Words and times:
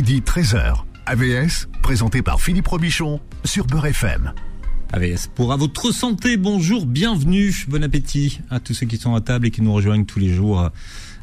midi 0.00 0.22
13h. 0.22 0.76
AVS, 1.04 1.68
présenté 1.82 2.22
par 2.22 2.40
Philippe 2.40 2.68
Robichon 2.68 3.20
sur 3.44 3.66
Beurre 3.66 3.84
FM. 3.84 4.32
AVS 4.94 5.28
pour 5.34 5.52
à 5.52 5.58
votre 5.58 5.92
santé, 5.92 6.38
bonjour, 6.38 6.86
bienvenue, 6.86 7.54
bon 7.68 7.84
appétit 7.84 8.40
à 8.48 8.60
tous 8.60 8.72
ceux 8.72 8.86
qui 8.86 8.96
sont 8.96 9.14
à 9.14 9.20
table 9.20 9.48
et 9.48 9.50
qui 9.50 9.60
nous 9.60 9.74
rejoignent 9.74 10.06
tous 10.06 10.18
les 10.18 10.32
jours 10.32 10.70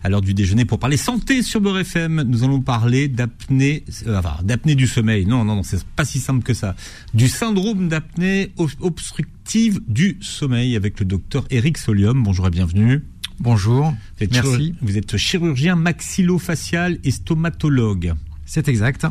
à 0.03 0.09
l'heure 0.09 0.21
du 0.21 0.35
déjeuner 0.35 0.65
pour 0.65 0.77
parler 0.77 0.95
santé 0.95 1.41
sur 1.41 1.59
Beurre 1.59 1.79
FM. 1.79 2.21
Nous 2.21 2.43
allons 2.43 2.61
parler 2.61 3.07
d'apnée, 3.07 3.83
euh, 4.05 4.19
enfin, 4.19 4.35
d'apnée 4.43 4.75
du 4.75 4.85
sommeil. 4.85 5.25
Non, 5.25 5.43
non, 5.43 5.55
non, 5.55 5.63
c'est 5.63 5.83
pas 5.83 6.05
si 6.05 6.19
simple 6.19 6.43
que 6.43 6.53
ça. 6.53 6.75
Du 7.15 7.29
syndrome 7.29 7.87
d'apnée 7.87 8.51
obstructive 8.79 9.81
du 9.87 10.19
sommeil 10.21 10.75
avec 10.75 10.99
le 10.99 11.07
docteur 11.07 11.45
Eric 11.49 11.79
Solium. 11.79 12.21
Bonjour 12.21 12.45
et 12.45 12.51
bienvenue. 12.51 13.03
Bonjour. 13.39 13.91
Merci. 14.31 14.75
Vous 14.83 14.99
êtes 14.99 15.17
chirurgien 15.17 15.75
maxillofacial 15.75 16.99
et 17.03 17.09
stomatologue. 17.09 18.13
C'est 18.47 18.67
exact. 18.69 19.05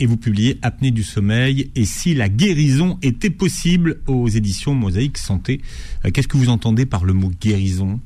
Et 0.00 0.06
vous 0.06 0.16
publiez 0.16 0.58
Apnée 0.62 0.90
du 0.90 1.04
sommeil 1.04 1.70
et 1.76 1.84
si 1.84 2.14
la 2.14 2.28
guérison 2.28 2.98
était 3.02 3.30
possible 3.30 4.00
aux 4.08 4.26
éditions 4.28 4.74
Mosaïque 4.74 5.18
Santé. 5.18 5.60
Euh, 6.04 6.10
qu'est-ce 6.10 6.26
que 6.26 6.38
vous 6.38 6.48
entendez 6.48 6.86
par 6.86 7.04
le 7.04 7.12
mot 7.12 7.30
guérison? 7.40 8.00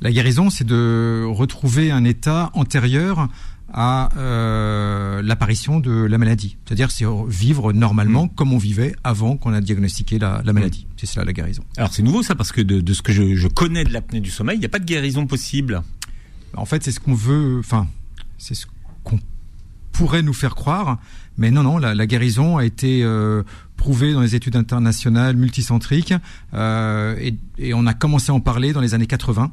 La 0.00 0.10
guérison, 0.10 0.48
c'est 0.48 0.64
de 0.64 1.24
retrouver 1.26 1.90
un 1.90 2.04
état 2.04 2.50
antérieur 2.54 3.28
à 3.72 4.10
euh, 4.16 5.20
l'apparition 5.22 5.80
de 5.80 5.90
la 5.90 6.16
maladie. 6.16 6.56
C'est-à-dire 6.64 6.92
c'est 6.92 7.04
vivre 7.26 7.72
normalement 7.72 8.26
mm. 8.26 8.30
comme 8.36 8.52
on 8.52 8.58
vivait 8.58 8.94
avant 9.02 9.36
qu'on 9.36 9.52
a 9.52 9.60
diagnostiqué 9.60 10.20
la, 10.20 10.42
maladie. 10.52 10.86
Mm. 10.88 10.92
C'est 10.96 11.06
cela 11.06 11.24
la 11.24 11.32
guérison. 11.32 11.64
Alors 11.76 11.92
c'est 11.92 12.02
nouveau 12.02 12.22
ça 12.22 12.36
parce 12.36 12.52
que 12.52 12.60
de, 12.60 12.92
ce 12.92 13.02
que 13.02 13.12
je, 13.12 13.48
connais 13.48 13.82
de 13.82 13.92
l'apnée 13.92 14.20
du 14.20 14.30
sommeil, 14.30 14.56
il 14.56 14.60
n'y 14.60 14.66
a 14.66 14.68
pas 14.68 14.78
de 14.78 14.84
guérison 14.84 15.26
possible. 15.26 15.82
En 16.56 16.66
fait, 16.66 16.84
c'est 16.84 16.92
ce 16.92 17.00
qu'on 17.00 17.14
veut, 17.14 17.58
enfin, 17.58 17.88
c'est 18.38 18.54
ce 18.54 18.66
qu'on 19.02 19.18
pourrait 19.94 20.22
nous 20.22 20.34
faire 20.34 20.54
croire, 20.54 20.98
mais 21.38 21.50
non, 21.50 21.62
non, 21.62 21.78
la, 21.78 22.06
guérison 22.06 22.58
a 22.58 22.64
été 22.64 23.02
euh, 23.02 23.42
prouvée 23.76 24.12
dans 24.12 24.20
les 24.20 24.34
études 24.34 24.56
internationales 24.56 25.36
multicentriques 25.36 26.12
euh, 26.52 27.16
et, 27.58 27.72
on 27.74 27.86
a 27.86 27.94
commencé 27.94 28.30
à 28.30 28.34
en 28.34 28.40
parler 28.40 28.72
dans 28.72 28.80
les 28.80 28.94
années 28.94 29.06
80. 29.06 29.52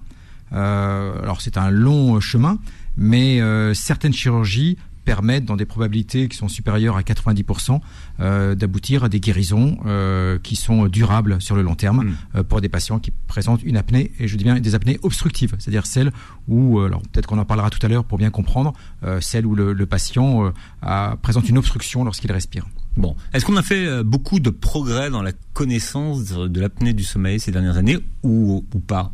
alors 0.52 1.42
c'est 1.42 1.58
un 1.58 1.70
long 1.70 2.20
chemin, 2.20 2.60
mais 2.98 3.40
euh, 3.40 3.74
certaines 3.74 4.14
chirurgies 4.14 4.78
permettent, 5.04 5.46
dans 5.46 5.56
des 5.56 5.66
probabilités 5.66 6.28
qui 6.28 6.38
sont 6.38 6.48
supérieures 6.48 6.98
à 6.98 7.02
90%, 7.02 7.82
euh, 8.20 8.56
d'aboutir 8.56 9.04
à 9.04 9.10
des 9.10 9.20
guérisons 9.20 9.78
euh, 9.86 10.40
qui 10.40 10.56
sont 10.56 10.88
durables 10.88 11.42
sur 11.42 11.56
le 11.56 11.62
long 11.62 11.76
terme 11.76 12.04
hmm. 12.04 12.16
euh, 12.36 12.44
pour 12.44 12.62
des 12.62 12.70
patients 12.70 13.00
qui 13.00 13.12
présentent 13.28 13.64
une 13.64 13.78
apnée, 13.78 14.12
et 14.20 14.28
je 14.28 14.38
dis 14.38 14.44
bien 14.44 14.60
des 14.60 14.76
apnées 14.76 15.00
obstructives, 15.04 15.56
c'est-à-dire 15.60 15.86
celles 15.86 16.12
où, 16.48 16.80
alors 16.80 17.02
peut-être 17.02 17.28
qu'on 17.28 17.40
en 17.40 17.46
parlera 17.46 17.70
tout 17.70 17.84
à 17.86 17.90
l'heure 17.90 18.04
pour 18.04 18.18
bien 18.18 18.30
comprendre, 18.30 18.74
celles 19.20 19.46
où 19.46 19.56
le, 19.56 19.74
le 19.74 19.86
patient 19.86 20.52
a, 20.82 21.16
présente 21.22 21.48
une 21.50 21.58
obstruction 21.58 22.04
lorsqu'il 22.04 22.32
respire. 22.32 22.66
Bon, 22.98 23.16
est-ce 23.34 23.46
qu'on 23.46 23.56
a 23.56 23.64
fait 23.64 24.04
beaucoup 24.04 24.40
de 24.40 24.50
progrès 24.50 25.10
dans 25.10 25.22
la 25.22 25.32
connaissance 25.54 26.26
de 26.26 26.60
l'apnée 26.60 26.94
du 26.94 27.04
sommeil 27.04 27.40
ces 27.40 27.52
dernières 27.52 27.78
années 27.78 27.98
ou, 28.24 28.66
ou 28.74 28.80
pas? 28.80 29.14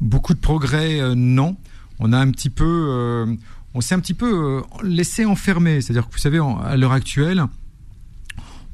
Beaucoup 0.00 0.34
de 0.34 0.38
progrès, 0.38 1.14
non 1.14 1.56
on 2.04 2.12
a 2.12 2.18
un 2.18 2.30
petit 2.30 2.50
peu, 2.50 3.36
on 3.74 3.80
s'est 3.80 3.94
un 3.94 4.00
petit 4.00 4.14
peu 4.14 4.32
euh, 4.32 4.60
laissé 4.82 5.24
enfermer. 5.24 5.80
C'est-à-dire 5.80 6.08
que 6.08 6.12
vous 6.12 6.18
savez, 6.18 6.38
à 6.38 6.76
l'heure 6.76 6.92
actuelle, 6.92 7.44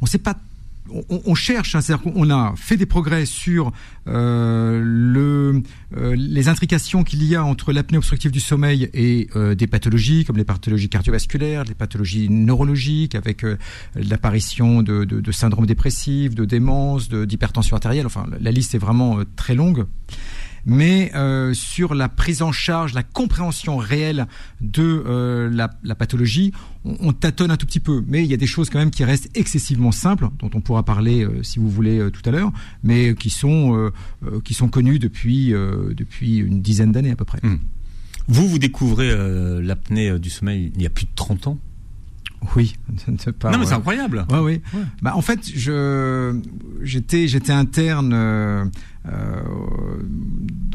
on 0.00 0.06
sait 0.06 0.18
pas 0.18 0.36
on, 1.10 1.34
cherche, 1.34 1.74
hein, 1.74 1.82
c'est-à-dire 1.82 2.14
qu'on 2.14 2.30
a 2.30 2.54
fait 2.56 2.78
des 2.78 2.86
progrès 2.86 3.26
sur 3.26 3.72
euh, 4.06 4.80
le, 4.82 5.62
les 6.14 6.48
intrications 6.48 7.04
qu'il 7.04 7.22
y 7.24 7.36
a 7.36 7.44
entre 7.44 7.74
l'apnée 7.74 7.98
obstructive 7.98 8.30
du 8.30 8.41
sommeil 8.41 8.88
et 8.94 9.28
des 9.54 9.66
pathologies 9.66 10.24
comme 10.24 10.38
les 10.38 10.44
pathologies 10.44 10.88
cardiovasculaires, 10.88 11.64
les 11.64 11.74
pathologies 11.74 12.30
neurologiques, 12.30 13.14
avec 13.14 13.44
l'apparition 13.94 14.82
de, 14.82 15.04
de, 15.04 15.20
de 15.20 15.30
syndrome 15.30 15.66
dépressif, 15.66 16.34
de 16.34 16.46
démence, 16.46 17.10
d'hypertension 17.10 17.76
artérielle. 17.76 18.06
Enfin, 18.06 18.24
la 18.41 18.50
liste 18.50 18.74
est 18.74 18.78
vraiment 18.78 19.19
très 19.36 19.54
longue 19.54 19.84
mais 20.66 21.10
euh, 21.14 21.54
sur 21.54 21.94
la 21.94 22.08
prise 22.08 22.42
en 22.42 22.52
charge, 22.52 22.94
la 22.94 23.02
compréhension 23.02 23.76
réelle 23.76 24.26
de 24.60 25.04
euh, 25.06 25.50
la, 25.50 25.94
pathologie, 25.94 26.52
on, 26.84 26.96
on, 27.00 27.12
tâtonne 27.12 27.50
un 27.50 27.56
tout 27.56 27.66
petit 27.66 27.80
peu. 27.80 28.04
Mais 28.06 28.24
il 28.24 28.30
y 28.30 28.34
a 28.34 28.36
des 28.36 28.46
choses 28.46 28.70
quand 28.70 28.78
même 28.78 28.91
qui 28.91 29.04
restent 29.04 29.30
excessivement 29.34 29.92
simples, 29.92 30.28
dont 30.38 30.50
on 30.54 30.60
pourra 30.60 30.84
parler 30.84 31.24
euh, 31.24 31.42
si 31.42 31.58
vous 31.58 31.70
voulez 31.70 32.10
tout 32.12 32.22
à 32.24 32.30
l'heure, 32.30 32.52
mais 32.82 33.14
qui 33.14 33.30
sont 33.30 33.91
qui 34.44 34.54
sont 34.54 34.69
connues 34.69 34.98
depuis 34.98 35.50
depuis 35.50 36.38
une 36.38 36.62
dizaine 36.62 36.92
d'années 36.92 37.10
à 37.10 37.16
peu 37.16 37.25
près. 37.25 37.38
Hmm. 37.42 37.58
Vous, 38.28 38.46
vous 38.46 38.58
découvrez 38.58 39.10
l'apnée 39.62 40.19
du 40.19 40.30
sommeil 40.30 40.72
il 40.75 40.82
y 40.82 40.86
a 40.86 40.90
plus 40.90 41.06
de 41.06 41.10
30 41.14 41.48
ans 41.48 41.58
oui, 42.56 42.76
non 43.09 43.59
mais 43.59 43.66
c'est 43.66 43.72
incroyable. 43.72 44.26
Ouais, 44.31 44.38
oui. 44.38 44.62
Bah 45.03 45.12
en 45.15 45.22
fait, 45.22 45.41
je 45.54 46.41
j'étais 46.82 47.28
j'étais 47.28 47.53
interne 47.53 48.12
euh, 48.15 48.65
euh, 49.06 49.43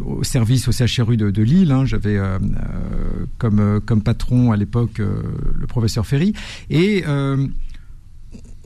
au 0.03 0.23
service 0.23 0.67
au 0.67 0.71
CHRU 0.71 1.17
de, 1.17 1.31
de 1.31 1.41
Lille. 1.41 1.71
Hein. 1.71 1.85
J'avais 1.85 2.17
euh, 2.17 2.37
comme 3.37 3.81
comme 3.85 4.01
patron 4.01 4.51
à 4.51 4.57
l'époque 4.57 4.99
le 4.99 5.67
professeur 5.67 6.05
Ferry 6.05 6.33
et 6.69 7.03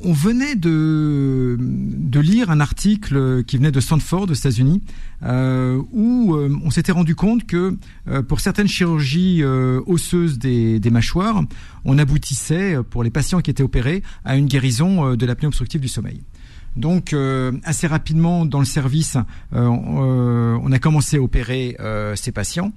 on 0.03 0.13
venait 0.13 0.55
de, 0.55 1.57
de 1.59 2.19
lire 2.19 2.51
un 2.51 2.59
article 2.59 3.43
qui 3.45 3.57
venait 3.57 3.71
de 3.71 3.79
Stanford, 3.79 4.29
aux 4.29 4.33
États-Unis, 4.33 4.83
euh, 5.23 5.81
où 5.91 6.35
euh, 6.35 6.55
on 6.63 6.69
s'était 6.69 6.91
rendu 6.91 7.15
compte 7.15 7.45
que 7.45 7.75
euh, 8.07 8.21
pour 8.21 8.39
certaines 8.39 8.67
chirurgies 8.67 9.43
osseuses 9.43 10.37
des, 10.37 10.79
des, 10.79 10.91
mâchoires, 10.91 11.43
on 11.85 11.97
aboutissait, 11.97 12.77
pour 12.89 13.03
les 13.03 13.09
patients 13.09 13.41
qui 13.41 13.49
étaient 13.49 13.63
opérés, 13.63 14.03
à 14.23 14.37
une 14.37 14.45
guérison 14.45 15.15
de 15.15 15.25
l'apnée 15.25 15.47
obstructive 15.47 15.81
du 15.81 15.87
sommeil. 15.87 16.21
Donc, 16.75 17.15
assez 17.63 17.87
rapidement, 17.87 18.45
dans 18.45 18.59
le 18.59 18.65
service, 18.65 19.17
on 19.51 20.71
a 20.71 20.79
commencé 20.79 21.17
à 21.17 21.21
opérer 21.21 21.75
ces 22.15 22.31
patients. 22.31 22.71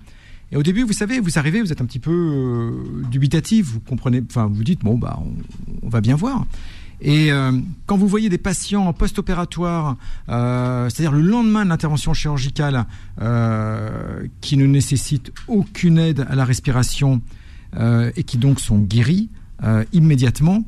Et 0.52 0.56
au 0.56 0.62
début, 0.62 0.82
vous 0.82 0.92
savez, 0.92 1.20
vous 1.20 1.38
arrivez, 1.38 1.60
vous 1.60 1.70
êtes 1.70 1.80
un 1.80 1.84
petit 1.84 1.98
peu 1.98 2.72
dubitatif, 3.10 3.66
vous 3.66 3.80
comprenez, 3.80 4.22
enfin, 4.28 4.48
vous 4.50 4.64
dites, 4.64 4.80
bon, 4.80 4.96
bah, 4.96 5.18
on, 5.20 5.86
on 5.86 5.88
va 5.88 6.00
bien 6.00 6.16
voir. 6.16 6.46
Et 7.00 7.32
euh, 7.32 7.52
quand 7.86 7.96
vous 7.96 8.06
voyez 8.06 8.28
des 8.28 8.38
patients 8.38 8.86
en 8.86 8.92
post-opératoire, 8.92 9.96
euh, 10.28 10.88
c'est-à-dire 10.90 11.12
le 11.12 11.22
lendemain 11.22 11.64
de 11.64 11.70
l'intervention 11.70 12.12
chirurgicale, 12.12 12.84
euh, 13.20 14.26
qui 14.40 14.56
ne 14.56 14.66
nécessitent 14.66 15.32
aucune 15.48 15.98
aide 15.98 16.26
à 16.28 16.34
la 16.34 16.44
respiration 16.44 17.22
et 18.16 18.24
qui 18.24 18.36
donc 18.36 18.58
sont 18.58 18.80
guéris 18.80 19.28
immédiatement, 19.92 20.64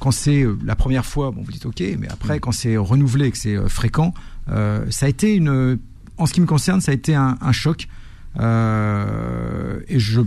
quand 0.00 0.10
c'est 0.10 0.44
la 0.64 0.74
première 0.74 1.06
fois, 1.06 1.30
bon, 1.30 1.42
vous 1.44 1.52
dites 1.52 1.64
OK, 1.64 1.80
mais 1.96 2.08
après, 2.10 2.40
quand 2.40 2.50
c'est 2.50 2.76
renouvelé 2.76 3.26
et 3.26 3.30
que 3.30 3.38
c'est 3.38 3.68
fréquent, 3.68 4.12
ça 4.48 5.06
a 5.06 5.08
été 5.08 5.36
une, 5.36 5.78
en 6.18 6.26
ce 6.26 6.32
qui 6.32 6.40
me 6.40 6.46
concerne, 6.46 6.80
ça 6.80 6.90
a 6.90 6.94
été 6.94 7.14
un, 7.14 7.38
un 7.40 7.52
choc. 7.52 7.86
et 8.36 9.98
je 10.00 10.22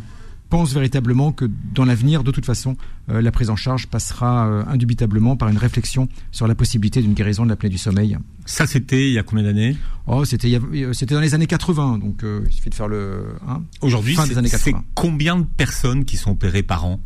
pense 0.50 0.74
véritablement 0.74 1.32
que 1.32 1.46
dans 1.74 1.86
l'avenir, 1.86 2.24
de 2.24 2.32
toute 2.32 2.46
façon, 2.46 2.78
euh, 3.10 3.22
la 3.22 3.32
prise 3.32 3.50
en 3.50 3.56
charge 3.56 3.88
passera 3.88 4.48
euh, 4.48 4.64
indubitablement 4.68 5.36
par 5.36 5.50
une 5.50 5.58
réflexion 5.58 6.08
sur 6.32 6.48
la 6.48 6.56
possibilité 6.56 7.02
d'une 7.02 7.14
guérison 7.14 7.44
de 7.44 7.50
l'apnée 7.50 7.70
du 7.70 7.78
sommeil. 7.78 8.18
Ça, 8.46 8.66
c'était 8.66 9.08
il 9.08 9.14
y 9.14 9.20
a 9.20 9.24
combien 9.24 9.44
d'années? 9.44 9.76
Oh, 10.08 10.26
c'était 10.26 10.60
c'était 10.94 11.16
dans 11.16 11.22
les 11.22 11.34
années 11.34 11.48
80, 11.48 12.00
donc 12.00 12.24
euh, 12.24 12.44
il 12.48 12.54
suffit 12.54 12.70
de 12.70 12.76
faire 12.76 12.88
le. 12.88 13.26
Hein, 13.48 13.64
Aujourd'hui, 13.82 14.18
c'est 14.48 14.74
combien 14.96 15.38
de 15.38 15.46
personnes 15.46 16.06
qui 16.06 16.18
sont 16.18 16.32
opérées 16.32 16.64
par 16.64 16.86
an? 16.86 17.00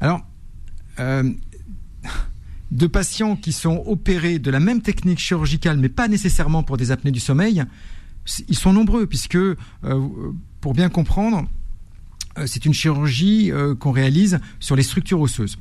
Alors. 0.00 0.20
de 2.70 2.86
patients 2.86 3.34
qui 3.34 3.52
sont 3.52 3.82
opérés 3.86 4.38
de 4.38 4.48
la 4.48 4.60
même 4.60 4.80
technique 4.80 5.18
chirurgicale, 5.18 5.76
mais 5.78 5.88
pas 5.88 6.06
nécessairement 6.06 6.62
pour 6.62 6.76
des 6.76 6.92
apnées 6.92 7.10
du 7.10 7.18
sommeil, 7.18 7.64
ils 8.48 8.56
sont 8.56 8.72
nombreux, 8.72 9.06
puisque, 9.06 9.38
pour 10.60 10.74
bien 10.74 10.88
comprendre, 10.88 11.38
euh, 11.38 11.59
c'est 12.46 12.64
une 12.64 12.74
chirurgie 12.74 13.50
euh, 13.52 13.74
qu'on 13.74 13.92
réalise 13.92 14.40
sur 14.58 14.76
les 14.76 14.82
structures 14.82 15.20
osseuses. 15.20 15.56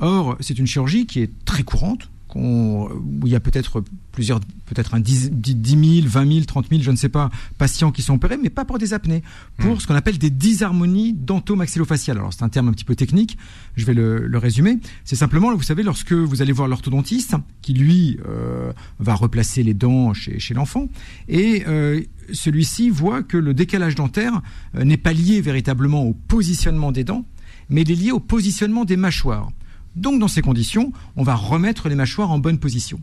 Or, 0.00 0.36
c'est 0.40 0.58
une 0.58 0.66
chirurgie 0.66 1.06
qui 1.06 1.20
est 1.20 1.30
très 1.44 1.62
courante, 1.62 2.10
où 2.34 2.90
il 3.24 3.32
y 3.32 3.34
a 3.34 3.40
peut-être 3.40 3.82
plusieurs, 4.12 4.40
peut-être 4.66 4.94
un 4.94 5.00
10, 5.00 5.30
10 5.32 6.00
000, 6.02 6.08
20 6.08 6.32
000, 6.32 6.44
30 6.44 6.68
000, 6.68 6.82
je 6.82 6.90
ne 6.90 6.96
sais 6.96 7.08
pas, 7.08 7.30
patients 7.56 7.92
qui 7.92 8.02
sont 8.02 8.14
opérés, 8.14 8.36
mais 8.36 8.50
pas 8.50 8.64
pour 8.64 8.78
des 8.78 8.92
apnées, 8.92 9.22
pour 9.58 9.76
hmm. 9.76 9.80
ce 9.80 9.86
qu'on 9.86 9.94
appelle 9.94 10.18
des 10.18 10.30
disharmonies 10.30 11.12
dentomaxillofaciales. 11.12 12.18
Alors 12.18 12.32
c'est 12.32 12.42
un 12.42 12.48
terme 12.48 12.68
un 12.68 12.72
petit 12.72 12.84
peu 12.84 12.96
technique, 12.96 13.38
je 13.76 13.86
vais 13.86 13.94
le, 13.94 14.26
le 14.26 14.38
résumer. 14.38 14.78
C'est 15.04 15.16
simplement, 15.16 15.54
vous 15.54 15.62
savez, 15.62 15.82
lorsque 15.82 16.12
vous 16.12 16.42
allez 16.42 16.52
voir 16.52 16.68
l'orthodontiste, 16.68 17.36
qui 17.62 17.74
lui 17.74 18.18
euh, 18.26 18.72
va 18.98 19.14
replacer 19.14 19.62
les 19.62 19.74
dents 19.74 20.12
chez, 20.14 20.38
chez 20.38 20.54
l'enfant, 20.54 20.88
et 21.28 21.64
euh, 21.66 22.02
celui-ci 22.32 22.90
voit 22.90 23.22
que 23.22 23.36
le 23.36 23.54
décalage 23.54 23.94
dentaire 23.94 24.42
euh, 24.74 24.84
n'est 24.84 24.96
pas 24.96 25.12
lié 25.12 25.40
véritablement 25.40 26.02
au 26.04 26.12
positionnement 26.12 26.92
des 26.92 27.04
dents, 27.04 27.24
mais 27.70 27.82
il 27.82 27.90
est 27.92 27.94
lié 27.94 28.10
au 28.10 28.20
positionnement 28.20 28.84
des 28.84 28.96
mâchoires. 28.96 29.50
Donc 29.98 30.20
dans 30.20 30.28
ces 30.28 30.42
conditions, 30.42 30.92
on 31.16 31.22
va 31.22 31.34
remettre 31.34 31.88
les 31.88 31.94
mâchoires 31.94 32.30
en 32.30 32.38
bonne 32.38 32.58
position. 32.58 33.00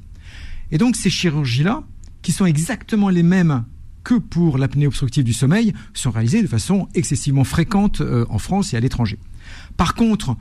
Et 0.72 0.78
donc 0.78 0.96
ces 0.96 1.10
chirurgies-là, 1.10 1.84
qui 2.22 2.32
sont 2.32 2.46
exactement 2.46 3.10
les 3.10 3.24
mêmes 3.24 3.64
que 4.04 4.16
pour 4.16 4.58
l'apnée 4.58 4.88
obstructive 4.88 5.24
du 5.24 5.34
sommeil, 5.34 5.74
sont 5.94 6.12
réalisées 6.12 6.42
de 6.42 6.48
façon 6.48 6.88
excessivement 6.94 7.44
fréquente 7.44 8.02
euh, 8.02 8.26
en 8.30 8.40
France 8.40 8.74
et 8.74 8.78
à 8.78 8.80
l'étranger. 8.80 9.20
Par 9.78 9.94
contre, 9.96 10.36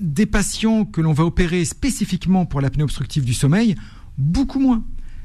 des 0.00 0.26
patients 0.26 0.84
que 0.84 1.00
l'on 1.00 1.12
va 1.12 1.24
opérer 1.24 1.64
spécifiquement 1.64 2.46
pour 2.46 2.60
l'apnée 2.60 2.82
obstructive 2.82 3.24
du 3.24 3.34
sommeil, 3.34 3.76
beaucoup 4.18 4.60
moins. 4.60 4.84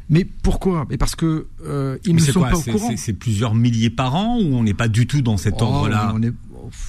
Mais 0.09 0.25
pourquoi? 0.25 0.85
Mais 0.89 0.97
parce 0.97 1.15
que 1.15 1.47
euh, 1.65 1.97
ils 2.03 2.15
ne 2.15 2.19
sont 2.19 2.41
pas 2.41 2.55
au 2.55 2.61
courant. 2.61 2.91
C'est 2.97 3.13
plusieurs 3.13 3.55
milliers 3.55 3.89
par 3.89 4.15
an 4.15 4.37
ou 4.39 4.55
on 4.55 4.63
n'est 4.63 4.73
pas 4.73 4.89
du 4.89 5.07
tout 5.07 5.21
dans 5.21 5.37
cet 5.37 5.55
oh, 5.59 5.63
ordre-là? 5.63 6.13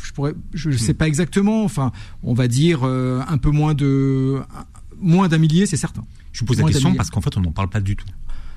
Je 0.03 0.13
pourrais, 0.13 0.35
je 0.53 0.71
ne 0.71 0.77
sais 0.77 0.95
pas 0.95 1.09
exactement. 1.09 1.65
Enfin, 1.65 1.93
on 2.23 2.35
va 2.35 2.49
dire 2.49 2.81
euh, 2.83 3.21
un 3.29 3.39
peu 3.39 3.51
moins 3.51 3.75
de 3.75 4.41
moins 5.01 5.29
d'un 5.29 5.39
millier, 5.39 5.67
c'est 5.67 5.77
certain. 5.77 6.05
Je 6.33 6.41
vous 6.41 6.47
pose 6.47 6.59
la 6.61 6.67
question 6.67 6.95
parce 6.95 7.11
qu'en 7.11 7.21
fait, 7.21 7.37
on 7.37 7.41
n'en 7.41 7.53
parle 7.53 7.69
pas 7.69 7.81
du 7.81 7.97
tout. 7.97 8.07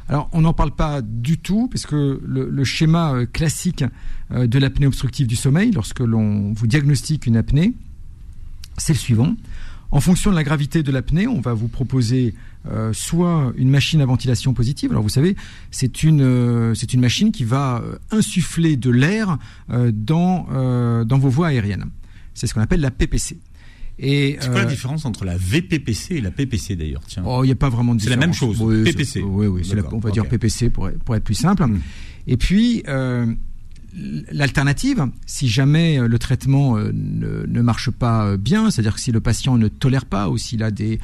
Alors, 0.07 0.29
on 0.33 0.41
n'en 0.41 0.53
parle 0.53 0.71
pas 0.71 1.01
du 1.01 1.39
tout, 1.39 1.67
puisque 1.67 1.93
le, 1.93 2.19
le 2.23 2.63
schéma 2.63 3.13
euh, 3.13 3.25
classique 3.25 3.83
de 4.29 4.59
l'apnée 4.59 4.85
obstructive 4.85 5.25
du 5.25 5.35
sommeil, 5.35 5.71
lorsque 5.71 5.99
l'on 5.99 6.53
vous 6.53 6.67
diagnostique 6.67 7.25
une 7.25 7.37
apnée, 7.37 7.73
c'est 8.77 8.93
le 8.93 8.99
suivant. 8.99 9.35
En 9.91 9.99
fonction 10.01 10.29
de 10.29 10.35
la 10.35 10.43
gravité 10.43 10.83
de 10.83 10.91
l'apnée, 10.91 11.27
on 11.27 11.41
va 11.41 11.53
vous 11.53 11.67
proposer 11.67 12.35
euh, 12.71 12.93
soit 12.93 13.53
une 13.57 13.69
machine 13.69 14.01
à 14.01 14.05
ventilation 14.05 14.53
positive. 14.53 14.91
Alors 14.91 15.03
vous 15.03 15.09
savez, 15.09 15.35
c'est 15.71 16.03
une 16.03 16.21
euh, 16.21 16.73
c'est 16.73 16.93
une 16.93 17.01
machine 17.01 17.31
qui 17.31 17.43
va 17.43 17.81
euh, 17.83 17.97
insuffler 18.11 18.75
de 18.75 18.89
l'air 18.89 19.37
dans 19.69 20.47
dans 21.05 21.17
vos 21.17 21.29
voies 21.29 21.47
aériennes. 21.47 21.85
C'est 22.33 22.47
ce 22.47 22.53
qu'on 22.53 22.61
appelle 22.61 22.81
la 22.81 22.91
PPC. 22.91 23.37
Et 23.97 24.37
c'est 24.41 24.49
quoi 24.49 24.59
la 24.59 24.65
différence 24.65 25.05
entre 25.05 25.23
la 25.23 25.37
VPPC 25.37 26.15
et 26.15 26.21
la 26.21 26.31
PPC 26.31 26.75
d'ailleurs? 26.75 27.03
Tiens. 27.07 27.23
Oh, 27.25 27.43
il 27.43 27.47
n'y 27.47 27.53
a 27.53 27.55
pas 27.55 27.69
vraiment 27.69 27.95
de 27.95 27.99
différence. 27.99 28.15
C'est 28.15 28.19
la 28.19 28.27
même 28.27 28.33
chose. 28.57 28.83
PPC. 28.83 29.21
Oui, 29.21 29.47
oui, 29.47 29.61
on 29.91 29.99
va 29.99 30.11
dire 30.11 30.27
PPC 30.27 30.69
pour, 30.69 30.89
pour 31.05 31.15
être 31.15 31.23
plus 31.23 31.35
simple. 31.35 31.63
Hmm. 31.63 31.79
Et 32.27 32.35
puis 32.37 32.83
l'alternative, 34.31 35.07
si 35.25 35.47
jamais 35.47 35.99
euh, 35.99 36.07
le 36.07 36.19
traitement 36.19 36.77
euh, 36.77 36.91
ne, 36.93 37.61
marche 37.61 37.89
pas 37.89 38.25
euh, 38.25 38.37
bien, 38.37 38.69
c'est-à-dire 38.69 38.95
que 38.95 38.99
si 38.99 39.11
le 39.11 39.21
patient 39.21 39.57
ne 39.57 39.67
tolère 39.67 40.05
pas 40.05 40.29
ou 40.29 40.37
s'il 40.37 40.63
a 40.63 40.71
des, 40.71 40.99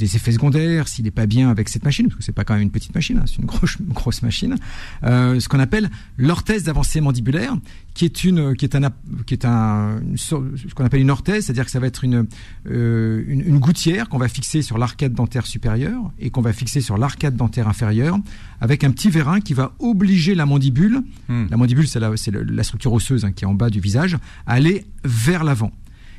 effets 0.00 0.32
secondaires, 0.32 0.88
s'il 0.88 1.04
n'est 1.04 1.10
pas 1.10 1.26
bien 1.26 1.50
avec 1.50 1.68
cette 1.68 1.84
machine, 1.84 2.06
parce 2.06 2.16
que 2.18 2.22
c'est 2.22 2.32
pas 2.32 2.44
quand 2.44 2.54
même 2.54 2.62
une 2.62 2.70
petite 2.70 2.94
machine, 2.94 3.18
hein, 3.18 3.24
c'est 3.26 3.38
une 3.38 3.46
grosse 3.46 4.22
machine, 4.22 4.56
ce 5.02 5.48
qu'on 5.48 5.60
appelle 5.60 5.90
l'orthèse 6.18 6.64
d'avancée 6.64 7.00
mandibulaire, 7.00 7.56
qui 7.94 8.04
est 8.04 8.24
une 8.24 8.54
qui 8.56 8.64
est 8.64 8.74
un 8.74 8.90
qui 9.24 9.34
est 9.34 9.44
un 9.44 10.00
ce 10.16 10.34
qu'on 10.74 10.84
appelle 10.84 11.00
une 11.00 11.10
orthèse, 11.10 11.46
c'est-à-dire 11.46 11.64
que 11.64 11.70
ça 11.70 11.80
va 11.80 11.86
être 11.86 12.04
une 12.04 12.26
une, 12.68 13.42
une 13.46 13.58
gouttière 13.58 14.08
qu'on 14.08 14.18
va 14.18 14.28
fixer 14.28 14.62
sur 14.62 14.78
l'arcade 14.78 15.14
dentaire 15.14 15.46
supérieure 15.46 16.12
et 16.18 16.30
qu'on 16.30 16.42
va 16.42 16.52
fixer 16.52 16.80
sur 16.80 16.98
l'arcade 16.98 17.36
dentaire 17.36 17.68
inférieure 17.68 18.18
avec 18.60 18.84
un 18.84 18.90
petit 18.90 19.10
vérin 19.10 19.40
qui 19.40 19.54
va 19.54 19.72
obliger 19.78 20.34
la 20.34 20.46
mandibule, 20.46 21.02
hmm. 21.28 21.46
la 21.50 21.56
mandibule 21.56 21.86
c'est 21.86 22.00
la, 22.00 22.10
la, 22.32 22.62
structure 22.64 22.92
osseuse 22.92 23.24
hein, 23.24 23.32
qui 23.32 23.44
est 23.44 23.46
en 23.46 23.54
bas 23.54 23.70
du 23.70 23.80
visage, 23.80 24.16
à 24.46 24.54
aller 24.54 24.84
vers 25.04 25.44
l'avant. 25.44 25.72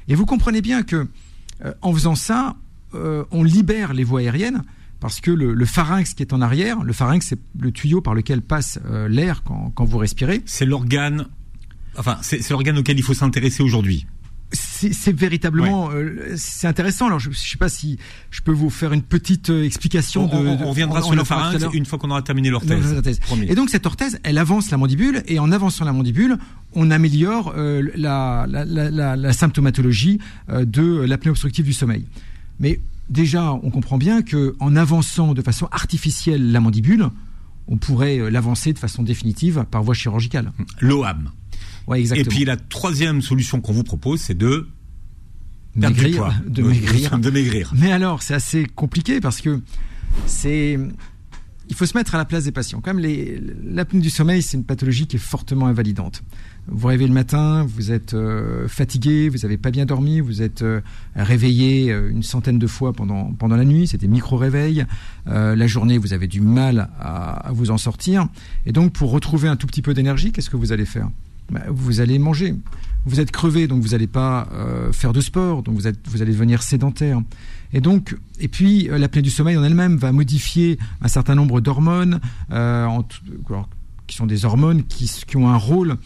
Et 0.08 0.16
vous 0.16 0.26
comprenez 0.26 0.62
bien 0.62 0.84
que 0.84 1.08
euh, 1.64 1.74
en 1.82 1.94
faisant 1.94 2.16
ça, 2.16 2.56
euh, 2.94 3.24
on 3.32 3.44
libère 3.44 3.94
les 3.94 4.04
voies 4.04 4.22
aériennes 4.22 4.62
parce 5.00 5.20
que 5.22 5.32
le, 5.32 5.66
pharynx 5.66 6.14
qui 6.14 6.24
est 6.24 6.34
en 6.34 6.42
arrière, 6.42 6.84
le 6.84 6.94
pharynx 6.94 7.28
c'est 7.28 7.40
le 7.60 7.72
tuyau 7.72 8.02
par 8.02 8.14
lequel 8.14 8.42
passe 8.42 8.80
euh, 8.86 9.08
l'air 9.08 9.44
quand, 9.44 9.72
quand 9.76 9.86
vous 9.86 9.98
respirez. 9.98 10.42
C'est 10.46 10.66
l'organe 10.66 11.28
Enfin, 11.98 12.18
c'est 12.22 12.50
l'organe 12.50 12.78
auquel 12.78 12.98
il 12.98 13.04
faut 13.04 13.14
s'intéresser 13.14 13.64
aujourd'hui. 13.64 14.06
C'est 14.52 15.16
véritablement 15.16 15.90
euh, 15.92 16.36
c'est 16.38 16.68
intéressant. 16.68 17.08
Alors 17.08 17.20
je, 17.20 17.30
ne 17.30 17.34
sais 17.34 17.58
pas 17.58 17.68
si 17.68 17.98
je 18.30 18.42
peux 18.42 18.52
vous 18.52 18.70
faire 18.70 18.94
une 18.94 19.02
petite 19.02 19.50
euh, 19.50 19.66
explication. 19.66 20.30
On, 20.32 20.44
de, 20.44 20.48
on, 20.48 20.70
reviendra 20.70 21.02
sur 21.02 21.16
le 21.16 21.24
pharynx 21.24 21.66
une 21.74 21.86
fois 21.86 21.98
qu'on 21.98 22.12
aura 22.12 22.22
terminé 22.22 22.50
l'orthèse. 22.50 23.02
Et 23.48 23.56
donc 23.56 23.70
cette 23.70 23.86
orthèse, 23.86 24.20
elle 24.24 24.38
avance 24.38 24.70
la 24.72 24.78
mandibule 24.78 25.24
et 25.28 25.40
en 25.40 25.52
avançant 25.52 25.84
la 25.84 25.94
mandibule, 25.94 26.38
on 26.74 26.92
améliore 26.92 27.54
euh, 27.58 27.82
la, 27.96 28.46
la, 28.48 28.66
la, 28.66 29.16
la, 29.16 29.34
symptomatologie 29.34 30.20
de 30.50 31.02
l'apnée 31.02 31.32
obstructive 31.32 31.66
du 31.66 31.74
sommeil. 31.74 32.06
Mais 32.60 32.80
déjà, 33.10 33.52
on 33.52 33.72
comprend 33.72 33.98
bien 33.98 34.22
que 34.22 34.56
en 34.60 34.76
avançant 34.76 35.34
de 35.34 35.42
façon 35.42 35.68
artificielle 35.72 36.52
la 36.52 36.60
mandibule, 36.60 37.10
on 37.68 37.78
pourrait 37.78 38.30
l'avancer 38.30 38.74
de 38.74 38.80
façon 38.80 39.04
définitive 39.04 39.66
par 39.72 39.84
voie 39.84 39.96
chirurgicale. 39.96 40.52
L'OAM. 40.80 41.32
Et 41.94 42.24
puis 42.24 42.46
la 42.46 42.58
troisième 42.58 43.22
solution 43.22 43.62
qu'on 43.62 43.74
vous 43.74 43.84
propose, 43.84 44.22
c'est 44.22 44.38
de 44.38 44.68
maigrir, 45.76 46.42
de 46.48 46.64
maigrir. 46.64 47.20
De 47.20 47.30
maigrir. 47.30 47.74
Mais 47.76 47.92
alors, 47.92 48.22
c'est 48.22 48.34
assez 48.34 48.66
compliqué 48.66 49.20
parce 49.20 49.42
que 49.42 49.62
c'est 50.26 50.80
il 51.70 51.76
faut 51.76 51.86
se 51.86 51.98
mettre 51.98 52.16
à 52.16 52.18
la 52.18 52.26
place 52.26 52.44
des 52.44 52.52
patients. 52.52 52.80
Comme 52.82 53.00
l'apnée 53.00 54.00
du 54.00 54.10
sommeil, 54.10 54.42
c'est 54.42 54.58
une 54.58 54.64
pathologie 54.64 55.08
qui 55.08 55.16
est 55.16 55.20
fortement 55.20 55.68
invalidante. 55.68 56.24
Vous 56.68 56.88
rêvez 56.88 57.08
le 57.08 57.14
matin, 57.14 57.66
vous 57.68 57.92
êtes 57.92 58.14
euh, 58.14 58.68
fatigué, 58.68 59.30
vous 59.30 59.40
n'avez 59.40 59.58
pas 59.58 59.72
bien 59.72 59.86
dormi, 59.86 60.20
vous 60.20 60.42
êtes 60.42 60.62
euh, 60.64 60.82
réveillé 61.16 61.92
euh, 61.92 62.10
une 62.10 62.24
centaine 62.24 62.60
de 62.60 62.68
fois 62.68 62.94
pendant, 62.94 63.34
pendant 63.34 63.56
la 63.56 63.66
nuit, 63.66 63.88
c'est 63.88 63.98
des 63.98 64.08
micro-réveils. 64.08 64.86
la 65.26 65.68
journée, 65.68 65.98
vous 65.98 66.14
avez 66.14 66.28
du 66.28 66.42
mal 66.42 66.90
à, 67.00 67.48
à, 67.48 67.52
vous 67.52 67.72
en 67.72 67.78
sortir. 67.78 68.28
Et 68.66 68.72
donc, 68.72 68.94
pour 68.94 69.12
retrouver 69.12 69.48
un 69.48 69.56
tout 69.56 69.68
petit 69.68 69.82
peu 69.82 69.94
d'énergie, 69.94 70.32
qu'est-ce 70.32 70.50
que 70.50 70.58
vous 70.58 70.72
allez 70.72 70.86
faire? 70.86 71.10
Bah, 71.50 71.62
vous 71.70 72.02
allez 72.02 72.20
manger. 72.20 72.56
Vous 73.06 73.20
êtes 73.20 73.32
crevé, 73.32 73.68
donc 73.68 73.84
vous 73.84 73.90
n'allez 73.90 74.08
pas 74.08 74.48
euh, 74.52 74.92
faire 74.92 75.14
de 75.14 75.22
sport, 75.22 75.62
donc 75.62 75.76
vous, 75.76 75.86
allez 75.86 76.32
devenir 76.32 76.64
sédentaire. 76.64 77.22
Et 77.72 77.82
donc, 77.82 78.16
et 78.40 78.48
puis 78.48 78.90
euh, 78.90 78.98
l'apnée 78.98 79.22
du 79.22 79.30
sommeil 79.30 79.58
en 79.58 79.64
elle-même 79.64 79.98
va 79.98 80.12
modifier 80.12 80.80
un 81.02 81.08
certain 81.08 81.36
nombre 81.36 81.62
d'hormones, 81.62 82.20
euh, 82.52 82.88
qui 84.08 84.16
sont 84.16 84.26
des 84.26 84.46
hormones 84.46 84.84
qui 84.84 85.38
ont 85.38 85.50
un 85.50 85.58
rôle 85.58 85.98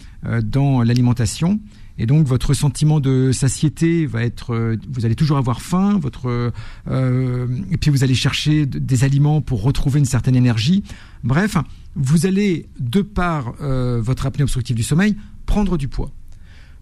dans 0.43 0.83
l'alimentation. 0.83 1.59
Et 1.99 2.05
donc 2.05 2.25
votre 2.25 2.55
sentiment 2.55 2.99
de 2.99 3.31
satiété 3.31 4.07
va 4.07 4.23
être, 4.23 4.77
vous 4.89 5.05
allez 5.05 5.15
toujours 5.15 5.37
avoir 5.37 5.61
faim, 5.61 5.99
votre, 6.01 6.51
et 6.89 7.77
puis 7.77 7.91
vous 7.91 8.03
allez 8.03 8.15
chercher 8.15 8.65
des 8.65 9.03
aliments 9.03 9.41
pour 9.41 9.61
retrouver 9.61 9.99
une 9.99 10.05
certaine 10.05 10.35
énergie. 10.35 10.83
Bref, 11.23 11.57
vous 11.95 12.25
allez, 12.25 12.67
de 12.79 13.01
par 13.01 13.53
votre 13.59 14.25
apnée 14.25 14.43
obstructive 14.43 14.77
du 14.77 14.83
sommeil, 14.83 15.15
prendre 15.45 15.77
du 15.77 15.87
poids. 15.89 16.11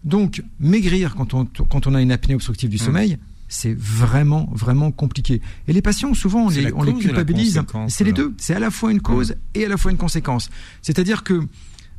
Donc, 0.04 0.44
maigrir 0.60 1.16
quand 1.16 1.34
on, 1.34 1.46
quand 1.46 1.88
on 1.88 1.96
a 1.96 2.02
une 2.02 2.12
apnée 2.12 2.36
obstructive 2.36 2.70
du 2.70 2.78
mmh. 2.78 2.80
sommeil, 2.80 3.18
c'est 3.48 3.76
vraiment, 3.78 4.50
vraiment 4.54 4.92
compliqué. 4.92 5.42
Et 5.68 5.74
les 5.74 5.82
patients, 5.82 6.14
souvent, 6.14 6.46
on 6.46 6.50
les, 6.50 6.72
on 6.74 6.84
les, 6.84 6.94
culpabilise. 6.94 7.62
C'est 7.88 8.04
les 8.04 8.14
deux. 8.14 8.34
C'est 8.38 8.54
à 8.54 8.60
la 8.60 8.72
fois 8.72 8.92
une 8.92 9.02
cause 9.02 9.32
mmh. 9.32 9.36
et 9.56 9.66
à 9.66 9.70
la 9.70 9.78
fois 9.78 9.92
une 9.92 9.98
conséquence. 9.98 10.50
C'est-à-dire 10.82 11.24
que 11.24 11.42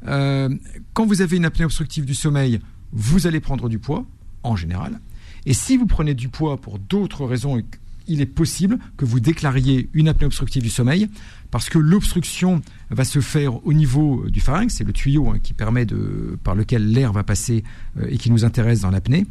euh, 0.07 0.49
quand 0.93 1.07
vous 1.07 1.23
avez 1.23 1.37
une 1.37 1.45
apnée 1.45 1.65
obstructive 1.65 2.05
du 2.05 2.15
sommeil, 2.15 2.61
vous 2.93 3.27
allez 3.27 3.41
prendre 3.41 3.69
du 3.69 3.79
poids, 3.79 4.05
en 4.43 4.57
général. 4.57 5.01
Et 5.47 5.55
si 5.55 5.77
vous 5.77 5.87
prenez 5.87 6.15
du 6.15 6.29
poids 6.29 6.61
pour 6.61 6.79
d'autres 6.79 7.25
raisons, 7.25 7.63
il 8.07 8.21
est 8.21 8.27
possible 8.27 8.79
que 8.97 9.05
vous 9.05 9.21
déclariez 9.21 9.89
une 9.93 10.09
apnée 10.09 10.27
obstructive 10.27 10.63
du 10.63 10.71
sommeil 10.71 11.09
parce 11.51 11.71
que 11.71 11.79
l'obstruction 11.79 12.63
va 12.91 13.05
se 13.05 13.21
faire 13.21 13.65
au 13.67 13.73
niveau 13.73 14.29
du 14.29 14.41
pharynx, 14.41 14.75
c'est 14.75 14.85
le 14.85 14.93
tuyau 14.93 15.29
hein, 15.31 15.39
qui 15.43 15.55
permet 15.55 15.87
de, 15.87 16.39
par 16.43 16.55
lequel 16.55 16.91
l'air 16.91 17.13
va 17.13 17.23
passer 17.23 17.65
euh, 17.99 18.07
et 18.11 18.19
qui 18.19 18.31
nous 18.31 18.45
intéresse 18.45 18.81
dans 18.81 18.91
l'apnée. 18.91 19.27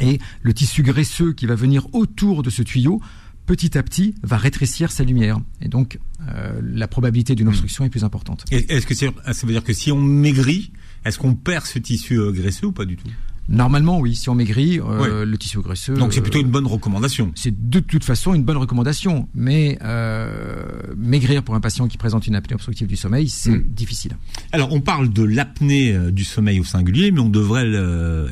Et 0.00 0.18
le 0.42 0.54
tissu 0.54 0.82
graisseux 0.82 1.32
qui 1.32 1.46
va 1.46 1.54
venir 1.54 1.86
autour 1.94 2.42
de 2.42 2.50
ce 2.50 2.62
tuyau, 2.62 3.00
petit 3.46 3.76
à 3.76 3.82
petit, 3.82 4.14
va 4.22 4.36
rétrécir 4.36 4.92
sa 4.92 5.04
lumière. 5.04 5.40
Et 5.60 5.68
donc, 5.68 5.98
euh, 6.28 6.60
la 6.62 6.88
probabilité 6.88 7.34
d'une 7.34 7.48
obstruction 7.48 7.84
est 7.84 7.90
plus 7.90 8.04
importante. 8.04 8.44
Est-ce 8.50 8.86
que 8.86 8.94
ça 8.94 9.46
veut 9.46 9.52
dire 9.52 9.64
que 9.64 9.72
si 9.72 9.90
on 9.90 10.00
maigrit, 10.00 10.72
est-ce 11.04 11.18
qu'on 11.18 11.34
perd 11.34 11.66
ce 11.66 11.78
tissu 11.78 12.16
euh, 12.16 12.32
graisseux 12.32 12.66
ou 12.66 12.72
pas 12.72 12.84
du 12.84 12.96
tout? 12.96 13.08
Normalement, 13.50 13.98
oui. 13.98 14.14
Si 14.14 14.28
on 14.28 14.36
maigrit, 14.36 14.78
euh, 14.78 15.24
le 15.24 15.36
tissu 15.36 15.58
graisseux. 15.60 15.94
Donc 15.94 16.12
c'est 16.14 16.20
plutôt 16.20 16.40
une 16.40 16.50
bonne 16.50 16.68
recommandation. 16.68 17.32
C'est 17.34 17.68
de 17.68 17.80
toute 17.80 18.04
façon 18.04 18.32
une 18.32 18.44
bonne 18.44 18.56
recommandation, 18.56 19.28
mais 19.34 19.76
euh, 19.82 20.62
maigrir 20.96 21.42
pour 21.42 21.56
un 21.56 21.60
patient 21.60 21.88
qui 21.88 21.98
présente 21.98 22.28
une 22.28 22.36
apnée 22.36 22.54
obstructive 22.54 22.86
du 22.86 22.96
sommeil, 22.96 23.28
c'est 23.28 23.50
hmm. 23.50 23.64
difficile. 23.66 24.16
Alors 24.52 24.72
on 24.72 24.80
parle 24.80 25.12
de 25.12 25.24
l'apnée 25.24 25.92
euh, 25.92 26.12
du 26.12 26.22
sommeil 26.22 26.60
au 26.60 26.64
singulier, 26.64 27.10
mais 27.10 27.20
on 27.20 27.28
devrait 27.28 27.60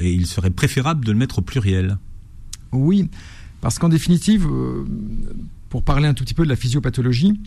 et 0.01 0.13
il 0.13 0.27
serait 0.27 0.51
préférable 0.51 1.05
de 1.05 1.11
le 1.11 1.19
mettre 1.19 1.41
au 1.41 1.43
pluriel. 1.43 1.99
Oui, 2.71 3.11
parce 3.61 3.81
qu'en 3.81 3.89
définitive, 3.89 4.47
pour 5.69 5.83
parler 5.83 6.07
un 6.07 6.15
tout 6.15 6.23
petit 6.23 6.35
peu 6.35 6.45
de 6.45 6.49
la 6.49 6.57
physiopathologie, 6.57 7.41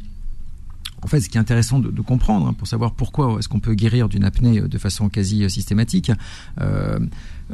en 1.03 1.07
fait, 1.07 1.21
ce 1.21 1.29
qui 1.29 1.37
est 1.37 1.41
intéressant 1.41 1.79
de, 1.79 2.01
comprendre, 2.01 2.47
hein, 2.47 2.53
pour 2.53 2.67
savoir 2.67 2.93
pourquoi 2.93 3.37
est-ce 3.39 3.49
qu'on 3.49 3.59
peut 3.59 3.73
guérir 3.73 4.07
d'une 4.07 4.23
apnée 4.23 4.61
de 4.61 4.77
façon 4.77 5.09
quasi 5.09 5.49
systématique, 5.49 6.11
euh, 6.59 6.99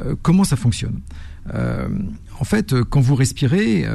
euh, 0.00 0.14
comment 0.20 0.44
ça 0.44 0.56
fonctionne? 0.56 1.00
Euh, 1.54 1.88
en 2.38 2.44
fait, 2.44 2.82
quand 2.82 3.00
vous 3.00 3.14
respirez, 3.14 3.86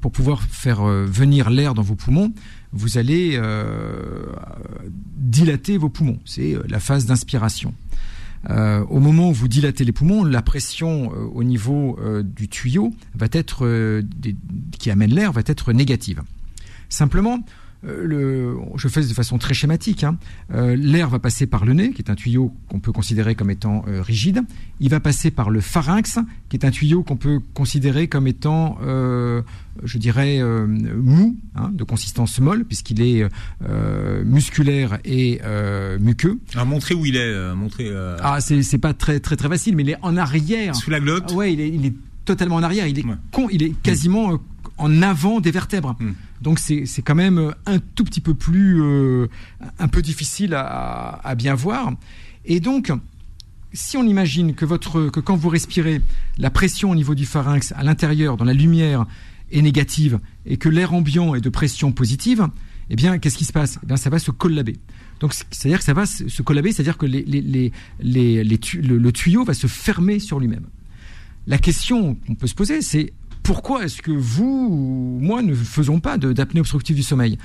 pour 0.00 0.12
pouvoir 0.12 0.42
faire 0.42 0.84
venir 0.84 1.50
l'air 1.50 1.74
dans 1.74 1.82
vos 1.82 1.96
poumons, 1.96 2.32
vous 2.72 2.98
allez 2.98 3.40
dilater 5.16 5.76
vos 5.76 5.88
poumons. 5.88 6.18
C'est 6.24 6.56
la 6.68 6.78
phase 6.78 7.04
d'inspiration. 7.04 7.74
au 8.48 9.00
moment 9.00 9.30
où 9.30 9.32
vous 9.34 9.48
dilatez 9.48 9.84
les 9.84 9.92
poumons, 9.92 10.24
la 10.24 10.40
pression 10.40 11.08
au 11.10 11.42
niveau 11.42 11.98
du 12.22 12.48
tuyau 12.48 12.94
va 13.16 13.26
être, 13.32 14.02
qui 14.78 14.90
amène 14.90 15.12
l'air, 15.12 15.32
va 15.32 15.42
être 15.44 15.72
négative. 15.72 16.22
Simplement, 16.88 17.40
le, 17.82 18.56
je 18.76 18.88
fais 18.88 19.02
de 19.02 19.12
façon 19.12 19.38
très 19.38 19.54
schématique. 19.54 20.04
Hein. 20.04 20.18
L'air 20.50 21.08
va 21.08 21.18
passer 21.18 21.46
par 21.46 21.64
le 21.64 21.72
nez, 21.72 21.92
qui 21.92 22.02
est 22.02 22.10
un 22.10 22.14
tuyau 22.14 22.54
qu'on 22.68 22.80
peut 22.80 22.92
considérer 22.92 23.34
comme 23.34 23.50
étant 23.50 23.84
rigide. 23.86 24.42
Il 24.80 24.88
va 24.88 25.00
passer 25.00 25.30
par 25.30 25.50
le 25.50 25.60
pharynx, 25.60 26.18
qui 26.48 26.56
est 26.56 26.64
un 26.64 26.70
tuyau 26.70 27.02
qu'on 27.02 27.16
peut 27.16 27.40
considérer 27.54 28.08
comme 28.08 28.26
étant, 28.26 28.78
je 28.82 29.98
dirais, 29.98 30.40
mou, 30.42 31.36
hein, 31.54 31.70
de 31.72 31.84
consistance 31.84 32.38
molle, 32.38 32.64
puisqu'il 32.64 33.02
est 33.02 33.26
musculaire 34.24 34.98
et 35.04 35.40
muqueux. 36.00 36.38
Alors 36.54 36.66
montrer 36.66 36.94
où 36.94 37.04
il 37.06 37.16
est, 37.16 37.54
montrer. 37.54 37.90
Ah, 38.20 38.40
c'est 38.40 38.78
pas 38.78 38.94
très 38.94 39.20
très 39.20 39.36
très 39.36 39.48
facile, 39.48 39.76
mais 39.76 39.82
il 39.82 39.90
est 39.90 39.98
en 40.02 40.16
arrière. 40.16 40.74
Sous 40.76 40.90
la 40.90 41.00
glotte. 41.00 41.30
Ah 41.30 41.34
ouais, 41.34 41.52
il 41.52 41.60
est, 41.60 41.68
il 41.68 41.86
est 41.86 41.94
totalement 42.24 42.56
en 42.56 42.62
arrière. 42.62 42.86
Il 42.86 42.98
est, 42.98 43.04
con, 43.30 43.48
il 43.50 43.62
est 43.62 43.74
quasiment 43.82 44.32
euh, 44.32 44.36
en 44.82 45.00
avant 45.00 45.40
des 45.40 45.50
vertèbres. 45.50 45.96
Hmm. 46.00 46.12
Donc 46.40 46.58
c'est 46.58 47.02
quand 47.02 47.14
même 47.14 47.38
euh, 47.38 47.50
un 47.66 47.78
tout 47.78 48.04
petit 48.04 48.20
peu 48.20 48.34
plus, 48.34 48.82
euh, 48.82 49.28
un 49.78 49.88
peu 49.88 50.02
difficile 50.02 50.54
à, 50.54 51.20
à, 51.22 51.34
bien 51.34 51.54
voir. 51.54 51.92
Et 52.44 52.58
donc, 52.58 52.92
si 53.72 53.96
on 53.96 54.02
imagine 54.04 54.54
que, 54.54 54.64
votre, 54.64 55.08
que 55.08 55.20
quand 55.20 55.36
vous 55.36 55.48
respirez, 55.48 56.00
la 56.36 56.50
pression 56.50 56.90
au 56.90 56.94
niveau 56.94 57.14
du 57.14 57.26
pharynx 57.26 57.72
à 57.76 57.84
l'intérieur, 57.84 58.36
dans 58.36 58.44
la 58.44 58.54
lumière, 58.54 59.06
est 59.52 59.62
négative 59.62 60.18
et 60.46 60.56
que 60.56 60.68
l'air 60.68 60.92
ambiant 60.92 61.34
est 61.34 61.40
de 61.40 61.50
pression 61.50 61.92
positive, 61.92 62.48
eh 62.90 62.96
bien, 62.96 63.18
qu'est-ce 63.18 63.38
qui 63.38 63.44
se 63.44 63.52
passe? 63.52 63.78
Eh 63.82 63.86
bien, 63.86 63.96
ça 63.96 64.10
va 64.10 64.18
se 64.18 64.30
collaber. 64.30 64.76
Donc, 65.20 65.34
c'est-à-dire 65.34 65.78
que 65.78 65.84
ça 65.84 65.94
va 65.94 66.04
se 66.06 66.42
collaber, 66.42 66.72
c'est-à-dire 66.72 66.98
que 66.98 67.06
les, 67.06 67.22
les, 67.22 67.40
les, 67.40 67.70
les 68.00 68.42
le, 68.42 68.98
le 68.98 69.12
tuyau 69.12 69.44
va 69.44 69.54
se 69.54 69.68
fermer 69.68 70.18
sur 70.18 70.40
lui-même. 70.40 70.66
La 71.46 71.58
question 71.58 72.14
qu'on 72.14 72.34
peut 72.34 72.46
se 72.46 72.54
poser, 72.54 72.82
c'est 72.82 73.12
pourquoi 73.42 73.84
est-ce 73.84 74.02
que 74.02 74.12
vous 74.12 74.68
ou 74.70 75.18
moi 75.20 75.42
ne 75.42 75.54
faisons 75.54 76.00
pas 76.00 76.18
d'apnée 76.18 76.60
obstructive 76.60 76.96
du 76.96 77.02
sommeil? 77.02 77.38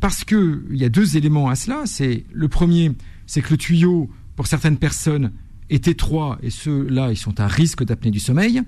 Parce 0.00 0.24
qu'il 0.24 0.62
y 0.72 0.84
a 0.84 0.88
deux 0.88 1.16
éléments 1.16 1.48
à 1.48 1.56
cela. 1.56 1.84
Le 2.32 2.48
premier, 2.48 2.92
c'est 3.26 3.42
que 3.42 3.50
le 3.50 3.56
tuyau, 3.56 4.10
pour 4.36 4.46
certaines 4.46 4.78
personnes, 4.78 5.32
est 5.68 5.88
étroit 5.88 6.38
et 6.42 6.50
ceux-là, 6.50 7.10
ils 7.10 7.16
sont 7.16 7.38
à 7.40 7.46
risque 7.46 7.84
d'apnée 7.84 8.10
du 8.10 8.20
sommeil. 8.20 8.62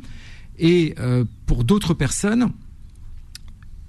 Et 0.59 0.95
euh, 0.99 1.25
pour 1.47 1.65
d'autres 1.65 1.95
personnes, 1.95 2.53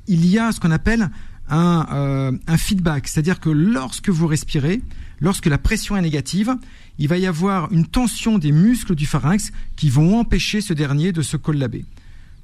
il 0.07 0.25
y 0.25 0.39
a 0.39 0.51
ce 0.51 0.59
qu'on 0.59 0.71
appelle 0.71 1.09
un, 1.49 1.85
euh, 1.91 2.31
un 2.47 2.57
feedback, 2.57 3.07
c'est-à-dire 3.07 3.39
que 3.39 3.49
lorsque 3.49 4.09
vous 4.09 4.27
respirez, 4.27 4.81
lorsque 5.19 5.45
la 5.45 5.57
pression 5.57 5.97
est 5.97 6.01
négative, 6.01 6.55
il 6.97 7.07
va 7.07 7.17
y 7.17 7.25
avoir 7.25 7.71
une 7.71 7.85
tension 7.85 8.37
des 8.37 8.51
muscles 8.51 8.95
du 8.95 9.05
pharynx 9.05 9.51
qui 9.75 9.89
vont 9.89 10.19
empêcher 10.19 10.61
ce 10.61 10.73
dernier 10.73 11.11
de 11.11 11.21
se 11.21 11.37
collaber. 11.37 11.85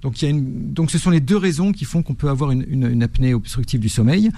Donc, 0.02 0.22
il 0.22 0.30
y 0.30 0.32
a 0.32 0.42
donc 0.42 0.92
ce 0.92 0.98
sont 0.98 1.10
les 1.10 1.20
deux 1.20 1.38
raisons 1.38 1.72
qui 1.72 1.86
font 1.86 2.04
qu'on 2.04 2.14
peut 2.14 2.30
avoir 2.30 2.52
une, 2.52 2.66
une, 2.70 3.04
apnée 3.04 3.34
obstructive 3.34 3.80
du 3.80 3.90
sommeil, 3.90 4.30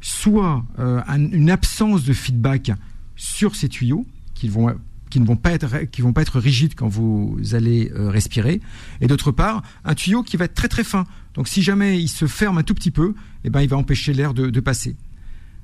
soit 0.00 0.64
euh, 0.78 1.00
une 1.08 1.50
absence 1.50 2.04
de 2.04 2.12
feedback 2.12 2.72
sur 3.16 3.56
ces 3.56 3.68
tuyaux 3.68 4.06
qui 4.34 4.48
vont 4.48 4.74
qui 5.08 5.20
ne 5.20 5.26
vont 5.26 5.36
pas 5.36 5.52
être 5.52 5.84
qui 5.90 6.02
vont 6.02 6.12
pas 6.12 6.22
être 6.22 6.38
rigides 6.38 6.74
quand 6.74 6.88
vous 6.88 7.38
allez 7.52 7.90
euh, 7.94 8.10
respirer. 8.10 8.60
Et 9.00 9.06
d'autre 9.06 9.30
part 9.30 9.62
un 9.84 9.94
tuyau 9.94 10.22
qui 10.22 10.36
va 10.36 10.44
être 10.44 10.54
très 10.54 10.68
très 10.68 10.84
fin. 10.84 11.06
Donc 11.34 11.48
si 11.48 11.62
jamais 11.62 11.98
il 12.00 12.08
se 12.08 12.26
ferme 12.26 12.58
un 12.58 12.62
tout 12.62 12.74
petit 12.74 12.90
peu 12.90 13.14
eh 13.44 13.50
ben 13.50 13.62
il 13.62 13.68
va 13.68 13.76
empêcher 13.76 14.12
l'air 14.12 14.34
de, 14.34 14.60
passer. 14.60 14.96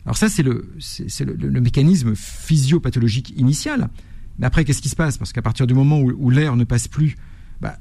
Alors 0.06 0.16
ça, 0.16 0.28
c'est 0.28 0.42
le, 0.42 0.72
c'est 0.78 1.24
le, 1.24 1.60
mécanisme 1.60 2.14
physiopathologique 2.14 3.34
initial. 3.36 3.88
Mais 4.38 4.46
après, 4.46 4.64
qu'est-ce 4.64 4.82
qui 4.82 4.88
se 4.88 4.96
passe? 4.96 5.18
Parce 5.18 5.32
qu'à 5.32 5.42
partir 5.42 5.66
du 5.66 5.74
moment 5.74 6.00
où, 6.00 6.12
où 6.16 6.30
l'air 6.30 6.56
ne 6.56 6.64
passe 6.64 6.88
plus, 6.88 7.16
bah, 7.60 7.76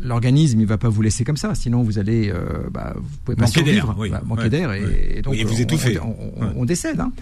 l'organisme 0.00 0.60
il 0.60 0.66
va 0.66 0.78
pas 0.78 0.88
vous 0.88 1.02
laisser 1.02 1.24
comme 1.24 1.36
ça. 1.36 1.54
Sinon, 1.54 1.82
vous 1.82 1.98
allez, 1.98 2.30
euh, 2.30 2.68
bah, 2.70 2.94
vous 2.96 3.18
pouvez 3.24 3.36
pas 3.36 3.44
manquer 3.44 3.64
survivre, 3.64 3.94
oui. 3.98 4.10
bah, 4.10 4.22
manquer 4.24 4.48
d'air 4.48 4.72
et, 4.72 5.16
et, 5.16 5.22
donc 5.22 5.34
vous 5.34 5.60
étouffez. 5.60 5.98
On, 6.00 6.16
on, 6.18 6.44
on, 6.44 6.52
on, 6.56 6.64
décède. 6.64 7.00
Hein. 7.00 7.12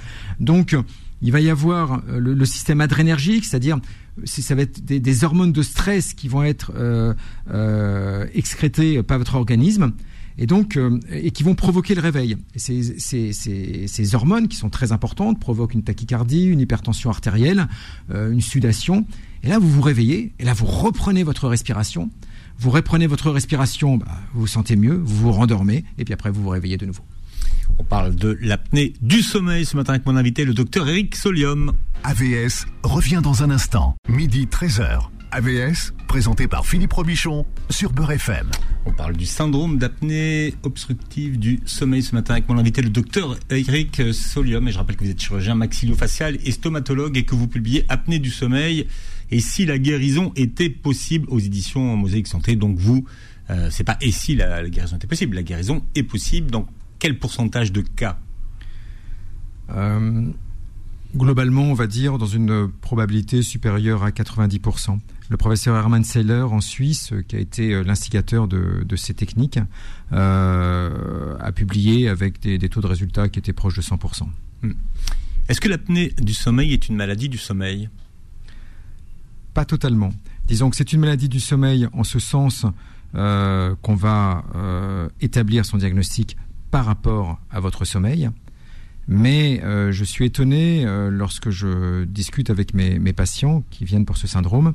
Donc, 0.40 0.76
il 1.22 1.32
va 1.32 1.40
y 1.40 1.50
avoir 1.50 2.02
euh, 2.08 2.18
le, 2.18 2.34
le 2.34 2.44
système 2.44 2.80
adrénergique, 2.80 3.44
c'est-à-dire 3.44 3.78
ça 4.24 4.54
va 4.54 4.62
être 4.62 4.84
des, 4.84 5.00
des, 5.00 5.24
hormones 5.24 5.52
de 5.52 5.62
stress 5.62 6.14
qui 6.14 6.28
vont 6.28 6.42
être 6.42 6.72
euh, 6.76 7.14
euh, 7.50 8.26
excrétées 8.34 9.02
par 9.02 9.18
votre 9.18 9.36
organisme 9.36 9.92
et 10.38 10.46
donc 10.46 10.76
euh, 10.76 10.98
et 11.10 11.30
qui 11.30 11.42
vont 11.42 11.54
provoquer 11.54 11.94
le 11.94 12.00
réveil. 12.00 12.36
Et 12.54 12.58
ces, 12.58 12.98
ces, 12.98 13.32
ces, 13.32 13.86
ces, 13.86 14.14
hormones 14.14 14.48
qui 14.48 14.56
sont 14.56 14.70
très 14.70 14.92
importantes 14.92 15.38
provoquent 15.40 15.74
une 15.74 15.82
tachycardie, 15.82 16.44
une 16.44 16.60
hypertension 16.60 17.10
artérielle, 17.10 17.68
euh, 18.10 18.30
une 18.30 18.40
sudation. 18.40 19.06
Et 19.42 19.48
là, 19.48 19.58
vous 19.58 19.68
vous 19.68 19.82
réveillez, 19.82 20.32
et 20.38 20.44
là, 20.44 20.54
vous 20.54 20.66
reprenez 20.66 21.24
votre 21.24 21.48
respiration. 21.48 22.10
Vous 22.62 22.70
reprenez 22.70 23.08
votre 23.08 23.32
respiration, 23.32 23.96
bah, 23.96 24.06
vous 24.34 24.42
vous 24.42 24.46
sentez 24.46 24.76
mieux, 24.76 24.94
vous 24.94 25.16
vous 25.16 25.32
rendormez, 25.32 25.84
et 25.98 26.04
puis 26.04 26.14
après, 26.14 26.30
vous 26.30 26.44
vous 26.44 26.50
réveillez 26.50 26.76
de 26.76 26.86
nouveau. 26.86 27.02
On 27.80 27.82
parle 27.82 28.14
de 28.14 28.38
l'apnée 28.40 28.92
du 29.02 29.20
sommeil 29.20 29.64
ce 29.64 29.76
matin 29.76 29.94
avec 29.94 30.06
mon 30.06 30.14
invité, 30.16 30.44
le 30.44 30.54
docteur 30.54 30.88
Eric 30.88 31.16
Solium. 31.16 31.72
AVS 32.04 32.66
revient 32.84 33.18
dans 33.20 33.42
un 33.42 33.50
instant, 33.50 33.96
midi 34.08 34.46
13h. 34.46 35.08
AVS, 35.32 35.92
présenté 36.06 36.46
par 36.46 36.64
Philippe 36.64 36.92
Robichon 36.92 37.46
sur 37.68 37.90
Beurre 37.90 38.12
FM. 38.12 38.48
On 38.86 38.92
parle 38.92 39.16
du 39.16 39.26
syndrome 39.26 39.78
d'apnée 39.78 40.54
obstructive 40.62 41.40
du 41.40 41.58
sommeil 41.64 42.02
ce 42.04 42.14
matin 42.14 42.34
avec 42.34 42.48
mon 42.48 42.58
invité, 42.58 42.80
le 42.80 42.90
docteur 42.90 43.38
Eric 43.50 44.00
Solium. 44.12 44.68
Et 44.68 44.72
je 44.72 44.78
rappelle 44.78 44.94
que 44.94 45.02
vous 45.02 45.10
êtes 45.10 45.20
chirurgien 45.20 45.56
maxillofacial 45.56 46.38
et 46.44 46.52
stomatologue 46.52 47.16
et 47.16 47.24
que 47.24 47.34
vous 47.34 47.48
publiez 47.48 47.86
Apnée 47.88 48.20
du 48.20 48.30
sommeil. 48.30 48.86
Et 49.32 49.40
si 49.40 49.64
la 49.64 49.78
guérison 49.78 50.32
était 50.36 50.70
possible 50.70 51.26
aux 51.30 51.40
éditions 51.40 51.96
Mosaïque 51.96 52.28
Santé, 52.28 52.54
donc 52.54 52.78
vous, 52.78 53.04
euh, 53.50 53.68
c'est 53.70 53.82
pas 53.82 53.96
et 54.02 54.12
si 54.12 54.36
la, 54.36 54.62
la, 54.62 54.68
guérison 54.68 54.96
était 54.96 55.06
possible, 55.06 55.34
la 55.34 55.42
guérison 55.42 55.82
est 55.94 56.02
possible. 56.02 56.50
Donc 56.50 56.68
quel 56.98 57.18
pourcentage 57.18 57.72
de 57.72 57.80
cas? 57.80 58.18
Euh, 59.70 60.30
Globalement, 61.14 61.64
on 61.64 61.74
va 61.74 61.86
dire 61.86 62.16
dans 62.16 62.26
une 62.26 62.70
probabilité 62.80 63.42
supérieure 63.42 64.02
à 64.02 64.10
90%. 64.10 64.98
Le 65.28 65.36
professeur 65.36 65.76
Hermann 65.76 66.04
Seiler 66.04 66.40
en 66.40 66.62
Suisse, 66.62 67.12
qui 67.28 67.36
a 67.36 67.38
été 67.38 67.84
l'instigateur 67.84 68.48
de, 68.48 68.82
de, 68.82 68.96
ces 68.96 69.12
techniques, 69.12 69.58
euh, 70.12 71.36
a 71.38 71.52
publié 71.52 72.08
avec 72.08 72.40
des, 72.40 72.56
des, 72.56 72.68
taux 72.70 72.80
de 72.80 72.86
résultats 72.86 73.28
qui 73.28 73.38
étaient 73.38 73.52
proches 73.52 73.76
de 73.76 73.82
100%. 73.82 74.22
Hmm. 74.62 74.72
Est-ce 75.50 75.60
que 75.60 75.68
l'apnée 75.68 76.14
du 76.18 76.32
sommeil 76.32 76.72
est 76.72 76.88
une 76.88 76.96
maladie 76.96 77.28
du 77.28 77.38
sommeil? 77.38 77.90
Pas 79.54 79.64
totalement. 79.64 80.10
Disons 80.46 80.70
que 80.70 80.76
c'est 80.76 80.92
une 80.92 81.00
maladie 81.00 81.28
du 81.28 81.40
sommeil 81.40 81.88
en 81.92 82.04
ce 82.04 82.18
sens 82.18 82.66
euh, 83.14 83.74
qu'on 83.82 83.94
va 83.94 84.44
euh, 84.54 85.08
établir 85.20 85.66
son 85.66 85.76
diagnostic 85.76 86.38
par 86.70 86.86
rapport 86.86 87.38
à 87.50 87.60
votre 87.60 87.84
sommeil. 87.84 88.30
Mais 89.06 89.60
euh, 89.62 89.92
je 89.92 90.04
suis 90.04 90.24
étonné 90.24 90.86
lorsque 91.10 91.50
je 91.50 92.04
discute 92.04 92.48
avec 92.48 92.72
mes, 92.72 93.12
patients 93.12 93.64
qui 93.70 93.84
viennent 93.84 94.06
pour 94.06 94.16
ce 94.16 94.26
syndrome 94.26 94.72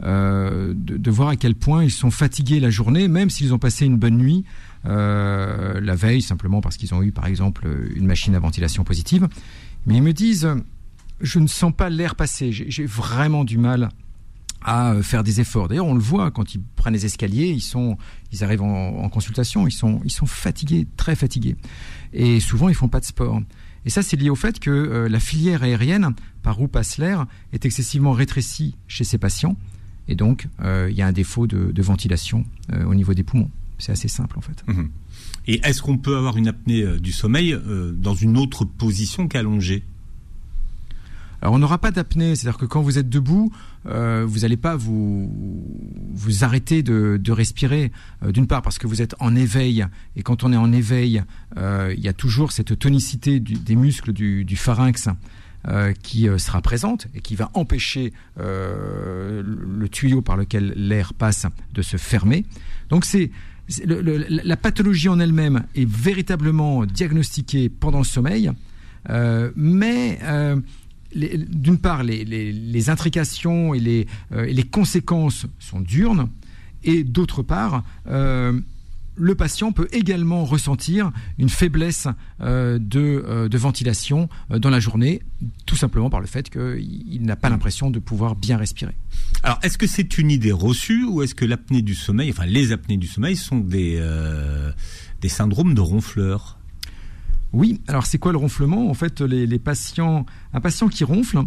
de, 0.00 1.10
voir 1.10 1.28
à 1.28 1.36
quel 1.36 1.54
point 1.54 1.84
ils 1.84 1.90
sont 1.90 2.10
fatigués 2.10 2.60
la 2.60 2.70
journée, 2.70 3.08
même 3.08 3.30
s'ils 3.30 3.52
ont 3.52 3.58
passé 3.58 3.84
une 3.84 3.98
bonne 3.98 4.16
nuit 4.16 4.44
la 4.84 5.94
veille, 5.94 6.22
simplement 6.22 6.60
parce 6.60 6.76
qu'ils 6.76 6.94
ont 6.94 7.02
eu, 7.02 7.12
par 7.12 7.26
exemple, 7.26 7.66
une 7.94 8.06
machine 8.06 8.34
à 8.34 8.38
ventilation 8.38 8.84
positive. 8.84 9.28
Mais 9.86 9.96
ils 9.96 10.02
me 10.02 10.12
disent, 10.12 10.48
je 11.20 11.38
ne 11.38 11.46
sens 11.46 11.72
pas 11.76 11.90
l'air 11.90 12.14
passer, 12.14 12.52
j'ai 12.52 12.86
vraiment 12.86 13.44
du 13.44 13.58
mal 13.58 13.90
à 14.64 14.94
faire 15.02 15.22
des 15.22 15.40
efforts. 15.40 15.68
D'ailleurs, 15.68 15.86
on 15.86 15.94
le 15.94 16.00
voit 16.00 16.30
quand 16.30 16.54
ils 16.54 16.62
prennent 16.62 16.94
les 16.94 17.04
escaliers, 17.04 17.50
ils 17.50 17.60
sont, 17.60 17.98
ils 18.32 18.42
arrivent 18.42 18.62
en, 18.62 19.08
consultation, 19.10 19.68
ils 19.68 19.72
sont, 19.72 20.00
ils 20.04 20.10
sont 20.10 20.26
fatigués, 20.26 20.86
très 20.96 21.14
fatigués, 21.14 21.56
et 22.12 22.40
souvent 22.40 22.68
ils 22.68 22.74
font 22.74 22.88
pas 22.88 23.00
de 23.00 23.04
sport. 23.04 23.40
Et 23.84 23.90
ça, 23.90 24.02
c'est 24.02 24.16
lié 24.16 24.30
au 24.30 24.34
fait 24.34 24.58
que 24.58 24.70
euh, 24.70 25.08
la 25.10 25.20
filière 25.20 25.62
aérienne 25.62 26.14
par 26.42 26.60
où 26.62 26.68
passe 26.68 26.96
l'air 26.96 27.26
est 27.52 27.66
excessivement 27.66 28.12
rétrécie 28.12 28.76
chez 28.88 29.04
ces 29.04 29.18
patients, 29.18 29.56
et 30.08 30.14
donc 30.14 30.48
euh, 30.62 30.88
il 30.90 30.96
y 30.96 31.02
a 31.02 31.06
un 31.06 31.12
défaut 31.12 31.46
de, 31.46 31.82
ventilation 31.82 32.44
euh, 32.72 32.84
au 32.86 32.94
niveau 32.94 33.12
des 33.12 33.22
poumons. 33.22 33.50
C'est 33.76 33.92
assez 33.92 34.08
simple 34.08 34.38
en 34.38 34.40
fait. 34.40 34.64
Mmh. 34.66 34.84
Et 35.46 35.60
est-ce 35.66 35.82
qu'on 35.82 35.98
peut 35.98 36.16
avoir 36.16 36.38
une 36.38 36.48
apnée 36.48 36.86
du 36.98 37.12
sommeil 37.12 37.54
dans 37.96 38.14
une 38.14 38.38
autre 38.38 38.64
position 38.64 39.28
qu'allongée? 39.28 39.82
Alors 41.44 41.56
on 41.56 41.58
n'aura 41.58 41.76
pas 41.76 41.90
d'apnée, 41.90 42.34
c'est-à-dire 42.34 42.56
que 42.56 42.64
quand 42.64 42.80
vous 42.80 42.98
êtes 42.98 43.10
debout, 43.10 43.52
euh, 43.84 44.24
vous 44.26 44.40
n'allez 44.40 44.56
pas 44.56 44.76
vous 44.76 45.30
vous 46.14 46.42
arrêter 46.42 46.82
de, 46.82 47.20
de 47.22 47.32
respirer. 47.32 47.92
Euh, 48.22 48.32
D'une 48.32 48.46
part 48.46 48.62
parce 48.62 48.78
que 48.78 48.86
vous 48.86 49.02
êtes 49.02 49.14
en 49.20 49.36
éveil 49.36 49.84
et 50.16 50.22
quand 50.22 50.42
on 50.42 50.54
est 50.54 50.56
en 50.56 50.72
éveil, 50.72 51.22
euh, 51.58 51.92
il 51.94 52.02
y 52.02 52.08
a 52.08 52.14
toujours 52.14 52.50
cette 52.50 52.78
tonicité 52.78 53.40
du, 53.40 53.54
des 53.54 53.76
muscles 53.76 54.14
du, 54.14 54.46
du 54.46 54.56
pharynx. 54.56 55.08
Euh, 55.66 55.94
qui 56.02 56.28
euh, 56.28 56.36
sera 56.36 56.60
présente 56.60 57.06
et 57.14 57.22
qui 57.22 57.36
va 57.36 57.50
empêcher 57.54 58.12
euh, 58.38 59.42
le 59.42 59.88
tuyau 59.88 60.20
par 60.20 60.36
lequel 60.36 60.74
l'air 60.76 61.14
passe 61.14 61.46
de 61.72 61.80
se 61.80 61.96
fermer. 61.96 62.44
Donc 62.90 63.06
c'est 63.06 63.30
la 63.86 64.56
pathologie 64.58 65.08
en 65.08 65.18
elle-même 65.18 65.64
est 65.74 65.88
véritablement 65.88 66.84
diagnostiquée 66.84 67.70
pendant 67.70 67.96
le 67.96 68.04
sommeil, 68.04 68.52
mais 69.56 70.18
d'une 71.14 71.78
part, 71.78 72.02
les, 72.02 72.90
intrications 72.90 73.74
et 73.74 73.80
les, 73.80 74.06
euh, 74.32 74.62
conséquences 74.70 75.46
sont 75.58 75.80
diurnes, 75.80 76.28
et 76.82 77.04
d'autre 77.04 77.42
part, 77.42 77.82
euh, 78.08 78.60
le 79.16 79.34
patient 79.36 79.70
peut 79.72 79.88
également 79.92 80.44
ressentir 80.44 81.12
une 81.38 81.48
faiblesse 81.48 82.08
euh, 82.40 82.78
de, 82.80 83.48
de, 83.48 83.58
ventilation 83.58 84.28
dans 84.50 84.70
la 84.70 84.80
journée, 84.80 85.22
tout 85.66 85.76
simplement 85.76 86.10
par 86.10 86.20
le 86.20 86.26
fait 86.26 86.50
qu'il 86.50 87.22
n'a 87.22 87.36
pas 87.36 87.48
l'impression 87.48 87.90
de 87.90 88.00
pouvoir 88.00 88.34
bien 88.34 88.56
respirer. 88.56 88.94
Alors, 89.44 89.60
est-ce 89.62 89.78
que 89.78 89.86
c'est 89.86 90.18
une 90.18 90.30
idée 90.30 90.52
reçue 90.52 91.04
ou 91.04 91.22
est-ce 91.22 91.34
que 91.34 91.44
l'apnée 91.44 91.82
du 91.82 91.94
sommeil, 91.94 92.30
enfin 92.30 92.46
les 92.46 92.72
apnées 92.72 92.96
du 92.96 93.06
sommeil, 93.06 93.36
sont 93.36 93.58
des, 93.58 94.02
des 95.20 95.28
syndromes 95.28 95.74
de 95.74 95.80
ronfleurs? 95.80 96.58
Oui, 97.54 97.80
alors 97.86 98.04
c'est 98.04 98.18
quoi 98.18 98.32
le 98.32 98.38
ronflement? 98.38 98.90
En 98.90 98.94
fait, 98.94 99.20
les, 99.20 99.58
patients, 99.60 100.26
un 100.52 100.60
patient 100.60 100.88
qui 100.88 101.04
ronfle, 101.04 101.38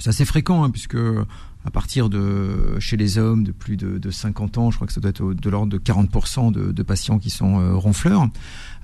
c'est 0.00 0.08
assez 0.08 0.24
fréquent, 0.24 0.64
hein, 0.64 0.70
puisque 0.70 0.96
à 0.96 1.70
partir 1.70 2.08
de 2.08 2.78
chez 2.80 2.96
les 2.96 3.16
hommes 3.16 3.44
de 3.44 3.52
plus 3.52 3.76
de, 3.76 4.10
50 4.10 4.58
ans, 4.58 4.70
je 4.72 4.76
crois 4.76 4.88
que 4.88 4.92
ça 4.92 5.00
doit 5.00 5.10
être 5.10 5.32
de 5.32 5.50
l'ordre 5.50 5.72
de 5.72 5.78
40% 5.78 6.52
de, 6.52 6.82
patients 6.82 7.20
qui 7.20 7.30
sont 7.30 7.60
euh, 7.60 7.76
ronfleurs. 7.76 8.28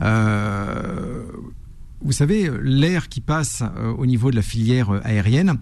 Euh, 0.00 1.24
vous 2.02 2.12
savez, 2.12 2.50
l'air 2.62 3.08
qui 3.08 3.20
passe 3.20 3.62
euh, 3.62 3.92
au 3.92 4.06
niveau 4.06 4.30
de 4.30 4.36
la 4.36 4.42
filière 4.42 4.90
aérienne, 5.04 5.58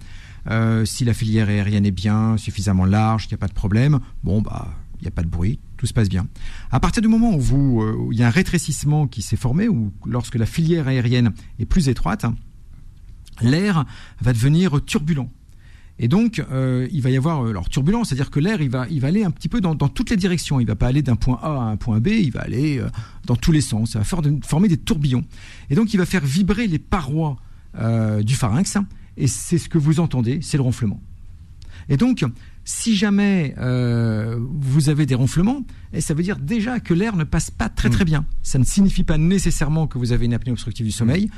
si 0.84 1.04
la 1.04 1.14
filière 1.14 1.48
aérienne 1.48 1.86
est 1.86 1.90
bien, 1.90 2.36
suffisamment 2.36 2.84
large, 2.84 3.26
il 3.26 3.28
n'y 3.28 3.34
a 3.34 3.38
pas 3.38 3.48
de 3.48 3.54
problème, 3.54 4.00
bon, 4.24 4.42
bah, 4.42 4.68
il 5.00 5.04
n'y 5.04 5.08
a 5.08 5.12
pas 5.12 5.22
de 5.22 5.28
bruit, 5.28 5.58
tout 5.76 5.86
se 5.86 5.92
passe 5.92 6.08
bien. 6.08 6.26
À 6.70 6.80
partir 6.80 7.02
du 7.02 7.08
moment 7.08 7.34
où, 7.34 7.40
vous, 7.40 7.82
où 7.82 8.12
il 8.12 8.18
y 8.18 8.22
a 8.22 8.26
un 8.26 8.30
rétrécissement 8.30 9.06
qui 9.06 9.22
s'est 9.22 9.36
formé, 9.36 9.68
ou 9.68 9.92
lorsque 10.06 10.36
la 10.36 10.46
filière 10.46 10.88
aérienne 10.88 11.32
est 11.58 11.66
plus 11.66 11.88
étroite, 11.88 12.26
l'air 13.40 13.84
va 14.20 14.32
devenir 14.32 14.84
turbulent. 14.84 15.30
Et 16.02 16.08
donc, 16.08 16.42
euh, 16.50 16.88
il 16.92 17.02
va 17.02 17.10
y 17.10 17.16
avoir 17.18 17.44
euh, 17.44 17.50
alors 17.50 17.68
turbulence, 17.68 18.08
c'est-à-dire 18.08 18.30
que 18.30 18.40
l'air, 18.40 18.62
il 18.62 18.70
va, 18.70 18.86
il 18.88 19.00
va 19.00 19.08
aller 19.08 19.22
un 19.22 19.30
petit 19.30 19.50
peu 19.50 19.60
dans, 19.60 19.74
toutes 19.76 20.08
les 20.08 20.16
directions. 20.16 20.58
Il 20.58 20.66
va 20.66 20.74
pas 20.74 20.86
aller 20.86 21.02
d'un 21.02 21.14
point 21.14 21.38
A 21.42 21.50
à 21.50 21.64
un 21.64 21.76
point 21.76 22.00
B, 22.00 22.08
il 22.08 22.32
va 22.32 22.40
aller 22.40 22.78
euh, 22.78 22.88
dans 23.26 23.36
tous 23.36 23.52
les 23.52 23.60
sens. 23.60 23.90
Ça 23.92 23.98
va 23.98 24.04
former 24.42 24.68
des 24.68 24.78
tourbillons. 24.78 25.26
Et 25.68 25.74
donc, 25.74 25.92
il 25.92 25.98
va 25.98 26.06
faire 26.06 26.24
vibrer 26.24 26.66
les 26.66 26.78
parois 26.78 27.36
du 28.22 28.34
pharynx. 28.34 28.78
Et 29.16 29.28
c'est 29.28 29.58
ce 29.58 29.68
que 29.68 29.78
vous 29.78 30.00
entendez, 30.00 30.40
c'est 30.42 30.56
le 30.56 30.62
ronflement. 30.62 31.00
Et 31.88 31.96
donc, 31.96 32.24
si 32.64 32.96
jamais 32.96 33.54
vous 33.58 34.88
avez 34.88 35.06
des 35.06 35.14
ronflements, 35.14 35.64
et 35.92 36.00
ça 36.00 36.14
veut 36.14 36.22
dire 36.22 36.38
déjà 36.38 36.80
que 36.80 36.94
l'air 36.94 37.16
ne 37.16 37.24
passe 37.24 37.50
pas 37.50 37.68
très 37.68 37.90
très 37.90 38.04
mmh. 38.04 38.06
bien. 38.06 38.26
Ça 38.42 38.58
ne 38.58 38.64
signifie 38.64 39.04
pas 39.04 39.18
nécessairement 39.18 39.86
que 39.86 39.98
vous 39.98 40.12
avez 40.12 40.26
une 40.26 40.34
apnée 40.34 40.52
obstructive 40.52 40.86
du 40.86 40.92
sommeil 40.92 41.30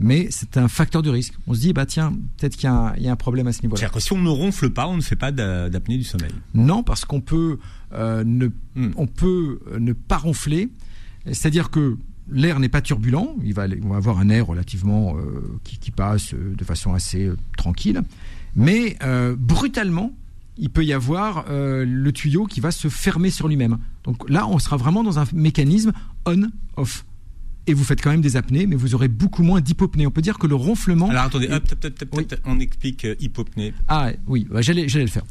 mais 0.00 0.28
c'est 0.30 0.56
un 0.56 0.66
facteur 0.66 1.02
de 1.02 1.10
risque. 1.10 1.34
On 1.46 1.54
se 1.54 1.60
dit, 1.60 1.72
bah 1.72 1.84
tiens, 1.86 2.12
peut-être 2.38 2.56
qu'il 2.56 2.68
y, 2.68 3.08
a 3.08 3.12
un 3.12 3.16
problème 3.16 3.46
à 3.46 3.52
ce 3.52 3.62
niveau-là. 3.62 3.78
C'est-à-dire 3.78 3.94
que 3.94 4.00
si 4.00 4.12
on 4.12 4.18
ne 4.18 4.30
ronfle 4.30 4.70
pas, 4.70 4.86
on 4.86 4.96
ne 4.96 5.02
fait 5.02 5.16
pas 5.16 5.30
d'apnée 5.30 5.98
du 5.98 6.04
sommeil. 6.04 6.32
Non, 6.54 6.82
parce 6.82 7.04
qu'on 7.04 7.20
peut, 7.20 7.58
euh, 7.92 8.24
ne, 8.24 8.48
on 8.96 9.06
peut 9.06 9.60
euh, 9.70 9.78
ne 9.78 9.92
pas 9.92 10.16
ronfler. 10.16 10.70
C'est-à-dire 11.26 11.70
que 11.70 11.98
l'air 12.30 12.60
n'est 12.60 12.70
pas 12.70 12.80
turbulent, 12.80 13.36
il 13.44 13.52
va, 13.52 13.66
on 13.82 13.88
va 13.88 13.96
avoir 13.96 14.18
un 14.18 14.30
air 14.30 14.46
relativement 14.46 15.16
euh, 15.18 15.60
qui, 15.64 15.90
passe 15.90 16.34
de 16.34 16.64
façon 16.64 16.94
assez 16.94 17.30
tranquille, 17.58 18.00
mais 18.56 18.96
brutalement, 19.36 20.12
il 20.60 20.70
peut 20.70 20.84
y 20.84 20.92
avoir 20.92 21.46
le 21.48 22.10
tuyau 22.12 22.46
qui 22.46 22.60
va 22.60 22.70
se 22.70 22.88
fermer 22.88 23.30
sur 23.30 23.48
lui-même. 23.48 23.78
Donc 24.04 24.28
là, 24.30 24.46
on 24.46 24.58
sera 24.58 24.76
vraiment 24.76 25.02
dans 25.02 25.18
un 25.18 25.24
mécanisme 25.32 25.92
on-off 26.26 27.04
et 27.66 27.74
vous 27.74 27.84
faites 27.84 28.02
quand 28.02 28.10
même 28.10 28.20
des 28.20 28.36
apnées, 28.36 28.66
mais 28.66 28.76
vous 28.76 28.94
aurez 28.94 29.08
beaucoup 29.08 29.42
moins 29.42 29.60
d'hypopnée. 29.60 30.06
On 30.06 30.10
peut 30.10 30.22
dire 30.22 30.38
que 30.38 30.46
le 30.46 30.54
ronflement. 30.54 31.08
Alors 31.08 31.24
attendez, 31.24 31.48
on 32.44 32.58
explique 32.58 33.04
euh, 33.04 33.14
hypopnée. 33.20 33.72
Ah 33.88 34.10
oui, 34.26 34.46
bah, 34.50 34.60
j'allais, 34.60 34.86
le 34.86 35.06
faire. 35.06 35.24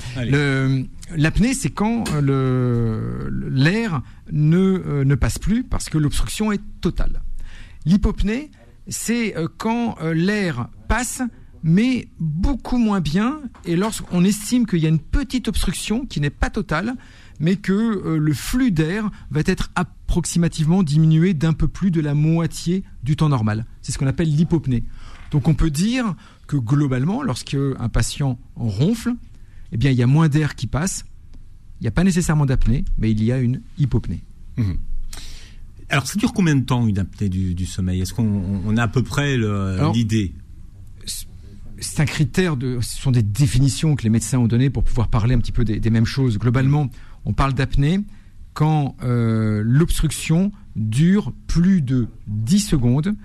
L'apnée, 1.15 1.53
c'est 1.53 1.69
quand 1.69 2.05
euh, 2.13 3.29
l'air 3.49 4.01
ne, 4.31 4.57
euh, 4.57 5.03
ne 5.03 5.15
passe 5.15 5.39
plus 5.39 5.63
parce 5.63 5.89
que 5.89 5.97
l'obstruction 5.97 6.51
est 6.51 6.61
totale. 6.81 7.21
L'hypopnée, 7.85 8.51
c'est 8.87 9.35
quand 9.57 9.97
l'air 10.13 10.69
passe 10.87 11.21
mais 11.63 12.07
beaucoup 12.19 12.77
moins 12.77 13.01
bien. 13.01 13.39
Et 13.65 13.75
lorsqu'on 13.75 14.23
estime 14.23 14.65
qu'il 14.65 14.79
y 14.79 14.85
a 14.85 14.89
une 14.89 14.99
petite 14.99 15.47
obstruction 15.47 16.05
qui 16.05 16.19
n'est 16.19 16.29
pas 16.29 16.49
totale, 16.49 16.95
mais 17.39 17.55
que 17.55 17.73
euh, 17.73 18.17
le 18.17 18.33
flux 18.33 18.71
d'air 18.71 19.09
va 19.31 19.41
être 19.45 19.71
approximativement 19.75 20.83
diminué 20.83 21.33
d'un 21.33 21.53
peu 21.53 21.67
plus 21.67 21.91
de 21.91 22.01
la 22.01 22.13
moitié 22.13 22.83
du 23.03 23.15
temps 23.15 23.29
normal. 23.29 23.65
C'est 23.81 23.91
ce 23.91 23.97
qu'on 23.97 24.07
appelle 24.07 24.29
l'hypopnée. 24.29 24.83
Donc 25.31 25.47
on 25.47 25.53
peut 25.53 25.69
dire 25.69 26.15
que 26.47 26.57
globalement, 26.57 27.23
lorsque 27.23 27.55
un 27.79 27.89
patient 27.89 28.39
ronfle, 28.55 29.13
eh 29.71 29.77
bien 29.77 29.91
il 29.91 29.97
y 29.97 30.03
a 30.03 30.07
moins 30.07 30.27
d'air 30.27 30.55
qui 30.55 30.67
passe. 30.67 31.05
Il 31.79 31.83
n'y 31.83 31.87
a 31.87 31.91
pas 31.91 32.03
nécessairement 32.03 32.45
d'apnée, 32.45 32.83
mais 32.97 33.11
il 33.11 33.23
y 33.23 33.31
a 33.31 33.39
une 33.39 33.61
hypopnée. 33.77 34.23
Mmh. 34.57 34.73
Alors 35.87 36.05
ça 36.05 36.19
dure 36.19 36.33
combien 36.33 36.55
de 36.55 36.65
temps 36.65 36.85
une 36.87 36.99
apnée 36.99 37.29
du, 37.29 37.65
sommeil? 37.65 38.01
Est-ce 38.01 38.13
qu'on 38.13 38.77
a 38.77 38.83
à 38.83 38.87
peu 38.87 39.03
près 39.03 39.37
l'idée? 39.93 40.33
C'est 41.81 42.01
un 42.01 42.05
critère 42.05 42.57
de, 42.57 42.79
ce 42.81 43.01
sont 43.01 43.11
des 43.11 43.23
définitions 43.23 43.95
que 43.95 44.03
les 44.03 44.09
médecins 44.09 44.39
ont 44.39 44.47
données 44.47 44.69
pour 44.69 44.83
pouvoir 44.83 45.07
parler 45.07 45.35
un 45.35 45.39
petit 45.39 45.51
peu 45.51 45.63
des 45.63 45.89
mêmes 45.89 46.05
choses. 46.05 46.37
Globalement, 46.37 46.89
on 47.25 47.33
parle 47.33 47.53
d'apnée 47.53 48.01
quand 48.53 48.95
euh, 49.03 49.61
l'obstruction 49.63 50.51
dure 50.75 51.33
plus 51.47 51.81
de 51.81 52.07
10 52.27 52.59
secondes 52.59 53.15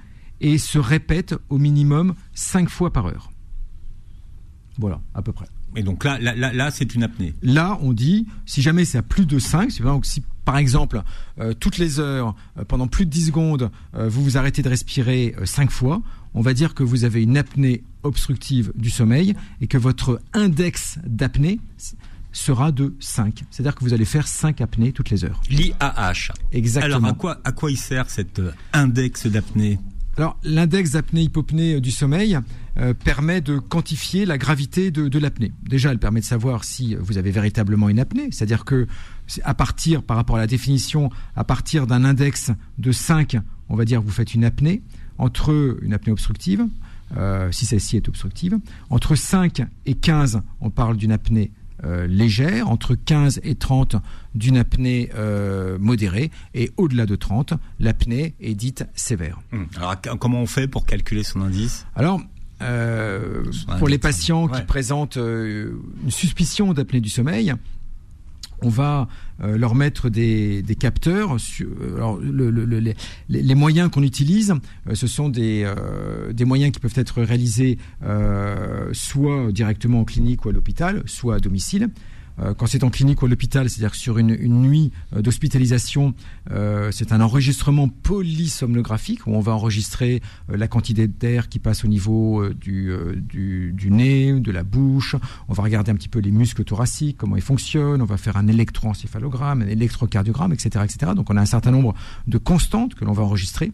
et 0.40 0.58
se 0.58 0.78
répète 0.78 1.34
au 1.48 1.58
minimum 1.58 2.14
5 2.34 2.68
fois 2.68 2.92
par 2.92 3.06
heure. 3.06 3.30
Voilà, 4.78 5.00
à 5.14 5.22
peu 5.22 5.32
près. 5.32 5.46
Et 5.76 5.82
donc 5.82 6.04
là, 6.04 6.18
là, 6.20 6.34
là, 6.34 6.70
c'est 6.70 6.94
une 6.94 7.02
apnée. 7.02 7.34
Là, 7.42 7.78
on 7.82 7.92
dit, 7.92 8.26
si 8.46 8.62
jamais 8.62 8.84
c'est 8.84 8.98
à 8.98 9.02
plus 9.02 9.26
de 9.26 9.38
5, 9.38 9.72
si 10.02 10.22
par 10.44 10.58
exemple, 10.58 11.02
euh, 11.40 11.52
toutes 11.52 11.78
les 11.78 11.98
heures, 11.98 12.36
euh, 12.58 12.64
pendant 12.64 12.86
plus 12.86 13.06
de 13.06 13.10
10 13.10 13.26
secondes, 13.26 13.70
vous 13.92 14.22
vous 14.22 14.36
arrêtez 14.36 14.62
de 14.62 14.68
respirer 14.68 15.34
5 15.44 15.70
fois, 15.70 16.00
on 16.34 16.40
va 16.40 16.54
dire 16.54 16.74
que 16.74 16.82
vous 16.82 17.04
avez 17.04 17.22
une 17.22 17.36
apnée 17.36 17.82
obstructive 18.02 18.72
du 18.74 18.90
sommeil 18.90 19.34
et 19.60 19.66
que 19.66 19.78
votre 19.78 20.20
index 20.32 20.98
d'apnée, 21.06 21.60
sera 22.34 22.72
de 22.72 22.94
5. 22.98 23.44
C'est-à-dire 23.50 23.74
que 23.74 23.84
vous 23.84 23.94
allez 23.94 24.04
faire 24.04 24.26
5 24.26 24.60
apnées 24.60 24.92
toutes 24.92 25.10
les 25.10 25.24
heures. 25.24 25.40
L'IAH. 25.48 26.32
Exactement. 26.52 26.96
Alors 26.96 27.10
à 27.10 27.12
quoi, 27.14 27.40
à 27.44 27.52
quoi 27.52 27.70
il 27.70 27.78
sert 27.78 28.10
cet 28.10 28.40
euh, 28.40 28.52
index 28.72 29.26
d'apnée? 29.26 29.78
Alors, 30.16 30.38
l'index 30.44 30.92
d'apnée-hypopnée 30.92 31.74
euh, 31.74 31.80
du 31.80 31.90
sommeil 31.90 32.38
euh, 32.76 32.94
permet 32.94 33.40
de 33.40 33.58
quantifier 33.58 34.26
la 34.26 34.38
gravité 34.38 34.90
de, 34.90 35.08
de 35.08 35.18
l'apnée. 35.18 35.52
Déjà, 35.62 35.90
elle 35.90 35.98
permet 35.98 36.20
de 36.20 36.24
savoir 36.24 36.64
si 36.64 36.94
vous 36.94 37.18
avez 37.18 37.30
véritablement 37.30 37.88
une 37.88 37.98
apnée, 37.98 38.28
c'est-à-dire 38.30 38.64
que 38.64 38.86
à 39.42 39.54
partir, 39.54 40.02
par 40.02 40.16
rapport 40.16 40.36
à 40.36 40.40
la 40.40 40.46
définition, 40.46 41.10
à 41.34 41.44
partir 41.44 41.86
d'un 41.86 42.04
index 42.04 42.50
de 42.78 42.92
5, 42.92 43.38
on 43.68 43.76
va 43.76 43.84
dire 43.84 44.00
que 44.00 44.04
vous 44.04 44.12
faites 44.12 44.34
une 44.34 44.44
apnée, 44.44 44.82
entre 45.18 45.78
une 45.82 45.92
apnée 45.92 46.12
obstructive, 46.12 46.66
si 47.52 47.66
celle-ci 47.66 47.96
est 47.96 48.08
obstructive, 48.08 48.58
entre 48.90 49.14
5 49.14 49.62
et 49.86 49.94
15, 49.94 50.42
on 50.60 50.70
parle 50.70 50.96
d'une 50.96 51.12
apnée 51.12 51.52
euh, 51.84 52.06
légère, 52.06 52.70
entre 52.70 52.94
15 52.94 53.40
et 53.42 53.56
30 53.56 53.96
d'une 54.34 54.56
apnée 54.56 55.10
euh, 55.16 55.76
modérée, 55.78 56.30
et 56.54 56.70
au-delà 56.76 57.04
de 57.04 57.14
30, 57.14 57.54
l'apnée 57.78 58.34
est 58.40 58.54
dite 58.54 58.86
sévère. 58.94 59.40
Hum. 59.52 59.66
Alors 59.76 59.96
comment 60.18 60.40
on 60.40 60.46
fait 60.46 60.66
pour 60.66 60.86
calculer 60.86 61.24
son 61.24 61.42
indice? 61.42 61.84
Alors, 61.94 62.22
euh, 62.62 63.42
pour 63.78 63.88
les 63.88 63.98
patients 63.98 64.48
qui 64.48 64.62
présentent 64.62 65.16
une 65.16 65.80
suspicion 66.10 66.72
d'apnée 66.72 67.00
du 67.00 67.10
sommeil, 67.10 67.52
on 68.62 68.68
va 68.68 69.08
euh, 69.42 69.58
leur 69.58 69.74
mettre 69.74 70.08
des, 70.08 70.62
capteurs. 70.78 71.36
Euh, 71.60 72.94
les, 73.28 73.54
moyens 73.54 73.90
qu'on 73.90 74.02
utilise, 74.02 74.54
euh, 74.88 74.94
ce 74.94 75.06
sont 75.06 75.28
des 75.28 75.64
moyens 76.44 76.72
qui 76.72 76.80
peuvent 76.80 76.92
être 76.96 77.22
réalisés 77.22 77.78
soit 78.92 79.52
directement 79.52 80.00
en 80.00 80.04
clinique 80.04 80.44
ou 80.44 80.50
à 80.50 80.52
l'hôpital, 80.52 81.02
soit 81.06 81.36
à 81.36 81.38
domicile. 81.38 81.90
Euh, 82.40 82.54
quand 82.54 82.66
c'est 82.66 82.84
en 82.84 82.90
clinique 82.90 83.22
ou 83.22 83.26
à 83.26 83.28
l'hôpital, 83.28 83.68
c'est-à-dire 83.68 83.94
sur 83.94 84.18
une, 84.18 84.34
nuit 84.36 84.90
euh, 85.14 85.22
d'hospitalisation, 85.22 86.14
euh, 86.50 86.90
c'est 86.90 87.12
un 87.12 87.20
enregistrement 87.20 87.88
polysomnographique 87.88 89.26
où 89.26 89.34
on 89.34 89.40
va 89.40 89.52
enregistrer 89.52 90.22
la 90.48 90.68
quantité 90.68 91.06
d'air 91.06 91.48
qui 91.48 91.58
passe 91.58 91.84
au 91.84 91.88
niveau 91.88 92.48
du, 92.50 92.92
du, 93.16 93.90
nez, 93.90 94.32
de 94.40 94.50
la 94.50 94.62
bouche. 94.62 95.16
On 95.48 95.52
va 95.52 95.62
regarder 95.62 95.90
un 95.90 95.94
petit 95.94 96.08
peu 96.08 96.18
les 96.18 96.30
muscles 96.30 96.64
thoraciques, 96.64 97.16
comment 97.18 97.36
ils 97.36 97.42
fonctionnent. 97.42 98.02
On 98.02 98.06
va 98.06 98.16
faire 98.16 98.36
un 98.36 98.46
électroencéphalogramme, 98.46 99.62
un 99.62 99.66
électrocardiogramme, 99.66 100.52
etc., 100.52 100.84
etc. 100.84 101.12
Donc 101.14 101.30
on 101.30 101.36
a 101.36 101.40
un 101.40 101.46
certain 101.46 101.70
nombre 101.70 101.94
de 102.26 102.38
constantes 102.38 102.94
que 102.94 103.04
l'on 103.04 103.12
va 103.12 103.22
enregistrer. 103.22 103.72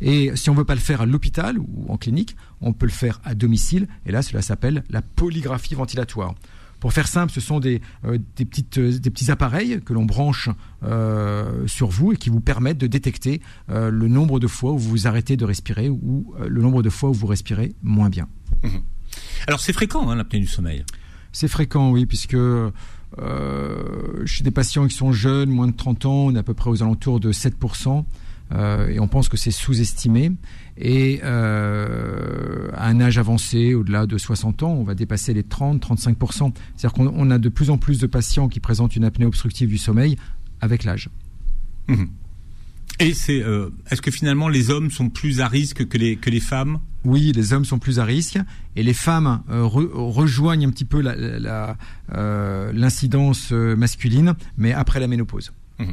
Et 0.00 0.32
si 0.34 0.50
on 0.50 0.54
veut 0.54 0.64
pas 0.64 0.74
le 0.74 0.80
faire 0.80 1.00
à 1.00 1.06
l'hôpital 1.06 1.58
ou 1.58 1.86
en 1.88 1.96
clinique, 1.96 2.36
on 2.60 2.72
peut 2.72 2.86
le 2.86 2.92
faire 2.92 3.20
à 3.24 3.34
domicile. 3.34 3.86
Et 4.06 4.12
là, 4.12 4.22
cela 4.22 4.42
s'appelle 4.42 4.84
la 4.90 5.02
polygraphie 5.02 5.74
ventilatoire. 5.74 6.34
Pour 6.84 6.92
faire 6.92 7.08
simple, 7.08 7.32
ce 7.32 7.40
sont 7.40 7.60
des, 7.60 7.80
euh, 8.04 8.18
des, 8.36 8.44
petites, 8.44 8.76
euh, 8.76 8.98
des 8.98 9.08
petits 9.08 9.30
appareils 9.30 9.80
que 9.82 9.94
l'on 9.94 10.04
branche 10.04 10.50
euh, 10.82 11.66
sur 11.66 11.88
vous 11.88 12.12
et 12.12 12.18
qui 12.18 12.28
vous 12.28 12.42
permettent 12.42 12.76
de 12.76 12.86
détecter 12.86 13.40
le 13.68 14.06
nombre 14.06 14.38
de 14.38 14.46
fois 14.46 14.72
où 14.72 14.78
vous 14.78 14.90
vous 14.90 15.06
arrêtez 15.06 15.38
de 15.38 15.46
respirer 15.46 15.88
ou 15.88 16.34
le 16.46 16.60
nombre 16.60 16.82
de 16.82 16.90
fois 16.90 17.08
où 17.08 17.14
vous 17.14 17.26
respirez 17.26 17.74
moins 17.82 18.10
bien. 18.10 18.28
Mmh. 18.62 18.68
Alors 19.46 19.60
c'est 19.60 19.72
fréquent 19.72 20.10
hein, 20.10 20.16
l'apnée 20.16 20.40
du 20.40 20.46
sommeil? 20.46 20.84
C'est 21.32 21.48
fréquent, 21.48 21.90
oui, 21.90 22.04
puisque 22.04 22.36
chez 24.26 24.44
des 24.44 24.50
patients 24.50 24.86
qui 24.86 24.94
sont 24.94 25.10
jeunes, 25.10 25.48
moins 25.48 25.68
de 25.68 25.74
30 25.74 26.04
ans, 26.04 26.26
on 26.26 26.34
est 26.34 26.38
à 26.38 26.42
peu 26.42 26.52
près 26.52 26.68
aux 26.68 26.82
alentours 26.82 27.18
de 27.18 27.32
7%. 27.32 28.04
Et 28.52 29.00
on 29.00 29.08
pense 29.08 29.28
que 29.28 29.36
c'est 29.36 29.50
sous-estimé. 29.50 30.32
Et 30.76 31.20
euh, 31.22 32.68
à 32.74 32.88
un 32.88 33.00
âge 33.00 33.16
avancé, 33.18 33.74
au-delà 33.74 34.06
de 34.06 34.18
60 34.18 34.64
ans, 34.64 34.72
on 34.72 34.82
va 34.82 34.94
dépasser 34.94 35.32
les 35.32 35.42
30-35%. 35.42 36.52
C'est-à-dire 36.76 36.92
qu'on 36.92 37.30
a 37.30 37.38
de 37.38 37.48
plus 37.48 37.70
en 37.70 37.78
plus 37.78 37.98
de 38.00 38.06
patients 38.06 38.48
qui 38.48 38.60
présentent 38.60 38.96
une 38.96 39.04
apnée 39.04 39.26
obstructive 39.26 39.68
du 39.68 39.78
sommeil 39.78 40.16
avec 40.60 40.84
l'âge. 40.84 41.10
Mmh. 41.88 42.04
Et 43.00 43.12
c'est, 43.12 43.42
euh, 43.42 43.70
est-ce 43.90 44.00
que 44.02 44.12
finalement 44.12 44.48
les 44.48 44.70
hommes 44.70 44.90
sont 44.90 45.10
plus 45.10 45.40
à 45.40 45.48
risque 45.48 45.86
que 45.88 45.98
les, 45.98 46.16
que 46.16 46.30
les 46.30 46.40
femmes? 46.40 46.80
Oui, 47.04 47.32
les 47.34 47.52
hommes 47.52 47.64
sont 47.64 47.78
plus 47.78 47.98
à 47.98 48.04
risque 48.04 48.38
et 48.76 48.82
les 48.82 48.94
femmes 48.94 49.42
euh, 49.50 49.64
rejoignent 49.64 50.66
un 50.66 50.70
petit 50.70 50.86
peu 50.86 51.02
l'incidence 52.72 53.50
la, 53.50 53.58
la, 53.58 53.76
masculine, 53.76 54.34
mais 54.56 54.72
après 54.72 55.00
la 55.00 55.08
ménopause. 55.08 55.52
Mmh. 55.78 55.92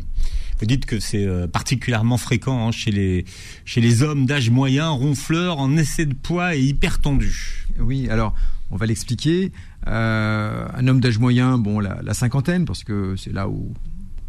Vous 0.61 0.67
dites 0.67 0.85
que 0.85 0.99
c'est 0.99 1.25
euh, 1.25 1.47
particulièrement 1.47 2.17
fréquent 2.17 2.67
hein, 2.67 2.71
chez, 2.71 2.91
les, 2.91 3.25
chez 3.65 3.81
les 3.81 4.03
hommes 4.03 4.27
d'âge 4.27 4.51
moyen, 4.51 4.89
ronfleurs, 4.89 5.57
en 5.57 5.75
essai 5.75 6.05
de 6.05 6.13
poids 6.13 6.55
et 6.55 6.61
hyper 6.61 6.99
tendus. 6.99 7.67
Oui, 7.79 8.07
alors 8.09 8.35
on 8.69 8.75
va 8.75 8.85
l'expliquer. 8.85 9.51
Euh, 9.87 10.67
un 10.71 10.87
homme 10.87 10.99
d'âge 10.99 11.17
moyen, 11.17 11.57
bon, 11.57 11.79
la, 11.79 12.13
cinquantaine, 12.13 12.65
parce 12.65 12.83
que 12.83 13.15
c'est 13.15 13.33
là 13.33 13.49
où 13.49 13.73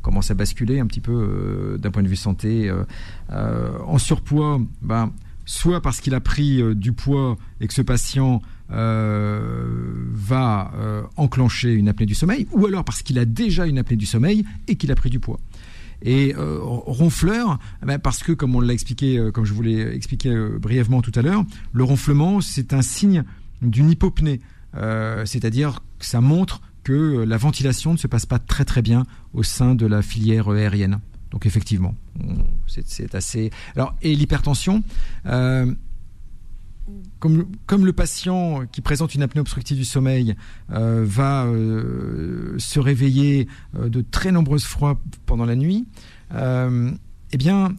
commence 0.01 0.31
à 0.31 0.35
basculer 0.35 0.81
un 0.81 0.87
petit 0.87 1.03
peu 1.03 1.13
euh, 1.13 1.77
d'un 1.77 1.91
point 1.91 2.03
de 2.03 2.09
vue 2.09 2.17
santé. 2.17 2.73
en 3.29 3.99
surpoids, 3.99 4.59
ben, 4.81 5.13
soit 5.45 5.83
parce 5.83 6.01
qu'il 6.01 6.15
a 6.15 6.21
pris 6.21 6.63
du 6.75 6.95
poids 6.95 7.37
et 7.61 7.69
que 7.69 7.75
ce 7.75 7.83
patient 7.83 8.41
va 8.71 10.73
enclencher 11.19 11.75
une 11.75 11.91
apnée 11.91 12.07
du 12.07 12.15
sommeil, 12.15 12.47
ou 12.53 12.65
alors 12.65 12.85
parce 12.85 13.03
qu'il 13.03 13.19
a 13.19 13.27
déjà 13.27 13.67
une 13.67 13.77
apnée 13.77 13.97
du 13.97 14.07
sommeil 14.07 14.47
et 14.67 14.77
qu'il 14.77 14.91
a 14.91 14.95
pris 14.95 15.11
du 15.11 15.21
poids. 15.21 15.39
Et 16.05 16.35
euh, 16.37 16.59
ronfleur, 16.61 17.59
eh 17.83 17.87
ben, 17.87 17.99
parce 17.99 18.23
que 18.23 18.33
comme 18.33 18.57
on 18.57 18.61
l'a 18.61 18.73
expliqué, 18.73 19.19
euh, 19.19 19.31
comme 19.31 19.45
je 19.45 19.53
vous 19.53 19.63
l'ai 19.63 19.95
expliqué 19.95 20.31
euh, 20.31 20.59
brièvement 20.59 21.01
tout 21.01 21.13
à 21.15 21.23
l'heure, 21.23 21.45
le 21.73 21.85
ronflement 21.85 22.41
c'est 22.41 22.73
un 22.73 22.83
signe 22.83 23.25
d'une 23.63 23.91
hypopnée, 23.91 24.41
c'est-à-dire 25.25 25.85
que 25.99 26.07
ça 26.07 26.21
montre 26.21 26.63
que 26.83 27.23
la 27.25 27.37
ventilation 27.37 27.93
ne 27.93 27.97
se 27.97 28.09
passe 28.09 28.27
pas 28.27 28.41
très 28.41 28.65
très 28.65 28.83
bien 28.83 29.07
au 29.35 29.45
sein 29.45 29.77
de 29.77 29.87
la 29.87 30.03
filière 30.03 30.49
aérienne. 30.49 30.99
Donc 31.31 31.47
effectivement, 31.47 31.95
c'est 32.67 33.15
assez. 33.15 33.51
Alors 33.77 33.95
et 34.03 34.17
l'hypertension 34.17 34.83
comme, 37.19 37.87
le 37.87 37.93
patient 37.93 38.67
qui 38.73 38.81
présente 38.81 39.15
une 39.15 39.23
apnée 39.23 39.41
obstructive 39.41 39.77
du 39.77 39.85
sommeil 39.85 40.35
euh, 40.73 41.05
va 41.07 41.45
euh, 41.45 42.55
se 42.59 42.81
réveiller 42.81 43.47
euh, 43.77 43.89
de 43.89 44.03
très 44.03 44.33
nombreuses 44.33 44.65
fois 44.65 45.01
pendant 45.27 45.45
la 45.45 45.57
nuit, 45.57 45.87
eh 47.35 47.39
bien, 47.39 47.75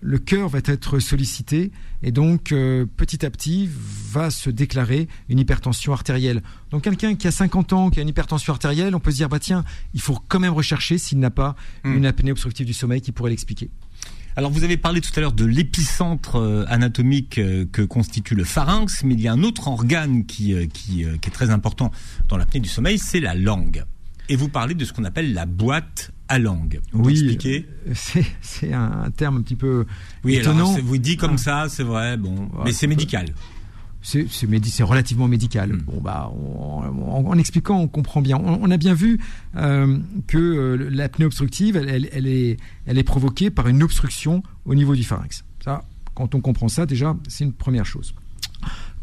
le 0.00 0.18
cœur 0.18 0.48
va 0.48 0.58
être 0.64 0.98
sollicité 0.98 1.70
et 2.02 2.10
donc 2.10 2.52
petit 2.96 3.24
à 3.24 3.30
petit 3.30 3.68
va 4.10 4.30
se 4.30 4.50
déclarer 4.50 5.06
une 5.28 5.38
hypertension 5.38 5.92
artérielle. 5.92 6.42
Donc 6.72 6.82
quelqu'un 6.82 7.14
qui 7.14 7.28
a 7.28 7.30
50 7.30 7.72
ans, 7.74 7.90
qui 7.90 8.00
a 8.00 8.02
une 8.02 8.08
hypertension 8.08 8.52
artérielle, 8.52 8.96
on 8.96 9.00
peut 9.00 9.12
se 9.12 9.16
dire, 9.16 9.28
bah 9.28 9.38
tiens, 9.38 9.64
il 9.94 10.00
faut 10.00 10.18
quand 10.26 10.40
même 10.40 10.52
rechercher 10.52 10.98
s'il 10.98 11.20
n'a 11.20 11.30
pas 11.30 11.54
hmm. 11.84 11.94
une 11.94 12.06
apnée 12.06 12.32
obstructive 12.32 12.66
du 12.66 12.72
sommeil 12.72 13.00
qui 13.00 13.12
pourrait 13.12 13.30
l'expliquer. 13.30 13.70
Alors 14.36 14.50
vous 14.50 14.64
avez 14.64 14.76
parlé 14.76 15.00
tout 15.00 15.10
à 15.16 15.20
l'heure 15.20 15.32
de 15.32 15.44
l'épicentre 15.44 16.36
euh, 16.36 16.64
anatomique 16.68 17.38
euh, 17.38 17.66
que 17.70 17.82
constitue 17.82 18.34
le 18.34 18.44
pharynx, 18.44 19.04
mais 19.04 19.14
il 19.14 19.20
y 19.20 19.28
a 19.28 19.32
un 19.32 19.42
autre 19.42 19.68
organe 19.68 20.24
qui, 20.24 20.54
euh, 20.54 20.66
qui, 20.66 21.02
est 21.02 21.32
très 21.32 21.50
important 21.50 21.90
dans 22.28 22.38
l'apnée 22.38 22.60
du 22.60 22.68
sommeil, 22.68 22.98
c'est 22.98 23.20
la 23.20 23.34
langue. 23.34 23.84
Et 24.28 24.36
vous 24.36 24.48
parlez 24.48 24.74
de 24.74 24.84
ce 24.84 24.92
qu'on 24.92 25.04
appelle 25.04 25.34
la 25.34 25.44
boîte 25.44 26.12
à 26.28 26.38
langue. 26.38 26.80
Vous 26.92 27.04
oui, 27.04 27.38
c'est 27.92 28.72
un 28.72 29.10
terme 29.14 29.38
un 29.38 29.42
petit 29.42 29.56
peu 29.56 29.84
oui, 30.24 30.36
étonnant. 30.36 30.72
vous 30.82 30.98
dit 30.98 31.16
comme 31.16 31.34
ah. 31.34 31.38
ça, 31.38 31.66
c'est 31.68 31.82
vrai, 31.82 32.16
bon, 32.16 32.48
mais 32.64 32.72
c'est 32.72 32.86
médical 32.86 33.26
c'est 34.02 34.82
relativement 34.82 35.28
médical. 35.28 35.72
Hmm. 35.72 35.82
Bon, 35.82 36.00
bah, 36.00 36.32
en 36.32 37.38
expliquant, 37.38 37.78
on 37.78 37.88
comprend 37.88 38.20
bien. 38.20 38.36
On, 38.36 38.70
a 38.70 38.76
bien 38.76 38.94
vu 38.94 39.20
euh, 39.56 39.98
que 40.26 40.38
euh, 40.38 40.90
l'apnée 40.90 41.24
obstructive, 41.24 41.76
elle, 41.76 42.08
elle, 42.12 42.26
est, 42.26 42.56
elle 42.86 42.98
est 42.98 43.04
provoquée 43.04 43.50
par 43.50 43.68
une 43.68 43.82
obstruction 43.82 44.42
au 44.64 44.74
niveau 44.74 44.94
du 44.96 45.04
pharynx. 45.04 45.44
Ça, 45.64 45.84
quand 46.14 46.34
on 46.34 46.40
comprend 46.40 46.68
ça, 46.68 46.84
déjà, 46.84 47.16
c'est 47.28 47.44
une 47.44 47.52
première 47.52 47.86
chose. 47.86 48.14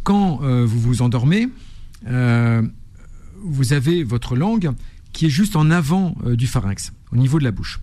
Quand 0.04 0.42
euh, 0.44 0.66
vous 0.66 0.80
vous 0.80 1.02
endormez, 1.02 1.48
vous 2.06 3.74
avez 3.74 4.04
votre 4.04 4.36
langue 4.36 4.72
qui 5.14 5.26
est 5.26 5.30
juste 5.30 5.56
en 5.56 5.72
avant 5.72 6.16
du 6.26 6.48
pharynx, 6.48 6.94
au 7.12 7.18
niveau 7.18 7.40
de 7.40 7.44
la 7.44 7.52
bouche. 7.52 7.80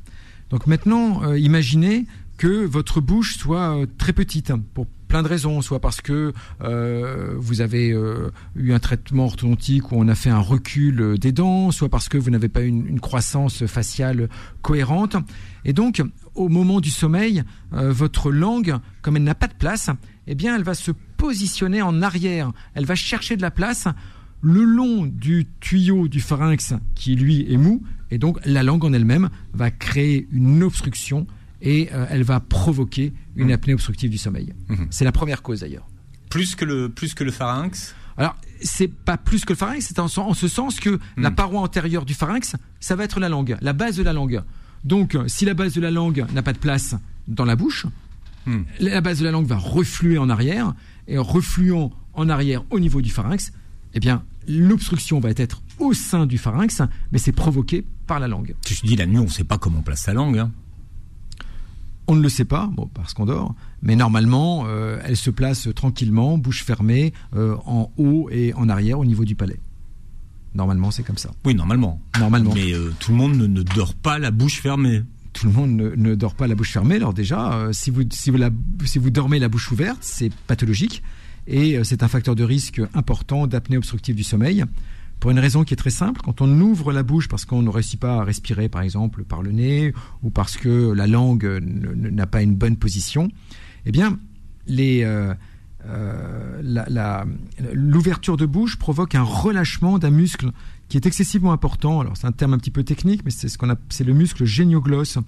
Donc 0.51 0.67
maintenant, 0.67 1.35
imaginez 1.35 2.07
que 2.37 2.65
votre 2.65 3.01
bouche 3.01 3.37
soit 3.39 3.87
très 3.99 4.13
petite 4.13 4.53
pour 4.75 4.87
plein 5.09 5.23
de 5.23 5.29
raisons, 5.29 5.63
soit 5.63 5.81
parce 5.81 6.01
que 6.01 6.33
euh, 6.63 7.35
vous 7.39 7.61
avez 7.61 7.93
euh, 7.93 8.31
eu 8.55 8.73
un 8.73 8.79
traitement 8.79 9.27
orthodontique 9.27 9.93
où 9.93 9.97
on 9.97 10.09
a 10.09 10.15
fait 10.15 10.31
un 10.31 10.41
recul 10.41 11.01
euh, 11.01 11.17
des 11.17 11.33
dents, 11.33 11.71
soit 11.71 11.89
parce 11.89 12.09
que 12.09 12.19
vous 12.19 12.31
n'avez 12.31 12.49
pas 12.49 12.63
une, 12.63 12.87
une, 12.87 13.01
croissance 13.01 13.67
faciale 13.67 14.29
cohérente. 14.63 15.17
Et 15.65 15.73
donc, 15.73 16.03
au 16.35 16.49
moment 16.49 16.81
du 16.81 16.91
sommeil, 16.91 17.43
votre 17.73 18.31
langue, 18.31 18.77
comme 19.03 19.17
elle 19.17 19.25
n'a 19.25 19.35
pas 19.35 19.49
de 19.49 19.55
place, 19.55 19.91
eh 20.27 20.35
bien, 20.35 20.55
elle 20.55 20.63
va 20.63 20.75
se 20.75 20.93
positionner 21.17 21.83
en 21.83 22.03
arrière. 22.03 22.53
Elle 22.75 22.85
va 22.85 22.95
chercher 22.95 23.37
de 23.37 23.43
la 23.43 23.51
place 23.51 23.89
le 24.43 24.63
long 24.63 25.07
du 25.07 25.47
tuyau 25.61 26.09
du 26.09 26.21
pharynx 26.21 26.75
qui 26.95 27.17
lui 27.17 27.51
est 27.53 27.57
mou, 27.57 27.83
et 28.11 28.19
donc 28.19 28.39
la 28.45 28.63
langue 28.63 28.85
en 28.85 28.93
elle-même 28.93 29.31
va 29.55 29.71
créer 29.71 30.29
une 30.31 30.63
obstruction 30.63 31.27
et 31.63 31.89
euh, 31.93 32.07
elle 32.11 32.23
va 32.23 32.41
provoquer 32.41 33.13
une 33.35 33.49
mmh. 33.49 33.53
apnée 33.53 33.75
obstructive 33.75 34.11
du 34.11 34.19
sommeil. 34.19 34.55
Mmh. 34.69 34.85
C'est 34.91 35.05
la 35.05 35.13
première 35.13 35.43
cause 35.43 35.61
d'ailleurs. 35.61 35.87
Plus 36.31 36.55
que 36.55 36.65
le 36.65 36.89
plus 36.89 37.15
que 37.15 37.25
le 37.25 37.31
pharynx? 37.31 37.95
Alors 38.17 38.37
c'est 38.63 38.89
pas 38.89 39.17
plus 39.17 39.45
que 39.45 39.53
le 39.53 39.57
pharynx, 39.57 39.87
c'est 39.87 39.99
en, 39.99 40.09
ce 40.09 40.49
sens 40.49 40.81
que 40.81 40.91
mmh. 40.91 41.01
la 41.19 41.31
paroi 41.31 41.61
antérieure 41.61 42.05
du 42.05 42.15
pharynx, 42.15 42.57
ça 42.81 42.97
va 42.97 43.05
être 43.05 43.21
la 43.21 43.29
langue, 43.29 43.57
la 43.61 43.73
base 43.73 43.97
de 43.97 44.03
la 44.03 44.13
langue. 44.13 44.43
Donc 44.85 45.17
si 45.27 45.45
la 45.45 45.55
base 45.55 45.75
de 45.75 45.81
la 45.81 45.91
langue 45.91 46.27
n'a 46.33 46.43
pas 46.43 46.53
de 46.53 46.59
place 46.59 46.95
dans 47.29 47.45
la 47.45 47.57
bouche, 47.57 47.87
la 48.79 49.01
base 49.01 49.19
de 49.19 49.25
la 49.25 49.33
langue 49.33 49.47
va 49.47 49.57
refluer 49.57 50.19
en 50.19 50.31
arrière 50.31 50.75
et 51.09 51.19
en 51.19 51.23
refluant 51.23 51.93
en 52.15 52.29
arrière 52.29 52.65
au 52.71 52.79
niveau 52.79 53.03
du 53.03 53.11
pharynx, 53.11 53.53
eh 53.95 54.01
bien 54.01 54.23
l'obstruction 54.49 55.21
va 55.21 55.31
être 55.31 55.63
au 55.79 55.93
sein 55.93 56.27
du 56.27 56.39
pharynx, 56.39 56.83
mais 57.13 57.19
c'est 57.19 57.33
provoqué 57.33 57.85
par 58.07 58.21
la 58.21 58.29
langue. 58.29 58.55
Tu 58.65 58.75
dis 58.85 58.97
la 58.97 59.07
nuit, 59.07 59.19
on 59.19 59.25
ne 59.25 59.29
sait 59.29 59.45
pas 59.45 59.59
comment 59.59 59.81
on 59.81 59.83
place 59.83 60.03
sa 60.03 60.15
langue. 60.15 60.39
Hein. 60.39 60.53
On 62.09 62.15
ne 62.15 62.23
le 62.23 62.29
sait 62.29 62.45
pas, 62.45 62.71
bon, 62.73 62.89
parce 62.95 63.15
qu'on 63.15 63.27
dort, 63.27 63.55
mais 63.83 63.97
normalement, 63.97 64.65
euh, 64.67 65.01
elle 65.05 65.17
se 65.17 65.31
place 65.31 65.69
tranquillement, 65.75 66.39
bouche 66.39 66.63
fermée, 66.63 67.13
euh, 67.35 67.57
en 67.67 67.91
haut 67.97 68.29
et 68.31 68.55
en 68.55 68.69
arrière 68.69 68.99
au 68.99 69.05
niveau 69.05 69.25
du 69.25 69.35
palais. 69.35 69.59
Normalement, 70.55 70.91
c'est 70.91 71.03
comme 71.03 71.19
ça. 71.19 71.33
Oui, 71.45 71.55
normalement. 71.55 72.01
Normalement. 72.19 72.53
Mais 72.55 72.73
euh, 72.73 72.95
tout 73.01 73.11
le 73.11 73.17
monde 73.17 73.37
ne, 73.37 73.63
dort 73.63 73.95
pas 73.95 74.19
la 74.19 74.31
bouche 74.31 74.61
fermée. 74.61 75.03
Tout 75.33 75.47
le 75.47 75.53
monde 75.53 75.71
ne, 75.71 76.15
dort 76.15 76.35
pas 76.35 76.47
la 76.47 76.55
bouche 76.55 76.73
fermée. 76.73 76.97
Alors 76.97 77.13
déjà, 77.13 77.69
si, 77.73 77.91
vous, 77.91 78.05
si, 78.11 78.31
vous 78.31 78.39
si 78.85 78.99
vous 78.99 79.11
dormez 79.11 79.39
la 79.39 79.49
bouche 79.49 79.71
ouverte, 79.71 79.99
c'est 80.01 80.33
pathologique 80.47 81.03
et 81.47 81.79
c'est 81.85 82.03
un 82.03 82.09
facteur 82.09 82.35
de 82.35 82.43
risque 82.43 82.81
important 82.95 83.47
d'apnée 83.47 83.77
obstructive 83.77 84.17
du 84.17 84.25
sommeil. 84.25 84.65
Pour 85.21 85.31
une 85.31 85.39
raison 85.39 85.65
qui 85.65 85.75
est 85.75 85.79
très 85.79 85.91
simple, 85.91 86.21
quand 86.23 86.41
on 86.41 86.61
ouvre 86.61 86.93
la 86.93 87.03
bouche 87.03 87.29
parce 87.29 87.45
qu'on 87.45 87.63
ne 87.63 87.71
réussit 87.71 87.99
pas 87.99 88.19
à 88.19 88.25
respirer 88.25 88.69
par 88.69 88.83
exemple 88.83 89.25
par 89.25 89.43
le 89.43 89.51
nez 89.51 89.93
ou 90.23 90.31
parce 90.31 90.57
que 90.57 90.93
la 90.93 91.07
langue 91.07 91.61
n'a 91.63 92.27
pas 92.27 92.43
une 92.43 92.55
bonne 92.55 92.77
position, 92.77 93.29
eh 93.87 93.93
bien 93.93 94.19
euh, 94.69 95.35
euh, 95.89 96.63
l'ouverture 97.73 98.37
de 98.37 98.47
bouche 98.47 98.77
provoque 98.77 99.15
un 99.15 99.23
relâchement 99.23 99.99
d'un 99.99 100.11
muscle 100.11 100.51
qui 100.89 100.97
est 100.97 101.07
excessivement 101.07 101.53
important. 101.53 102.01
Alors 102.01 102.17
c'est 102.17 102.27
un 102.27 102.33
terme 102.33 102.55
un 102.55 102.59
petit 102.59 102.71
peu 102.71 102.85
technique, 102.85 103.23
mais 103.25 103.31
c'est 103.31 103.49
ce 103.49 103.59
qu'on 103.59 103.71
a, 103.71 103.77
c'est 103.89 104.05
le 104.05 104.13
muscle 104.13 104.45
génioglosse. 104.45 105.19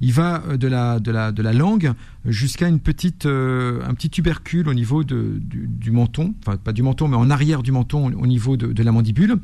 Il 0.00 0.12
va 0.12 0.42
euh, 0.48 0.56
de 0.56 0.66
la 0.66 1.00
de 1.00 1.10
la 1.10 1.32
de 1.32 1.42
la 1.42 1.52
langue 1.52 1.92
jusqu'à 2.24 2.68
une 2.68 2.80
petite 2.80 3.26
euh, 3.26 3.80
un 3.86 3.94
petit 3.94 4.10
tubercule 4.10 4.68
au 4.68 4.74
niveau 4.74 5.04
de, 5.04 5.38
du, 5.40 5.90
menton, 5.90 6.34
enfin 6.40 6.56
pas 6.56 6.72
du 6.72 6.82
menton, 6.82 7.08
mais 7.08 7.16
en 7.16 7.30
arrière 7.30 7.62
du 7.62 7.72
menton 7.72 8.12
au 8.12 8.26
niveau 8.26 8.56
de, 8.56 8.72
de 8.72 8.82
la 8.82 8.92
mandibule. 8.92 9.36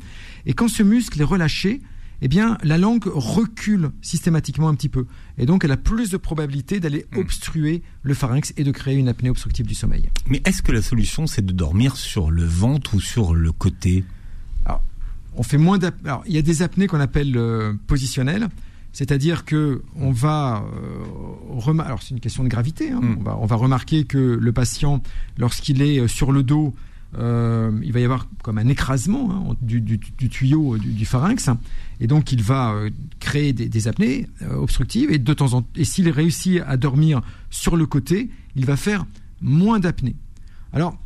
Et 0.45 0.53
quand 0.53 0.67
ce 0.67 0.83
muscle 0.83 1.21
est 1.21 1.25
relâché, 1.25 1.81
eh 2.21 2.27
bien, 2.27 2.57
la 2.63 2.77
langue 2.77 3.05
recule 3.05 3.89
systématiquement 4.01 4.69
un 4.69 4.75
petit 4.75 4.89
peu. 4.89 5.07
Et 5.37 5.45
donc, 5.45 5.65
elle 5.65 5.71
a 5.71 5.77
plus 5.77 6.11
de 6.11 6.17
probabilité 6.17 6.79
d'aller 6.79 7.05
hmm. 7.11 7.19
obstruer 7.19 7.81
le 8.03 8.13
pharynx 8.13 8.53
et 8.57 8.63
de 8.63 8.71
créer 8.71 8.95
une 8.95 9.07
apnée 9.07 9.29
obstructive 9.29 9.65
du 9.65 9.73
sommeil. 9.73 10.09
Mais 10.27 10.41
est-ce 10.45 10.61
que 10.61 10.71
la 10.71 10.83
solution, 10.83 11.25
c'est 11.25 11.43
de 11.43 11.51
dormir 11.51 11.95
sur 11.95 12.29
le 12.29 12.43
ventre 12.43 12.93
ou 12.93 13.01
sur 13.01 13.33
le 13.33 13.51
côté? 13.51 14.03
On 15.35 15.43
fait 15.43 15.57
moins 15.57 15.79
Alors, 16.05 16.23
il 16.27 16.33
y 16.33 16.37
a 16.37 16.41
des 16.41 16.61
apnées 16.61 16.87
qu'on 16.87 16.99
appelle 16.99 17.35
euh, 17.37 17.73
positionnelles, 17.87 18.49
c'est-à-dire 18.93 19.45
que 19.45 19.81
on 19.95 20.11
va 20.11 20.65
euh, 20.75 21.79
alors 21.79 22.01
c'est 22.01 22.11
une 22.11 22.19
question 22.19 22.43
de 22.43 22.49
gravité. 22.49 22.91
Hein. 22.91 22.99
Hmm. 23.01 23.27
On, 23.39 23.45
va, 23.45 23.55
remarquer 23.55 24.03
que 24.03 24.17
le 24.17 24.51
patient, 24.51 25.01
lorsqu'il 25.37 25.81
est 25.81 25.99
euh, 25.99 26.07
sur 26.07 26.31
le 26.31 26.43
dos, 26.43 26.73
euh, 27.17 27.71
il 27.83 27.91
va 27.93 27.99
y 27.99 28.03
avoir 28.03 28.27
comme 28.43 28.57
un 28.57 28.67
écrasement 28.67 29.31
hein, 29.31 29.55
du, 29.61 29.99
tuyau 29.99 30.77
du, 30.77 31.05
pharynx, 31.05 31.49
et 31.99 32.07
donc 32.07 32.31
il 32.31 32.41
va 32.41 32.73
créer 33.19 33.51
des, 33.51 33.87
apnées 33.89 34.27
obstructives, 34.49 35.11
et 35.11 35.17
de 35.17 35.33
temps 35.33 35.53
en 35.53 35.65
et 35.75 35.83
s'il 35.83 36.09
réussit 36.09 36.61
à 36.65 36.77
dormir 36.77 37.21
sur 37.49 37.75
le 37.75 37.85
côté, 37.85 38.29
il 38.55 38.65
va 38.65 38.77
faire 38.77 39.05
moins 39.41 39.79
d'apnée. 39.79 40.15
Alors, 40.71 40.97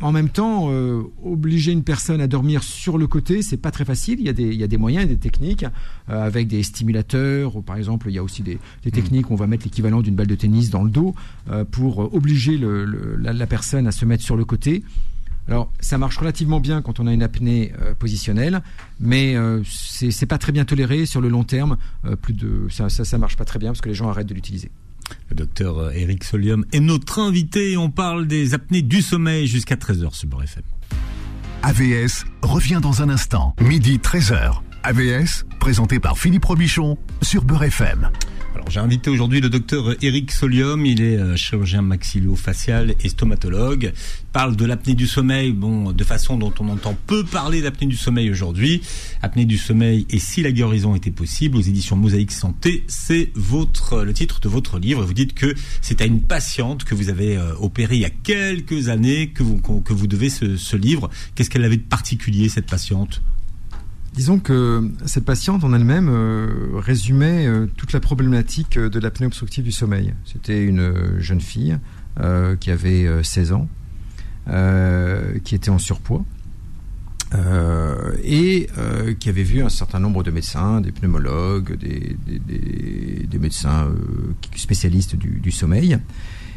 en 0.00 0.10
même 0.10 0.28
temps, 0.28 0.68
euh, 0.70 1.02
obliger 1.22 1.70
une 1.70 1.84
personne 1.84 2.20
à 2.20 2.26
dormir 2.26 2.62
sur 2.62 2.98
le 2.98 3.06
côté, 3.06 3.40
c'est 3.42 3.56
pas 3.56 3.70
très 3.70 3.84
facile. 3.84 4.18
Il 4.18 4.26
y 4.26 4.28
a 4.28 4.32
des, 4.32 4.48
il 4.48 4.60
y 4.60 4.64
a 4.64 4.66
des 4.66 4.76
moyens, 4.76 5.06
des 5.06 5.16
techniques 5.16 5.64
euh, 6.08 6.26
avec 6.26 6.48
des 6.48 6.62
stimulateurs. 6.62 7.54
Ou 7.54 7.62
par 7.62 7.76
exemple, 7.76 8.08
il 8.08 8.14
y 8.14 8.18
a 8.18 8.22
aussi 8.22 8.42
des, 8.42 8.58
des 8.82 8.90
techniques 8.90 9.30
où 9.30 9.34
on 9.34 9.36
va 9.36 9.46
mettre 9.46 9.64
l'équivalent 9.64 10.02
d'une 10.02 10.16
balle 10.16 10.26
de 10.26 10.34
tennis 10.34 10.70
dans 10.70 10.82
le 10.82 10.90
dos 10.90 11.14
euh, 11.50 11.64
pour 11.64 12.12
obliger 12.14 12.58
le, 12.58 12.84
la, 13.16 13.46
personne 13.46 13.86
à 13.86 13.92
se 13.92 14.04
mettre 14.04 14.24
sur 14.24 14.36
le 14.36 14.44
côté. 14.44 14.82
Alors, 15.46 15.72
ça 15.80 15.98
marche 15.98 16.18
relativement 16.18 16.60
bien 16.60 16.82
quand 16.82 17.00
on 17.00 17.06
a 17.06 17.12
une 17.12 17.22
apnée 17.22 17.72
positionnelle, 17.98 18.62
mais 19.00 19.34
c'est 19.64 20.26
pas 20.26 20.38
très 20.38 20.52
bien 20.52 20.64
toléré 20.64 21.06
sur 21.06 21.20
le 21.20 21.28
long 21.28 21.42
terme. 21.42 21.76
plus 22.22 22.34
de 22.34 22.68
ça, 22.70 22.88
ça, 22.88 23.04
ça 23.04 23.18
marche 23.18 23.36
pas 23.36 23.44
très 23.44 23.58
bien 23.58 23.70
parce 23.70 23.80
que 23.80 23.88
les 23.88 23.94
gens 23.94 24.08
arrêtent 24.08 24.28
de 24.28 24.34
l'utiliser. 24.34 24.70
Le 25.28 25.36
docteur 25.36 25.92
Eric 25.92 26.24
Solium 26.24 26.64
est 26.72 26.80
notre 26.80 27.18
invité. 27.18 27.76
On 27.76 27.90
parle 27.90 28.26
des 28.26 28.54
apnées 28.54 28.82
du 28.82 29.02
sommeil 29.02 29.46
jusqu'à 29.46 29.76
13h 29.76 30.14
sur 30.14 30.28
Beurre 30.28 30.44
FM. 30.44 30.62
AVS 31.62 32.24
revient 32.42 32.80
dans 32.80 33.02
un 33.02 33.10
instant, 33.10 33.54
midi 33.60 33.98
13h. 33.98 34.60
AVS, 34.82 35.44
présenté 35.58 36.00
par 36.00 36.18
Philippe 36.18 36.46
Robichon 36.46 36.96
sur 37.20 37.44
Beurre 37.44 37.64
FM. 37.64 38.10
Alors 38.54 38.68
j'ai 38.68 38.80
invité 38.80 39.10
aujourd'hui 39.10 39.40
le 39.40 39.48
docteur 39.48 39.94
Eric 40.02 40.32
Solium, 40.32 40.84
il 40.84 41.00
est 41.00 41.16
euh, 41.16 41.36
chirurgien 41.36 41.82
maxillo-facial 41.82 42.96
et 43.00 43.08
stomatologue. 43.08 43.92
Il 43.94 44.32
parle 44.32 44.56
de 44.56 44.64
l'apnée 44.64 44.94
du 44.94 45.06
sommeil, 45.06 45.52
bon, 45.52 45.92
de 45.92 46.04
façon 46.04 46.36
dont 46.36 46.52
on 46.58 46.68
entend 46.68 46.96
peu 47.06 47.24
parler 47.24 47.62
d'apnée 47.62 47.86
du 47.86 47.96
sommeil 47.96 48.28
aujourd'hui. 48.28 48.82
Apnée 49.22 49.44
du 49.44 49.56
sommeil 49.56 50.04
et 50.10 50.18
si 50.18 50.42
la 50.42 50.50
guérison 50.50 50.96
était 50.96 51.12
possible 51.12 51.56
aux 51.58 51.62
éditions 51.62 51.94
Mosaïque 51.94 52.32
Santé, 52.32 52.84
c'est 52.88 53.30
votre 53.34 54.02
le 54.02 54.12
titre 54.12 54.40
de 54.40 54.48
votre 54.48 54.80
livre. 54.80 55.04
Vous 55.04 55.14
dites 55.14 55.34
que 55.34 55.54
c'est 55.80 56.00
à 56.00 56.04
une 56.04 56.22
patiente 56.22 56.82
que 56.82 56.96
vous 56.96 57.08
avez 57.08 57.36
euh, 57.36 57.54
opérée 57.60 57.96
il 57.96 58.02
y 58.02 58.04
a 58.04 58.10
quelques 58.10 58.88
années 58.88 59.28
que 59.28 59.44
vous 59.44 59.58
que 59.58 59.92
vous 59.92 60.06
devez 60.08 60.28
ce, 60.28 60.56
ce 60.56 60.76
livre. 60.76 61.08
Qu'est-ce 61.36 61.50
qu'elle 61.50 61.64
avait 61.64 61.76
de 61.76 61.82
particulier 61.82 62.48
cette 62.48 62.66
patiente? 62.66 63.22
Disons 64.14 64.40
que 64.40 64.90
cette 65.06 65.24
patiente 65.24 65.62
en 65.62 65.72
elle-même 65.72 66.08
euh, 66.10 66.48
résumait 66.74 67.46
euh, 67.46 67.66
toute 67.76 67.92
la 67.92 68.00
problématique 68.00 68.76
de 68.76 68.98
l'apnée 68.98 69.26
obstructive 69.26 69.64
du 69.64 69.72
sommeil. 69.72 70.14
C'était 70.24 70.64
une 70.64 71.18
jeune 71.18 71.40
fille 71.40 71.78
euh, 72.18 72.56
qui 72.56 72.72
avait 72.72 73.08
16 73.22 73.52
ans, 73.52 73.68
qui 75.44 75.54
était 75.54 75.70
en 75.70 75.78
surpoids. 75.78 76.24
et 78.24 78.68
qui 79.20 79.28
avait 79.28 79.44
vu 79.44 79.62
un 79.62 79.68
certain 79.68 80.00
nombre 80.00 80.24
de 80.24 80.32
médecins, 80.32 80.80
des 80.80 80.90
pneumologues, 80.90 81.76
des, 81.76 83.38
médecins 83.38 83.88
spécialistes 84.56 85.14
du, 85.14 85.52
sommeil. 85.52 85.98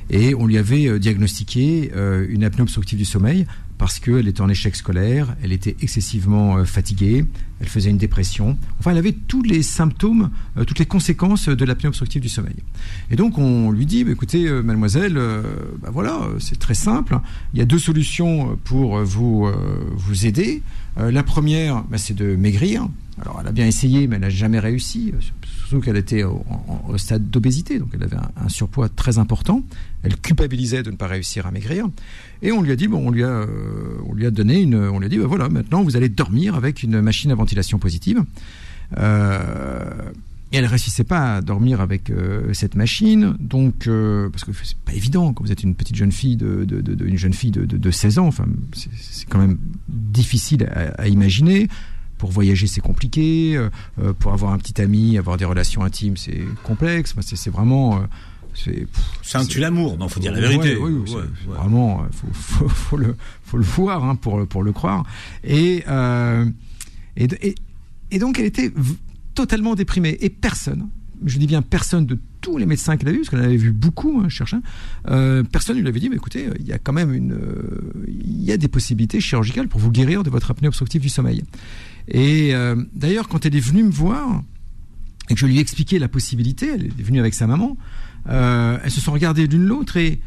Et 0.09 0.35
on 0.35 0.45
lui 0.45 0.57
avait 0.57 0.99
diagnostiqué 0.99 1.91
une 2.29 2.43
apnée 2.43 2.61
obstructive 2.61 2.97
du 2.97 3.05
sommeil 3.05 3.45
parce 3.83 3.99
qu'elle 3.99 4.29
était 4.29 4.39
en 4.39 4.47
échec 4.47 4.75
scolaire, 4.77 5.35
elle 5.43 5.51
était 5.51 5.75
excessivement 5.81 6.57
euh, 6.57 6.63
fatiguée, 6.63 7.25
elle 7.59 7.67
faisait 7.67 7.89
une 7.89 7.97
dépression. 7.97 8.57
Enfin, 8.79 8.91
elle 8.91 8.97
avait 8.97 9.11
tous 9.11 9.43
les 9.43 9.61
symptômes, 9.61 10.29
euh, 10.57 10.63
toutes 10.63 10.79
les 10.79 10.85
conséquences 10.85 11.49
de 11.49 11.65
l'apnée 11.65 11.89
obstructive 11.89 12.21
du 12.21 12.29
sommeil. 12.29 12.55
Et 13.11 13.17
donc, 13.17 13.37
on 13.37 13.71
lui 13.71 13.85
dit, 13.85 14.05
bah, 14.05 14.11
écoutez, 14.11 14.47
euh, 14.47 14.61
mademoiselle, 14.61 15.19
bah, 15.81 15.89
voilà, 15.91 16.29
c'est 16.39 16.59
très 16.59 16.75
simple. 16.75 17.19
Il 17.53 17.59
y 17.59 17.61
a 17.61 17.65
deux 17.65 17.77
solutions 17.77 18.57
pour 18.63 19.03
vous, 19.03 19.49
vous 19.95 20.25
aider. 20.25 20.61
la 20.97 21.23
première, 21.23 21.83
bah, 21.83 21.97
c'est 21.97 22.15
de 22.15 22.37
maigrir. 22.37 22.87
Alors, 23.21 23.39
elle 23.41 23.47
a 23.47 23.51
bien 23.51 23.67
essayé, 23.67 24.07
mais 24.07 24.15
elle 24.15 24.21
n'a 24.21 24.29
jamais 24.29 24.59
réussi, 24.59 25.13
qu'elle 25.79 25.97
était 25.97 26.23
au, 26.23 26.43
stade 26.97 27.29
d'obésité, 27.29 27.79
donc 27.79 27.89
elle 27.93 28.03
avait 28.03 28.17
un, 28.17 28.49
surpoids 28.49 28.89
très 28.89 29.17
important. 29.17 29.63
Elle 30.03 30.17
culpabilisait 30.17 30.83
de 30.83 30.91
ne 30.91 30.95
pas 30.95 31.07
réussir 31.07 31.47
à 31.47 31.51
maigrir. 31.51 31.87
Et 32.41 32.51
on 32.51 32.61
lui 32.61 32.71
a 32.71 32.75
dit, 32.75 32.87
bon, 32.87 33.07
on 33.07 33.11
lui 33.11 33.23
a, 33.23 33.27
euh, 33.27 33.47
on 34.05 34.13
lui 34.13 34.25
a 34.25 34.31
donné 34.31 34.61
une, 34.61 34.75
on 34.75 34.99
lui 34.99 35.05
a 35.05 35.09
dit, 35.09 35.17
bah, 35.17 35.27
voilà, 35.27 35.49
maintenant 35.49 35.83
vous 35.83 35.95
allez 35.95 36.09
dormir 36.09 36.55
avec 36.55 36.83
une 36.83 37.01
machine 37.01 37.31
à 37.31 37.35
ventilation 37.35 37.79
positive. 37.79 38.23
Euh, 38.97 39.79
et 40.51 40.57
elle 40.57 40.65
ne 40.65 40.69
réussissait 40.69 41.03
pas 41.03 41.37
à 41.37 41.41
dormir 41.41 41.81
avec 41.81 42.11
euh, 42.11 42.53
cette 42.53 42.75
machine, 42.75 43.35
donc 43.39 43.89
parce 44.31 44.43
que 44.43 44.51
c'est 44.63 44.77
pas 44.77 44.93
évident 44.93 45.33
quand 45.33 45.43
vous 45.43 45.51
êtes 45.51 45.63
une 45.63 45.73
petite 45.73 45.95
jeune 45.95 46.11
fille 46.11 46.35
de, 46.35 46.63
de, 46.63 47.05
une 47.05 47.17
jeune 47.17 47.33
fille 47.33 47.49
de, 47.49 47.65
de, 47.65 47.91
16 47.91 48.19
ans. 48.19 48.27
Enfin, 48.27 48.45
c'est 48.75 49.27
quand 49.27 49.39
même 49.39 49.57
difficile 49.87 50.69
à 50.97 51.07
imaginer. 51.07 51.69
Pour 52.23 52.31
voyager, 52.31 52.67
c'est 52.67 52.79
compliqué. 52.79 53.57
Euh, 53.57 54.13
pour 54.13 54.31
avoir 54.31 54.53
un 54.53 54.57
petit 54.57 54.81
ami, 54.81 55.17
avoir 55.17 55.35
des 55.35 55.43
relations 55.43 55.83
intimes, 55.83 56.15
c'est 56.15 56.45
complexe. 56.63 57.13
C'est 57.19 57.49
vraiment. 57.49 57.97
Euh, 57.97 58.05
c'est 58.55 59.37
un 59.37 59.43
tue-l'amour, 59.43 59.97
non, 59.97 60.07
faut 60.07 60.21
dire 60.21 60.31
la 60.31 60.39
vérité. 60.39 60.77
oui, 60.77 60.93
Vraiment, 61.47 62.01
euh, 62.01 62.05
faut, 62.11 62.27
faut, 62.31 62.69
faut, 62.69 62.97
le, 62.97 63.17
faut 63.43 63.57
le 63.57 63.63
voir 63.63 64.05
hein, 64.05 64.15
pour, 64.15 64.47
pour 64.47 64.63
le 64.63 64.71
croire. 64.71 65.05
Et, 65.43 65.83
euh, 65.89 66.45
et, 67.17 67.55
et, 68.11 68.19
donc, 68.19 68.39
elle 68.39 68.45
était 68.45 68.71
totalement 69.35 69.75
déprimée. 69.75 70.17
Et 70.21 70.29
personne, 70.29 70.87
je 71.25 71.37
dis 71.37 71.47
bien 71.47 71.61
personne 71.61 72.05
de 72.05 72.17
tous 72.41 72.57
les 72.57 72.65
médecins 72.65 72.97
qu'elle 72.97 73.09
a 73.09 73.11
vus, 73.11 73.19
parce 73.19 73.31
qu'elle 73.31 73.41
en 73.41 73.45
avait 73.45 73.57
vu 73.57 73.71
beaucoup, 73.71 74.21
hein, 74.23 74.29
cherchant, 74.29 74.61
euh, 75.09 75.43
personne 75.43 75.75
ne 75.75 75.81
lui 75.81 75.89
avait 75.89 75.99
dit, 75.99 76.09
mais 76.09 76.17
écoutez, 76.17 76.47
il 76.57 76.65
y 76.65 76.73
a 76.73 76.77
quand 76.77 76.93
même 76.93 77.13
une, 77.13 77.37
il 78.07 78.43
y 78.43 78.51
a 78.51 78.57
des 78.57 78.67
possibilités 78.67 79.19
chirurgicales 79.19 79.67
pour 79.67 79.79
vous 79.79 79.91
guérir 79.91 80.23
de 80.23 80.29
votre 80.29 80.51
apnée 80.51 80.67
obstructive 80.67 81.01
du 81.01 81.09
sommeil. 81.09 81.43
Et 82.07 82.53
euh, 82.53 82.75
d'ailleurs, 82.93 83.27
quand 83.27 83.45
elle 83.45 83.55
est 83.55 83.61
venue 83.61 83.83
me 83.83 83.91
voir 83.91 84.41
et 85.29 85.33
que 85.33 85.39
je 85.39 85.45
lui 85.45 85.57
ai 85.57 85.61
expliqué 85.61 85.99
la 85.99 86.07
possibilité, 86.07 86.69
elle 86.73 86.85
est 86.85 87.01
venue 87.01 87.19
avec 87.19 87.33
sa 87.33 87.47
maman, 87.47 87.77
euh, 88.29 88.77
elles 88.83 88.91
se 88.91 89.01
sont 89.01 89.11
regardées 89.11 89.47
l'une 89.47 89.65
l'autre 89.65 89.97
et 89.97 90.19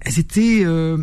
elles 0.00 0.18
étaient, 0.18 0.62
euh, 0.64 0.98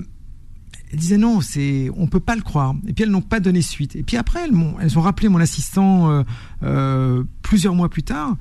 elles 0.91 0.99
disaient 0.99 1.17
non, 1.17 1.41
c'est, 1.41 1.89
on 1.95 2.07
peut 2.07 2.19
pas 2.19 2.35
le 2.35 2.41
croire. 2.41 2.73
Et 2.87 2.93
puis 2.93 3.03
elles 3.03 3.11
n'ont 3.11 3.21
pas 3.21 3.39
donné 3.39 3.61
suite. 3.61 3.95
Et 3.95 4.03
puis 4.03 4.17
après, 4.17 4.45
elles 4.45 4.97
ont 4.97 5.01
rappelé 5.01 5.29
mon 5.29 5.39
assistant 5.39 6.23
plusieurs 7.41 7.75
mois 7.75 7.89
plus 7.89 8.03
tard 8.03 8.35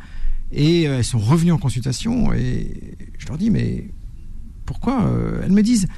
et 0.53 0.83
elles 0.83 1.05
sont 1.05 1.19
revenues 1.19 1.53
en 1.53 1.59
consultation 1.59 2.33
et 2.35 2.97
je 3.19 3.27
leur 3.27 3.39
dis 3.39 3.49
mais 3.49 3.89
pourquoi 4.67 5.11
Elles 5.43 5.53
me 5.53 5.63
disent 5.63 5.89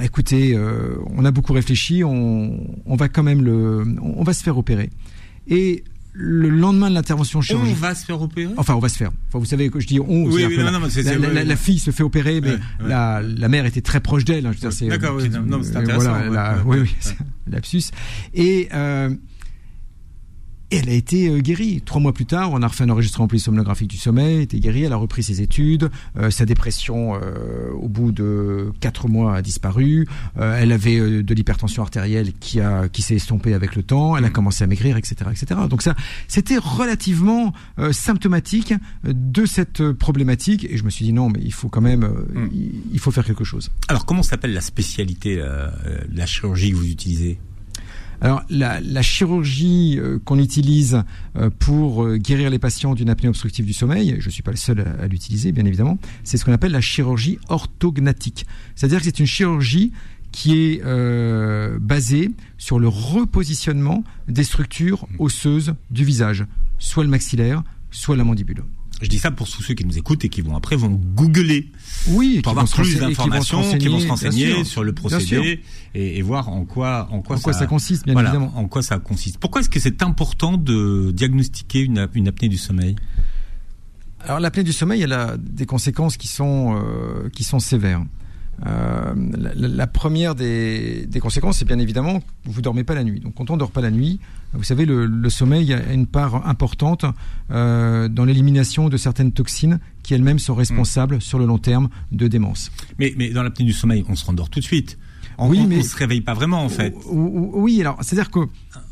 écoutez, 0.00 0.54
euh, 0.54 0.96
on 1.10 1.24
a 1.24 1.30
beaucoup 1.30 1.52
réfléchi, 1.52 2.02
on, 2.04 2.96
va 2.96 3.08
quand 3.08 3.22
même 3.22 3.42
le, 3.42 3.84
on 4.00 4.22
va 4.22 4.32
se 4.32 4.42
faire 4.42 4.56
opérer. 4.58 4.90
Et 5.48 5.84
le 6.14 6.50
lendemain 6.50 6.90
de 6.90 6.94
l'intervention 6.94 7.40
chirurgicale. 7.40 7.78
On 7.78 7.80
va 7.80 7.94
se 7.94 8.04
faire 8.04 8.20
opérer? 8.20 8.52
Enfin, 8.56 8.74
on 8.74 8.80
va 8.80 8.88
se 8.88 8.96
faire. 8.96 9.10
Enfin, 9.28 9.38
vous 9.38 9.46
savez 9.46 9.70
je 9.74 9.86
dis 9.86 9.98
on. 9.98 10.24
Oui, 10.24 10.44
oui, 10.46 10.58
non, 10.58 10.70
non, 10.70 10.80
la, 10.80 11.44
la, 11.44 11.56
fille 11.56 11.78
se 11.78 11.90
fait 11.90 12.02
opérer, 12.02 12.40
mais 12.40 12.56
La, 12.86 13.22
la, 13.22 13.48
mère 13.48 13.64
était 13.64 13.80
très 13.80 14.00
proche 14.00 14.24
d'elle. 14.24 14.46
Hein, 14.46 14.52
D'accord, 14.88 15.16
oui, 15.16 15.30
non, 15.30 15.62
c'est 15.62 15.76
intéressant. 15.76 16.16
Voilà, 16.26 16.58
oui, 16.66 16.78
oui, 16.80 16.94
lapsus. 17.46 17.84
Et 18.34 18.68
euh, 18.74 19.10
et 20.72 20.76
elle 20.78 20.88
a 20.88 20.92
été 20.92 21.28
euh, 21.28 21.38
guérie. 21.38 21.82
Trois 21.84 22.00
mois 22.00 22.12
plus 22.12 22.24
tard, 22.24 22.50
on 22.52 22.62
a 22.62 22.66
refait 22.66 22.84
un 22.84 22.88
enregistrement 22.88 23.28
polysomnographique 23.28 23.88
du 23.88 23.98
sommeil, 23.98 24.36
elle 24.36 24.42
était 24.42 24.58
guérie, 24.58 24.84
elle 24.84 24.92
a 24.92 24.96
repris 24.96 25.22
ses 25.22 25.42
études, 25.42 25.90
euh, 26.18 26.30
sa 26.30 26.46
dépression 26.46 27.14
euh, 27.14 27.70
au 27.74 27.88
bout 27.88 28.10
de 28.10 28.72
quatre 28.80 29.06
mois 29.06 29.36
a 29.36 29.42
disparu, 29.42 30.08
elle 30.36 30.72
avait 30.72 31.22
de 31.22 31.34
l'hypertension 31.34 31.82
artérielle 31.82 32.32
qui 32.32 32.60
a 32.60 32.88
qui 32.88 33.02
s'est 33.02 33.16
estompée 33.16 33.54
avec 33.54 33.76
le 33.76 33.82
temps, 33.82 34.16
elle 34.16 34.24
a 34.24 34.28
mm. 34.28 34.32
commencé 34.32 34.64
à 34.64 34.66
maigrir, 34.66 34.96
etc., 34.96 35.30
etc. 35.30 35.60
Donc 35.68 35.82
ça, 35.82 35.94
c'était 36.26 36.56
relativement 36.56 37.52
symptomatique 37.90 38.72
de 39.04 39.44
cette 39.44 39.92
problématique 39.92 40.64
et 40.64 40.76
je 40.76 40.84
me 40.84 40.90
suis 40.90 41.04
dit 41.04 41.12
non, 41.12 41.28
mais 41.28 41.40
il 41.42 41.52
faut 41.52 41.68
quand 41.68 41.80
même, 41.80 42.04
mm. 42.04 42.48
il, 42.92 42.98
faut 42.98 43.10
faire 43.10 43.24
quelque 43.24 43.44
chose. 43.44 43.70
Alors 43.88 44.06
comment 44.06 44.22
s'appelle 44.22 44.54
la 44.54 44.60
spécialité, 44.60 45.42
la 46.12 46.26
chirurgie 46.26 46.70
que 46.70 46.76
vous 46.76 46.88
utilisez? 46.88 47.38
Alors 48.22 48.44
la, 48.48 49.02
chirurgie 49.02 49.98
euh, 49.98 50.20
qu'on 50.24 50.38
utilise 50.38 51.02
euh, 51.36 51.50
pour 51.58 52.04
euh, 52.04 52.18
guérir 52.18 52.50
les 52.50 52.60
patients 52.60 52.94
d'une 52.94 53.10
apnée 53.10 53.28
obstructive 53.28 53.66
du 53.66 53.72
sommeil, 53.72 54.16
je 54.20 54.26
ne 54.26 54.30
suis 54.30 54.44
pas 54.44 54.52
le 54.52 54.56
seul 54.56 54.80
à, 55.00 55.08
l'utiliser 55.08 55.50
bien 55.50 55.64
évidemment, 55.64 55.98
c'est 56.22 56.36
ce 56.36 56.44
qu'on 56.44 56.52
appelle 56.52 56.70
la 56.70 56.80
chirurgie 56.80 57.40
orthognatique. 57.48 58.46
C'est-à-dire 58.76 59.00
que 59.00 59.06
c'est 59.06 59.18
une 59.18 59.26
chirurgie 59.26 59.92
qui 60.30 60.56
est 60.56 60.82
basée 61.78 62.30
sur 62.56 62.78
le 62.78 62.88
repositionnement 62.88 64.02
des 64.28 64.44
structures 64.44 65.06
osseuses 65.18 65.74
du 65.90 66.04
visage, 66.04 66.46
soit 66.78 67.04
le 67.04 67.10
maxillaire, 67.10 67.62
soit 67.90 68.16
la 68.16 68.24
mandibule. 68.24 68.62
Je 69.02 69.08
dis 69.08 69.18
ça 69.18 69.32
pour 69.32 69.48
tous 69.50 69.62
ceux 69.62 69.74
qui 69.74 69.84
nous 69.84 69.98
écoutent 69.98 70.24
et 70.24 70.28
qui 70.28 70.42
vont 70.42 70.54
après 70.56 70.76
vont 70.76 70.90
googler 70.90 71.70
oui, 72.08 72.40
pour 72.40 72.52
avoir 72.52 72.68
plus 72.68 72.96
d'informations, 72.96 73.76
qui 73.76 73.88
vont 73.88 73.98
se 73.98 74.06
renseigner 74.06 74.64
sur 74.64 74.84
le 74.84 74.92
procédé 74.92 75.60
et, 75.94 76.22
voir 76.22 76.48
en 76.48 76.64
quoi 76.64 77.08
en 77.10 77.20
quoi, 77.20 77.36
ça, 77.36 77.66
consiste 77.66 78.04
bien 78.04 78.16
évidemment. 78.16 78.52
En 78.54 78.68
quoi 78.68 78.82
ça 78.82 78.98
consiste. 78.98 79.38
Pourquoi 79.38 79.60
est-ce 79.60 79.68
que 79.68 79.80
c'est 79.80 80.02
important 80.02 80.56
de 80.56 81.10
diagnostiquer 81.12 81.80
une, 81.80 81.98
apnée 81.98 82.48
du 82.48 82.58
sommeil? 82.58 82.94
Alors 84.20 84.38
l'apnée 84.38 84.62
du 84.62 84.72
sommeil, 84.72 85.02
elle 85.02 85.12
a 85.12 85.36
des 85.36 85.66
conséquences 85.66 86.16
qui 86.16 86.28
sont 86.28 86.76
euh, 86.76 87.28
qui 87.30 87.42
sont 87.42 87.58
sévères. 87.58 88.04
Euh, 88.66 89.14
la, 89.54 89.86
première 89.86 90.34
des, 90.34 91.08
conséquences, 91.20 91.58
c'est 91.58 91.64
bien 91.64 91.78
évidemment 91.78 92.20
que 92.20 92.26
vous 92.46 92.62
dormez 92.62 92.84
pas 92.84 92.94
la 92.94 93.04
nuit. 93.04 93.20
Donc 93.20 93.34
quand 93.34 93.50
on 93.50 93.56
dort 93.56 93.70
pas 93.70 93.80
la 93.80 93.90
nuit, 93.90 94.20
vous 94.52 94.62
savez, 94.62 94.84
le, 94.84 95.30
sommeil 95.30 95.72
a 95.72 95.92
une 95.92 96.06
part 96.06 96.46
importante 96.46 97.04
euh, 97.50 98.08
dans 98.08 98.24
l'élimination 98.24 98.88
de 98.88 98.96
certaines 98.96 99.32
toxines 99.32 99.80
qui 100.02 100.14
elles-mêmes 100.14 100.38
sont 100.38 100.54
responsables 100.54 101.20
sur 101.20 101.38
le 101.38 101.46
long 101.46 101.58
terme 101.58 101.88
de 102.12 102.28
démence. 102.28 102.70
Mais, 102.98 103.14
mais 103.16 103.30
dans 103.30 103.42
l'apnée 103.42 103.64
du 103.64 103.72
sommeil, 103.72 104.04
on 104.08 104.14
se 104.14 104.24
rendort 104.24 104.50
tout 104.50 104.60
de 104.60 104.64
suite. 104.64 104.98
On, 105.38 105.48
oui, 105.48 105.66
mais 105.66 105.78
on 105.78 105.82
se 105.82 105.96
réveille 105.96 106.20
pas 106.20 106.34
vraiment 106.34 106.64
en 106.64 106.68
fait. 106.68 106.94
Oui, 107.06 107.80
alors 107.80 107.98
c'est-à-dire 108.02 108.30
que 108.30 108.40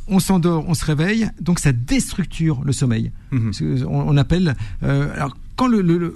on 0.08 0.18
s'endort, 0.18 0.64
on 0.66 0.74
se 0.74 0.84
réveille, 0.84 1.28
donc 1.40 1.60
ça 1.60 1.72
déstructure 1.72 2.62
le 2.64 2.72
sommeil. 2.72 3.12
Mhm. 3.30 3.52
On, 3.88 4.16
appelle. 4.16 4.56
Euh, 4.82 5.14
alors 5.14 5.36
quand 5.60 5.68
le, 5.68 6.14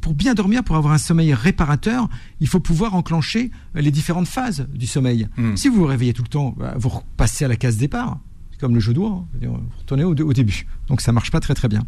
pour, 0.00 0.14
bien 0.14 0.34
dormir, 0.34 0.64
pour 0.64 0.74
avoir 0.74 0.92
un 0.92 0.98
sommeil 0.98 1.32
réparateur, 1.32 2.08
il 2.40 2.48
faut 2.48 2.58
pouvoir 2.58 2.96
enclencher 2.96 3.52
les 3.76 3.92
différentes 3.92 4.26
phases 4.26 4.66
du 4.74 4.88
sommeil. 4.88 5.28
Mhm. 5.36 5.56
Si 5.56 5.68
vous 5.68 5.76
vous 5.76 5.86
réveillez 5.86 6.12
tout 6.12 6.24
le 6.24 6.28
temps, 6.28 6.56
bah, 6.58 6.74
vous 6.76 6.88
repassez 6.88 7.44
à 7.44 7.48
la 7.48 7.54
case 7.54 7.76
départ 7.76 8.18
comme 8.60 8.74
le 8.74 8.80
jeu 8.80 8.92
d'oie, 8.92 9.24
hein. 9.42 9.46
vous 9.46 9.58
retournez 9.78 10.04
au, 10.04 10.10
au, 10.10 10.32
début. 10.32 10.66
Donc 10.88 11.00
ça 11.00 11.12
marche 11.12 11.30
pas 11.30 11.40
très 11.40 11.54
très 11.54 11.68
bien. 11.68 11.82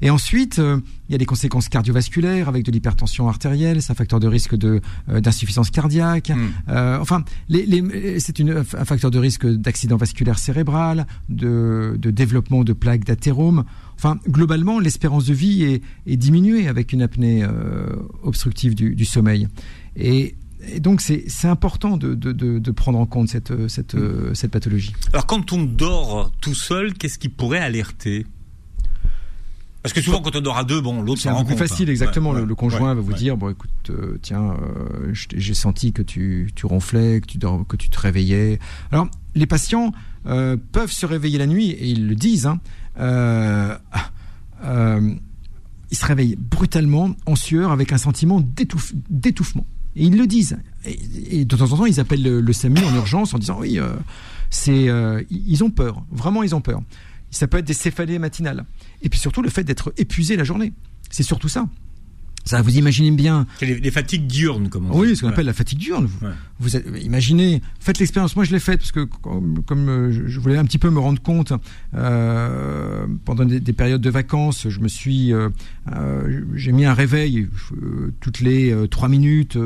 Et 0.00 0.08
ensuite, 0.08 0.58
euh, 0.58 0.80
il 1.08 1.12
y 1.12 1.14
a 1.14 1.18
des 1.18 1.26
conséquences 1.26 1.68
cardiovasculaires 1.68 2.48
avec 2.48 2.64
de 2.64 2.72
l'hypertension 2.72 3.28
artérielle, 3.28 3.82
c'est 3.82 3.92
un 3.92 3.94
facteur 3.94 4.18
de 4.18 4.26
risque 4.26 4.56
de 4.56 4.80
euh, 5.10 5.20
d'insuffisance 5.20 5.70
cardiaque. 5.70 6.30
Hmm. 6.30 6.48
Euh, 6.70 6.98
enfin, 7.00 7.22
les, 7.48 8.18
c'est 8.18 8.40
un 8.40 8.64
facteur 8.64 9.10
de 9.10 9.18
risque 9.18 9.46
d'accident 9.46 9.96
vasculaire 9.96 10.38
cérébral, 10.38 11.06
de, 11.28 11.96
de 11.98 12.10
développement 12.10 12.64
de 12.64 12.72
plaques 12.72 13.04
d'athérome. 13.04 13.64
Enfin, 13.96 14.18
globalement, 14.28 14.78
l'espérance 14.78 15.26
de 15.26 15.34
vie 15.34 15.62
est, 15.64 15.82
est, 16.06 16.16
diminuée 16.16 16.68
avec 16.68 16.92
une 16.92 17.02
apnée 17.02 17.46
obstructive 18.22 18.74
du, 18.74 18.94
du 18.94 19.04
sommeil. 19.04 19.48
Et 19.96 20.34
et 20.68 20.80
donc 20.80 21.00
c'est 21.00 21.28
important 21.44 21.96
de, 21.96 22.14
de, 22.14 22.32
de, 22.32 22.70
prendre 22.72 22.98
en 22.98 23.06
compte 23.06 23.28
cette, 23.28 23.68
cette, 23.68 23.94
hmm. 23.94 24.34
cette 24.34 24.50
pathologie. 24.50 24.94
Alors 25.12 25.26
quand 25.26 25.52
on 25.52 25.62
dort 25.62 26.32
tout 26.40 26.54
seul, 26.54 26.94
qu'est-ce 26.94 27.18
qui 27.18 27.28
pourrait 27.28 27.60
alerter? 27.60 28.26
Parce 29.86 29.92
que 29.92 30.02
souvent, 30.02 30.20
quand 30.20 30.34
on 30.34 30.52
à 30.52 30.64
deux, 30.64 30.80
bon, 30.80 31.00
l'autre 31.00 31.20
c'est 31.20 31.28
un 31.28 31.44
peu 31.44 31.54
plus 31.54 31.56
facile, 31.56 31.88
exactement. 31.90 32.32
le, 32.32 32.54
conjoint 32.56 32.92
va 32.92 33.00
vous 33.00 33.12
dire, 33.12 33.36
bon, 33.36 33.50
écoute, 33.50 33.70
euh, 33.90 34.18
tiens, 34.20 34.56
euh, 34.60 35.12
j'ai 35.12 35.54
senti 35.54 35.92
que 35.92 36.02
tu, 36.02 36.50
tu 36.56 36.66
ronflais, 36.66 37.20
que 37.20 37.26
tu 37.26 37.38
dors, 37.38 37.64
que 37.68 37.76
tu 37.76 37.88
te 37.88 38.00
réveillais. 38.00 38.58
Alors, 38.90 39.06
les 39.36 39.46
patients 39.46 39.92
euh, 40.26 40.56
peuvent 40.72 40.90
se 40.90 41.06
réveiller 41.06 41.38
la 41.38 41.46
nuit 41.46 41.70
et 41.70 41.86
ils 41.86 42.08
le 42.08 42.16
disent. 42.16 42.46
Hein, 42.46 42.58
ils 45.92 45.96
se 45.96 46.04
réveillent 46.04 46.36
brutalement, 46.36 47.10
en 47.26 47.36
sueur, 47.36 47.70
avec 47.70 47.92
un 47.92 47.98
sentiment 47.98 48.40
d'étouffement. 48.40 49.66
Et 49.94 50.06
ils 50.06 50.18
le 50.18 50.26
disent. 50.26 50.58
Et, 50.84 51.44
de 51.44 51.56
temps 51.56 51.70
en 51.70 51.76
temps, 51.76 51.86
ils 51.86 52.00
appellent 52.00 52.24
le, 52.24 52.52
SAMU 52.52 52.80
en 52.84 52.92
urgence 52.96 53.34
en 53.34 53.38
disant 53.38 53.58
oui, 53.60 53.78
c'est, 54.50 54.88
ils 55.30 55.62
ont 55.62 55.70
peur. 55.70 56.02
Vraiment, 56.10 56.42
ils 56.42 56.56
ont 56.56 56.60
peur. 56.60 56.82
Ça 57.30 57.46
peut 57.46 57.58
être 57.58 57.66
des 57.66 57.74
céphalées 57.74 58.18
matinales. 58.18 58.64
Et 59.02 59.08
puis 59.08 59.18
surtout 59.18 59.42
le 59.42 59.50
fait 59.50 59.64
d'être 59.64 59.92
épuisé 59.96 60.36
la 60.36 60.44
journée. 60.44 60.72
C'est 61.10 61.22
surtout 61.22 61.48
ça. 61.48 61.66
Ça, 62.46 62.62
vous 62.62 62.78
imaginez 62.78 63.10
bien. 63.10 63.44
Les, 63.60 63.90
fatigues 63.90 64.28
diurnes, 64.28 64.68
comme 64.68 64.88
on 64.92 65.00
Oui, 65.00 65.16
ce 65.16 65.22
qu'on 65.22 65.28
appelle 65.28 65.46
la 65.46 65.52
fatigue 65.52 65.80
diurne. 65.80 66.08
Vous, 66.60 66.76
imaginez, 66.76 67.60
faites 67.80 67.98
l'expérience. 67.98 68.36
Moi, 68.36 68.44
je 68.44 68.52
l'ai 68.52 68.60
faite 68.60 68.78
parce 68.78 68.92
que 68.92 69.00
comme, 69.00 69.88
euh, 69.88 70.28
je 70.28 70.38
voulais 70.38 70.56
un 70.56 70.64
petit 70.64 70.78
peu 70.78 70.88
me 70.88 71.00
rendre 71.00 71.20
compte 71.20 71.52
euh, 71.94 73.04
pendant 73.24 73.44
des, 73.44 73.72
périodes 73.72 74.00
de 74.00 74.10
vacances, 74.10 74.68
je 74.68 74.78
me 74.78 74.86
suis, 74.86 75.32
euh, 75.32 75.48
j'ai 76.54 76.70
mis 76.70 76.84
un 76.84 76.94
réveil 76.94 77.48
toutes 78.20 78.38
les 78.38 78.72
trois 78.90 79.08
minutes 79.08 79.58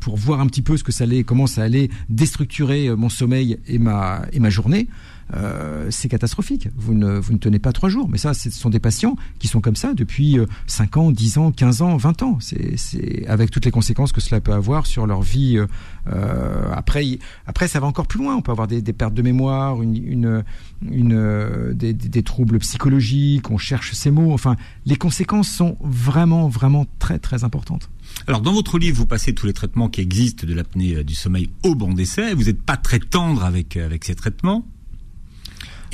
pour 0.00 0.16
voir 0.16 0.40
un 0.40 0.48
petit 0.48 0.62
peu 0.62 0.76
ce 0.76 0.82
que 0.82 0.90
ça 0.90 1.04
allait, 1.04 1.22
comment 1.22 1.46
ça 1.46 1.62
allait 1.62 1.88
déstructurer 2.08 2.94
mon 2.96 3.08
sommeil 3.08 3.58
et 3.68 3.78
ma 3.78 4.22
et 4.32 4.40
ma 4.40 4.50
journée. 4.50 4.88
Euh, 5.32 5.86
c'est 5.90 6.08
catastrophique. 6.08 6.68
Vous 6.76 6.94
ne, 6.94 7.18
vous 7.18 7.32
ne 7.32 7.38
tenez 7.38 7.58
pas 7.58 7.72
trois 7.72 7.88
jours. 7.88 8.08
Mais 8.08 8.18
ça, 8.18 8.34
ce 8.34 8.50
sont 8.50 8.70
des 8.70 8.80
patients 8.80 9.16
qui 9.38 9.48
sont 9.48 9.60
comme 9.60 9.76
ça 9.76 9.94
depuis 9.94 10.38
5 10.66 10.96
euh, 10.96 11.00
ans, 11.00 11.10
10 11.10 11.38
ans, 11.38 11.52
15 11.52 11.82
ans, 11.82 11.96
20 11.96 12.22
ans. 12.22 12.38
C'est 12.40 13.26
avec 13.26 13.50
toutes 13.50 13.64
les 13.64 13.70
conséquences 13.70 14.12
que 14.12 14.20
cela 14.20 14.40
peut 14.40 14.52
avoir 14.52 14.86
sur 14.86 15.06
leur 15.06 15.22
vie. 15.22 15.58
Euh, 16.06 16.72
après, 16.72 17.18
après, 17.46 17.68
ça 17.68 17.80
va 17.80 17.86
encore 17.86 18.06
plus 18.06 18.18
loin. 18.18 18.36
On 18.36 18.42
peut 18.42 18.52
avoir 18.52 18.68
des, 18.68 18.82
pertes 18.92 19.14
de 19.14 19.22
mémoire, 19.22 19.80
une, 19.82 20.44
des, 20.82 22.22
troubles 22.22 22.58
psychologiques. 22.58 23.50
On 23.50 23.58
cherche 23.58 23.92
ces 23.92 24.10
mots. 24.10 24.32
Enfin, 24.32 24.56
les 24.86 24.96
conséquences 24.96 25.48
sont 25.48 25.76
vraiment, 25.80 26.48
vraiment 26.48 26.86
très, 26.98 27.18
très 27.18 27.44
importantes. 27.44 27.90
Alors, 28.26 28.42
dans 28.42 28.52
votre 28.52 28.78
livre, 28.78 28.98
vous 28.98 29.06
passez 29.06 29.34
tous 29.34 29.46
les 29.46 29.54
traitements 29.54 29.88
qui 29.88 30.00
existent 30.00 30.46
de 30.46 30.54
l'apnée 30.54 31.02
du 31.02 31.14
sommeil 31.14 31.50
au 31.62 31.74
banc 31.74 31.92
d'essai. 31.92 32.34
Vous 32.34 32.44
n'êtes 32.44 32.62
pas 32.62 32.76
très 32.76 32.98
tendre 32.98 33.44
avec, 33.44 33.76
avec 33.76 34.04
ces 34.04 34.14
traitements. 34.14 34.64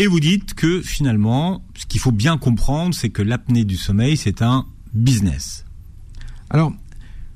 Et 0.01 0.07
vous 0.07 0.19
dites 0.19 0.55
que 0.55 0.81
finalement, 0.81 1.63
ce 1.77 1.85
qu'il 1.85 2.01
faut 2.01 2.11
bien 2.11 2.39
comprendre, 2.39 2.95
c'est 2.95 3.11
que 3.11 3.21
l'apnée 3.21 3.67
du 3.67 3.77
sommeil, 3.77 4.17
c'est 4.17 4.41
un 4.41 4.65
business. 4.95 5.67
Alors, 6.49 6.73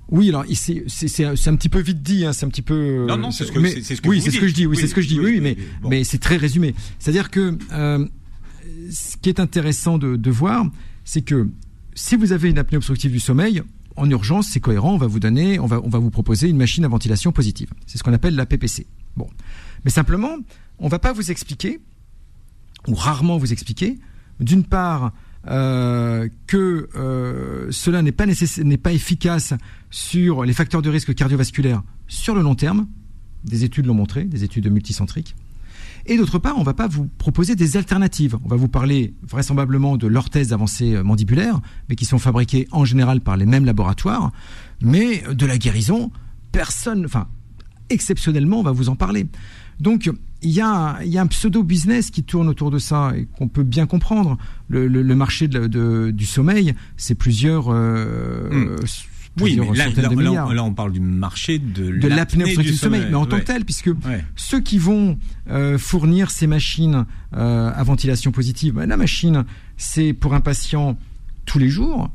oui, 0.09 0.31
alors 0.31 0.47
c'est 0.49 1.47
un 1.47 1.57
petit 1.57 1.69
peu 1.69 1.81
vite 1.81 2.03
dit, 2.03 2.25
hein, 2.25 2.33
c'est 2.33 2.47
un 2.47 2.49
petit 2.49 2.63
peu. 2.63 3.05
Non, 3.07 3.19
non, 3.19 3.31
c'est 3.33 3.45
ce 3.45 3.53
que, 3.53 3.61
ce 3.61 4.01
que 4.01 4.09
oui, 4.09 4.23
c'est 4.23 4.31
ce 4.31 4.41
que 4.41 4.49
je 4.49 4.55
dis, 4.55 4.65
oui, 4.65 4.79
c'est 4.79 4.87
ce 4.87 4.95
que 4.95 5.03
je 5.03 5.09
dis, 5.09 5.21
oui, 5.21 5.41
mais 5.43 5.59
mais 5.91 6.05
c'est 6.05 6.17
très 6.17 6.39
résumé. 6.39 6.75
C'est-à-dire 6.99 7.31
que 7.31 7.59
euh, 7.73 8.07
ce 8.91 9.19
qui 9.19 9.29
est 9.29 9.41
intéressant 9.41 9.99
de, 9.99 10.17
de 10.17 10.31
voir, 10.31 10.65
c'est 11.05 11.21
que 11.21 11.47
si 11.95 12.17
vous 12.17 12.33
avez 12.33 12.49
une 12.49 12.59
apnée 12.59 12.79
obstructive 12.79 13.13
du 13.13 13.21
sommeil, 13.21 13.63
en 13.97 14.09
urgence, 14.09 14.49
c'est 14.49 14.61
cohérent, 14.61 14.95
on 14.95 14.99
va 14.99 15.07
vous 15.07 15.21
donner, 15.21 15.59
on 15.59 15.67
va 15.67 15.83
on 15.85 15.91
va 15.91 15.99
vous 15.99 16.11
proposer 16.11 16.49
une 16.49 16.57
machine 16.57 16.87
à 16.87 16.89
ventilation 16.89 17.31
positive. 17.31 17.69
C'est 17.87 17.99
ce 17.99 18.03
qu'on 18.03 18.15
appelle 18.15 18.37
la 18.37 18.47
PPC. 18.47 18.87
Bon, 19.19 19.29
mais 19.85 19.91
simplement, 19.91 20.39
on 20.79 20.89
va 20.89 20.99
pas 20.99 21.13
vous 21.13 21.31
expliquer 21.31 21.79
ou 22.89 22.95
rarement 22.95 23.39
vous 23.39 23.53
expliquer, 23.53 23.99
d'une 24.41 24.65
part, 24.65 25.13
euh, 25.47 26.29
que 26.47 26.89
euh, 26.97 27.69
cela 27.71 28.03
n'est 28.03 28.13
pas, 28.13 28.27
n'est 28.27 28.79
pas 28.79 28.93
efficace 28.93 29.55
sur 29.91 30.45
les 30.45 30.53
facteurs 30.53 30.83
de 30.83 30.89
risque 30.89 31.15
cardiovasculaire 31.15 31.83
sur 32.09 32.35
le 32.35 32.43
long 32.43 32.55
terme, 32.55 32.87
des 33.45 33.65
études 33.65 33.87
l'ont 33.87 33.95
montré, 33.95 34.25
des 34.25 34.45
études 34.45 34.71
multicentriques, 34.71 35.35
et 36.07 36.17
d'autre 36.17 36.39
part, 36.39 36.57
on 36.57 36.61
ne 36.61 36.65
va 36.65 36.75
pas 36.75 36.87
vous 36.87 37.09
proposer 37.19 37.57
des 37.57 37.79
alternatives. 37.79 38.37
On 38.45 38.49
va 38.49 38.57
vous 38.57 38.69
parler 38.69 39.15
vraisemblablement 39.27 39.97
de 39.97 40.07
l'orthèse 40.07 40.53
avancée 40.53 41.03
mandibulaire, 41.03 41.61
mais 41.89 41.97
qui 41.97 42.05
sont 42.05 42.19
fabriquées 42.19 42.69
en 42.73 42.85
général 42.85 43.23
par 43.23 43.39
les 43.39 43.47
mêmes 43.47 43.65
laboratoires, 43.65 44.31
mais 44.83 45.23
de 45.31 45.47
la 45.47 45.57
guérison, 45.57 46.11
personne, 46.53 47.07
enfin, 47.07 47.27
exceptionnellement, 47.95 48.61
on 48.61 48.63
va 48.63 48.73
vous 48.73 48.89
en 48.89 48.97
parler. 48.97 49.27
Donc, 49.81 50.11
il 50.43 50.51
y, 50.51 50.61
a, 50.61 50.99
un 51.17 51.27
pseudo-business 51.27 52.11
qui 52.11 52.23
tourne 52.23 52.49
autour 52.49 52.71
de 52.71 52.79
ça 52.79 53.13
et 53.17 53.27
qu'on 53.39 53.49
peut 53.49 53.63
bien 53.63 53.87
comprendre. 53.87 54.37
Le, 54.69 55.15
marché 55.15 55.49
du 55.49 56.27
sommeil, 56.27 56.75
c'est 56.97 57.15
plusieurs. 57.15 57.67
Euh, 57.69 58.77
hmm. 58.77 58.77
oui, 59.41 59.59
mais 59.59 60.55
là, 60.55 60.65
on 60.65 60.75
parle 60.75 60.93
du 60.93 61.01
marché 61.01 61.59
de, 61.59 61.97
de 61.97 62.09
l'apnée 62.09 62.57
du 62.57 62.75
sommeil, 62.75 63.07
mais 63.09 63.15
en 63.15 63.27
tant 63.27 63.39
que 63.39 63.45
tel, 63.45 63.65
puisque 63.65 63.91
ceux 64.37 64.61
qui 64.61 64.79
vont 64.79 65.19
euh, 65.49 65.79
fournir 65.79 66.31
ces 66.31 66.47
machines 66.47 67.07
euh, 67.35 67.73
à 67.75 67.83
ventilation 67.83 68.31
positive, 68.31 68.75
ben, 68.75 68.87
la 68.87 68.97
machine, 68.97 69.45
c'est 69.77 70.13
pour 70.13 70.35
un 70.35 70.41
patient 70.41 70.97
tous 71.47 71.59
les 71.59 71.69
jours, 71.69 72.11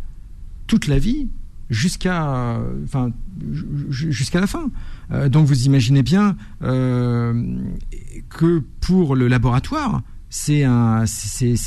toute 0.67 0.87
la 0.87 0.99
vie, 0.99 1.29
jusqu'à 1.69 2.59
enfin 2.83 3.11
jusqu'à 3.89 4.39
la 4.39 4.47
fin. 4.47 4.69
Euh, 5.11 5.29
donc 5.29 5.45
vous 5.45 5.65
imaginez 5.65 6.03
bien 6.03 6.35
euh, 6.63 7.43
que 8.29 8.63
pour 8.81 9.15
le 9.15 9.27
laboratoire, 9.27 10.01
c'est 10.29 10.65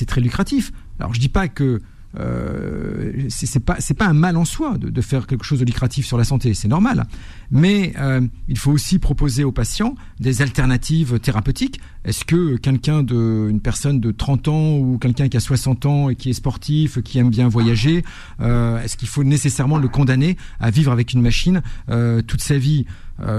très 0.07 0.21
lucratif. 0.21 0.73
Alors 0.99 1.15
je 1.15 1.21
dis 1.21 1.29
pas 1.29 1.49
que 1.49 1.81
euh, 2.19 3.13
c'est 3.29 3.61
pas 3.61 4.07
un 4.07 4.13
mal 4.13 4.37
en 4.37 4.45
soi 4.45 4.77
de, 4.79 5.01
faire 5.01 5.27
quelque 5.27 5.45
chose 5.45 5.61
de 5.61 5.65
lucratif 5.65 6.07
sur 6.07 6.19
la 6.19 6.25
santé, 6.25 6.55
c'est 6.55 6.69
normal. 6.69 7.07
Mais 7.51 7.93
euh, 7.99 8.21
il 8.49 8.59
faut 8.59 8.73
aussi 8.73 8.99
proposer 8.99 9.45
aux 9.45 9.53
patients 9.53 9.95
des 10.21 10.43
alternatives 10.43 11.19
thérapeutiques. 11.21 11.81
Est-ce 12.05 12.25
que 12.25 12.57
quelqu'un 12.57 13.03
de 13.03 13.49
une 13.51 13.61
personne 13.61 14.01
de 14.01 14.11
30 14.11 14.49
ans 14.49 14.77
ou 14.77 14.99
quelqu'un 14.99 15.29
qui 15.29 15.37
a 15.37 15.41
60 15.41 15.87
ans 15.87 16.09
et 16.09 16.17
qui 16.17 16.31
est 16.31 16.35
sportif, 16.35 17.01
qui 17.03 17.19
aime 17.19 17.31
bien 17.31 17.49
voyager, 17.49 18.05
euh, 18.41 18.83
est-ce 18.83 18.97
qu'il 18.97 19.09
faut 19.09 19.25
nécessairement 19.25 19.79
le 19.79 19.89
condamner 19.89 20.37
à 20.61 20.71
vivre 20.71 20.93
avec 20.93 21.13
une 21.13 21.23
machine 21.23 21.63
euh, 21.91 22.23
toute 22.23 22.41
sa 22.41 22.59
vie 22.59 22.87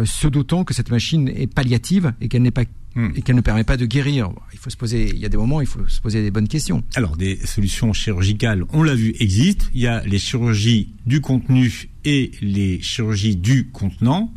Ce 0.06 0.28
d'autant 0.28 0.64
que 0.64 0.74
cette 0.74 0.92
machine 0.92 1.28
est 1.28 1.48
palliative 1.48 2.14
et 2.22 2.30
qu'elle 2.30 2.42
n'est 2.42 2.52
pas 2.52 2.64
Hmm. 2.96 3.10
et 3.16 3.24
qu'elle 3.24 3.36
ne 3.36 3.42
permet 3.42 3.64
pas 3.64 3.76
de 3.76 3.88
guérir. 3.88 4.30
Il 4.52 4.60
faut 4.60 4.70
se 4.70 4.78
poser, 4.78 5.10
il 5.10 5.18
y 5.18 5.26
a 5.26 5.30
des 5.30 5.38
moments, 5.38 5.62
il 5.62 5.68
faut 5.68 5.88
se 5.88 6.00
poser 6.00 6.22
des 6.22 6.30
bonnes 6.30 6.48
questions. 6.48 6.84
Alors, 6.94 7.18
des 7.18 7.40
solutions 7.44 7.92
chirurgicales, 7.92 8.66
on 8.72 8.84
l'a 8.84 8.94
vu, 8.94 9.16
existent. 9.20 9.66
Il 9.74 9.82
y 9.82 9.88
a 9.88 10.04
les 10.06 10.20
chirurgies 10.20 10.94
du 11.08 11.20
contenu 11.20 11.90
et 12.06 12.30
les 12.42 12.80
chirurgies 12.82 13.36
du 13.36 13.70
contenant. 13.70 14.32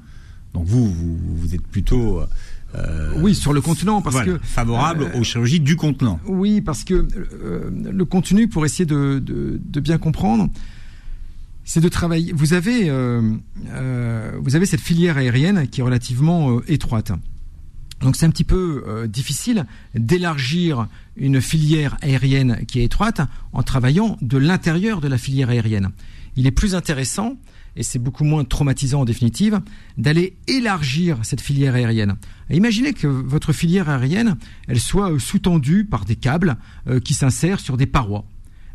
Donc 0.54 0.64
vous, 0.64 0.90
vous, 0.90 1.54
êtes 1.54 1.66
plutôt 1.66 2.22
euh, 2.74 3.12
oui, 3.16 3.34
sur 3.34 3.52
le 3.52 3.60
contenant, 3.60 4.02
parce 4.02 4.22
que 4.22 4.38
favorable 4.38 5.04
euh, 5.14 5.20
aux 5.20 5.24
chirurgies 5.24 5.60
du 5.60 5.76
contenant. 5.76 6.20
Oui, 6.26 6.60
parce 6.60 6.84
que 6.84 7.06
euh, 7.14 7.70
le 7.70 8.04
contenu, 8.04 8.48
pour 8.48 8.64
essayer 8.64 8.86
de, 8.86 9.18
de, 9.18 9.60
de 9.62 9.80
bien 9.80 9.98
comprendre, 9.98 10.48
c'est 11.64 11.80
de 11.80 11.88
travailler. 11.88 12.32
Vous 12.32 12.52
avez, 12.54 12.90
vous 14.40 14.56
avez 14.56 14.66
cette 14.66 14.80
filière 14.80 15.16
aérienne 15.16 15.68
qui 15.68 15.80
est 15.80 15.84
relativement 15.84 16.60
étroite. 16.68 17.12
Donc 18.00 18.16
c'est 18.16 18.26
un 18.26 18.30
petit 18.30 18.44
peu 18.44 19.06
difficile 19.08 19.64
d'élargir 19.94 20.86
une 21.16 21.40
filière 21.40 21.96
aérienne 22.02 22.64
qui 22.66 22.80
est 22.80 22.84
étroite 22.84 23.22
en 23.52 23.62
travaillant 23.62 24.18
de 24.20 24.36
l'intérieur 24.36 25.00
de 25.00 25.08
la 25.08 25.16
filière 25.18 25.48
aérienne. 25.48 25.90
Il 26.36 26.46
est 26.46 26.50
plus 26.50 26.74
intéressant 26.74 27.36
et 27.74 27.82
c'est 27.82 27.98
beaucoup 27.98 28.24
moins 28.24 28.44
traumatisant 28.44 29.02
en 29.02 29.04
définitive, 29.04 29.60
d'aller 29.98 30.36
élargir 30.46 31.18
cette 31.22 31.40
filière 31.40 31.74
aérienne. 31.74 32.16
imaginez 32.50 32.92
que 32.92 33.06
votre 33.06 33.52
filière 33.52 33.88
aérienne, 33.88 34.36
elle 34.66 34.80
soit 34.80 35.18
sous-tendue 35.18 35.84
par 35.84 36.04
des 36.04 36.16
câbles 36.16 36.56
qui 37.04 37.14
s'insèrent 37.14 37.60
sur 37.60 37.76
des 37.76 37.86
parois. 37.86 38.24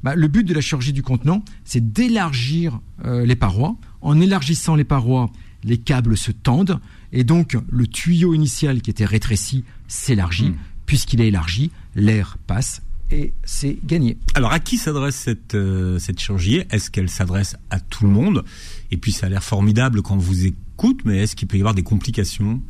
Bah, 0.03 0.15
le 0.15 0.27
but 0.27 0.43
de 0.43 0.53
la 0.53 0.61
chirurgie 0.61 0.93
du 0.93 1.03
contenant, 1.03 1.43
c'est 1.63 1.93
d'élargir 1.93 2.79
euh, 3.05 3.25
les 3.25 3.35
parois. 3.35 3.75
En 4.01 4.19
élargissant 4.19 4.75
les 4.75 4.83
parois, 4.83 5.31
les 5.63 5.77
câbles 5.77 6.17
se 6.17 6.31
tendent 6.31 6.79
et 7.11 7.23
donc 7.23 7.57
le 7.69 7.87
tuyau 7.87 8.33
initial 8.33 8.81
qui 8.81 8.89
était 8.89 9.05
rétréci 9.05 9.63
s'élargit. 9.87 10.49
Hmm. 10.49 10.57
Puisqu'il 10.85 11.21
est 11.21 11.27
élargi, 11.27 11.71
l'air 11.95 12.37
passe 12.47 12.81
et 13.11 13.33
c'est 13.43 13.77
gagné. 13.85 14.17
Alors 14.35 14.51
à 14.51 14.59
qui 14.59 14.77
s'adresse 14.77 15.15
cette, 15.15 15.55
euh, 15.55 15.99
cette 15.99 16.19
chirurgie? 16.19 16.63
Est-ce 16.69 16.89
qu'elle 16.89 17.09
s'adresse 17.09 17.55
à 17.69 17.79
tout 17.79 18.05
le 18.05 18.11
monde? 18.11 18.43
Et 18.91 18.97
puis 18.97 19.11
ça 19.11 19.27
a 19.27 19.29
l'air 19.29 19.43
formidable 19.43 20.01
quand 20.01 20.15
on 20.15 20.19
vous 20.19 20.45
écoute, 20.45 21.01
mais 21.05 21.19
est-ce 21.23 21.35
qu'il 21.35 21.47
peut 21.47 21.57
y 21.57 21.61
avoir 21.61 21.75
des 21.75 21.83
complications? 21.83 22.61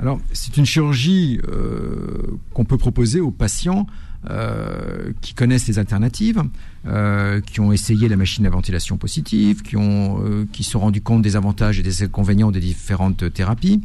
Alors 0.00 0.18
c'est 0.32 0.56
une 0.56 0.64
chirurgie 0.64 1.40
euh, 1.46 2.38
qu'on 2.54 2.64
peut 2.64 2.78
proposer 2.78 3.20
aux 3.20 3.30
patients 3.30 3.86
euh, 4.30 5.12
qui 5.20 5.34
connaissent 5.34 5.68
les 5.68 5.78
alternatives, 5.78 6.42
euh, 6.86 7.42
qui 7.42 7.60
ont 7.60 7.70
essayé 7.70 8.08
la 8.08 8.16
machine 8.16 8.46
à 8.46 8.50
ventilation 8.50 8.96
positive, 8.96 9.62
qui 9.62 9.76
ont, 9.76 10.46
qui 10.52 10.64
se 10.64 10.72
sont 10.72 10.80
rendus 10.80 11.02
compte 11.02 11.20
des 11.20 11.36
avantages 11.36 11.78
et 11.78 11.82
des 11.82 12.02
inconvénients 12.02 12.50
des 12.50 12.60
différentes 12.60 13.30
thérapies, 13.32 13.82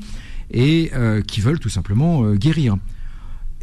et 0.52 0.92
qui 1.28 1.42
veulent 1.42 1.60
tout 1.60 1.70
simplement 1.70 2.34
guérir. 2.34 2.78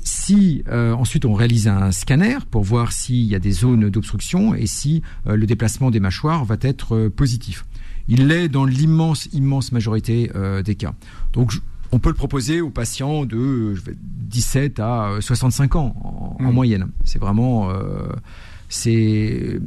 Si 0.02 0.64
ensuite 0.70 1.24
on 1.24 1.32
réalise 1.32 1.68
un 1.68 1.92
scanner 1.92 2.38
pour 2.50 2.64
voir 2.64 2.92
s'il 2.92 3.24
y 3.24 3.34
a 3.34 3.38
des 3.38 3.52
zones 3.52 3.88
d'obstruction 3.88 4.54
et 4.54 4.66
si 4.66 5.02
le 5.26 5.46
déplacement 5.46 5.90
des 5.90 6.00
mâchoires 6.00 6.44
va 6.44 6.56
être 6.60 7.08
positif. 7.08 7.64
Il 8.08 8.26
l'est 8.26 8.48
dans 8.48 8.64
l'immense, 8.64 9.28
immense 9.32 9.72
majorité 9.72 10.30
des 10.64 10.74
cas. 10.74 10.94
Donc 11.32 11.52
on 11.92 11.98
peut 11.98 12.08
le 12.08 12.14
proposer 12.14 12.60
aux 12.62 12.70
patients 12.70 13.24
de 13.26 13.74
17 14.00 14.80
à 14.80 15.18
65 15.20 15.76
ans 15.76 16.36
en, 16.40 16.42
mmh. 16.42 16.50
moyenne. 16.50 16.88
C'est 17.04 17.18
vraiment 17.18 17.70
euh, 17.70 18.08
c'est 18.70 19.60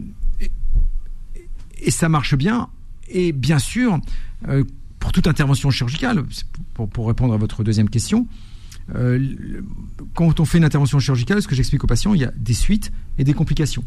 et, 1.82 1.91
ça 1.91 2.09
marche 2.09 2.36
bien. 2.36 2.69
Et 3.09 3.32
bien 3.32 3.59
sûr, 3.59 3.99
euh, 4.47 4.63
pour 4.99 5.11
toute 5.11 5.28
intervention 5.28 5.69
chirurgicale, 5.69 6.23
pour, 6.73 7.07
répondre 7.07 7.36
à 7.36 7.38
votre 7.38 7.63
deuxième 7.63 7.89
question, 7.89 8.28
euh, 8.95 9.36
quand 10.15 10.39
on 10.39 10.45
fait 10.45 10.57
une 10.57 10.63
intervention 10.63 10.97
chirurgicale, 10.97 11.43
ce 11.43 11.47
que 11.47 11.53
j'explique 11.53 11.84
aux 11.84 11.88
patients, 11.88 12.15
il 12.15 12.21
y 12.21 12.26
a 12.26 12.32
des 12.36 12.55
suites 12.55 12.91
et 13.19 13.23
des 13.23 13.36
complications, 13.36 13.84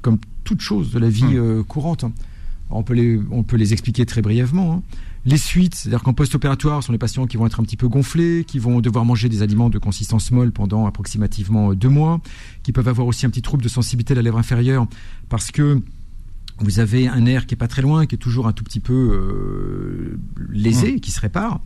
comme 0.00 0.16
toute 0.44 0.62
chose 0.62 0.92
de 0.92 0.98
la 0.98 1.10
vie 1.10 1.24
mmh. 1.24 1.64
courante. 1.64 2.06
On 2.70 2.82
peut, 2.82 2.94
les, 2.94 3.20
on 3.30 3.42
peut 3.42 3.56
les 3.56 3.74
expliquer 3.74 4.06
très 4.06 4.22
brièvement. 4.22 4.76
Hein. 4.76 4.82
Les 5.24 5.36
suites, 5.36 5.76
c'est-à-dire 5.76 6.02
qu'en 6.02 6.14
post-opératoire, 6.14 6.82
sont 6.82 6.90
les 6.90 6.98
patients 6.98 7.26
qui 7.26 7.36
vont 7.36 7.46
être 7.46 7.60
un 7.60 7.62
petit 7.62 7.76
peu 7.76 7.86
gonflés, 7.86 8.44
qui 8.44 8.58
vont 8.58 8.80
devoir 8.80 9.04
manger 9.04 9.28
des 9.28 9.42
aliments 9.42 9.70
de 9.70 9.78
consistance 9.78 10.32
molle 10.32 10.50
pendant 10.50 10.86
approximativement 10.86 11.74
deux 11.74 11.88
mois, 11.88 12.20
qui 12.64 12.72
peuvent 12.72 12.88
avoir 12.88 13.06
aussi 13.06 13.24
un 13.24 13.30
petit 13.30 13.42
trouble 13.42 13.62
de 13.62 13.68
sensibilité 13.68 14.14
de 14.14 14.18
la 14.18 14.22
lèvre 14.22 14.38
inférieure 14.38 14.86
parce 15.28 15.52
que 15.52 15.80
vous 16.58 16.80
avez 16.80 17.08
un 17.08 17.20
nerf 17.20 17.46
qui 17.46 17.54
est 17.54 17.56
pas 17.56 17.68
très 17.68 17.82
loin, 17.82 18.06
qui 18.06 18.16
est 18.16 18.18
toujours 18.18 18.48
un 18.48 18.52
tout 18.52 18.64
petit 18.64 18.80
peu 18.80 18.92
euh, 18.92 20.18
lésé, 20.50 20.94
mmh. 20.94 21.00
qui 21.00 21.10
se 21.12 21.20
répare. 21.20 21.60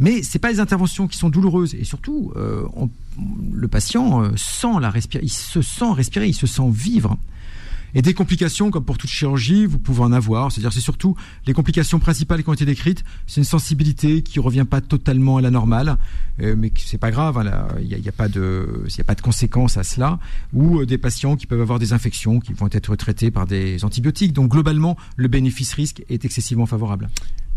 Mais 0.00 0.22
c'est 0.22 0.38
pas 0.38 0.50
les 0.50 0.60
interventions 0.60 1.06
qui 1.06 1.18
sont 1.18 1.28
douloureuses 1.28 1.74
et 1.74 1.84
surtout, 1.84 2.32
euh, 2.36 2.64
le 3.52 3.68
patient 3.68 4.22
euh, 4.22 4.30
sent 4.34 4.80
la 4.80 4.90
respirer, 4.90 5.22
il 5.24 5.30
se 5.30 5.62
sent 5.62 5.92
respirer, 5.92 6.26
il 6.26 6.34
se 6.34 6.46
sent 6.46 6.70
vivre. 6.70 7.18
Et 7.94 8.02
des 8.02 8.14
complications, 8.14 8.70
comme 8.70 8.84
pour 8.84 8.98
toute 8.98 9.10
chirurgie, 9.10 9.66
vous 9.66 9.78
pouvez 9.78 10.02
en 10.02 10.12
avoir. 10.12 10.52
C'est-à-dire, 10.52 10.72
c'est 10.72 10.80
surtout 10.80 11.16
les 11.46 11.52
complications 11.52 11.98
principales 11.98 12.42
qui 12.42 12.48
ont 12.48 12.54
été 12.54 12.64
décrites. 12.64 13.04
C'est 13.26 13.40
une 13.40 13.44
sensibilité 13.44 14.22
qui 14.22 14.38
revient 14.40 14.66
pas 14.68 14.80
totalement 14.80 15.38
à 15.38 15.40
la 15.40 15.50
normale, 15.50 15.96
euh, 16.40 16.54
mais 16.56 16.72
c'est 16.76 16.98
pas 16.98 17.10
grave. 17.10 17.38
Hein, 17.38 17.68
il 17.80 17.88
n'y 17.88 18.08
a, 18.08 18.12
pas 18.12 18.28
de, 18.28 18.84
conséquences 19.22 19.76
à 19.76 19.82
cela. 19.82 20.18
Ou 20.52 20.80
euh, 20.80 20.86
des 20.86 20.98
patients 20.98 21.36
qui 21.36 21.46
peuvent 21.46 21.60
avoir 21.60 21.78
des 21.78 21.92
infections 21.92 22.40
qui 22.40 22.52
vont 22.52 22.68
être 22.70 22.96
traités 22.96 23.30
par 23.30 23.46
des 23.46 23.84
antibiotiques. 23.84 24.32
Donc 24.32 24.50
globalement, 24.50 24.96
le 25.16 25.28
bénéfice-risque 25.28 26.02
est 26.08 26.24
excessivement 26.24 26.66
favorable. 26.66 27.08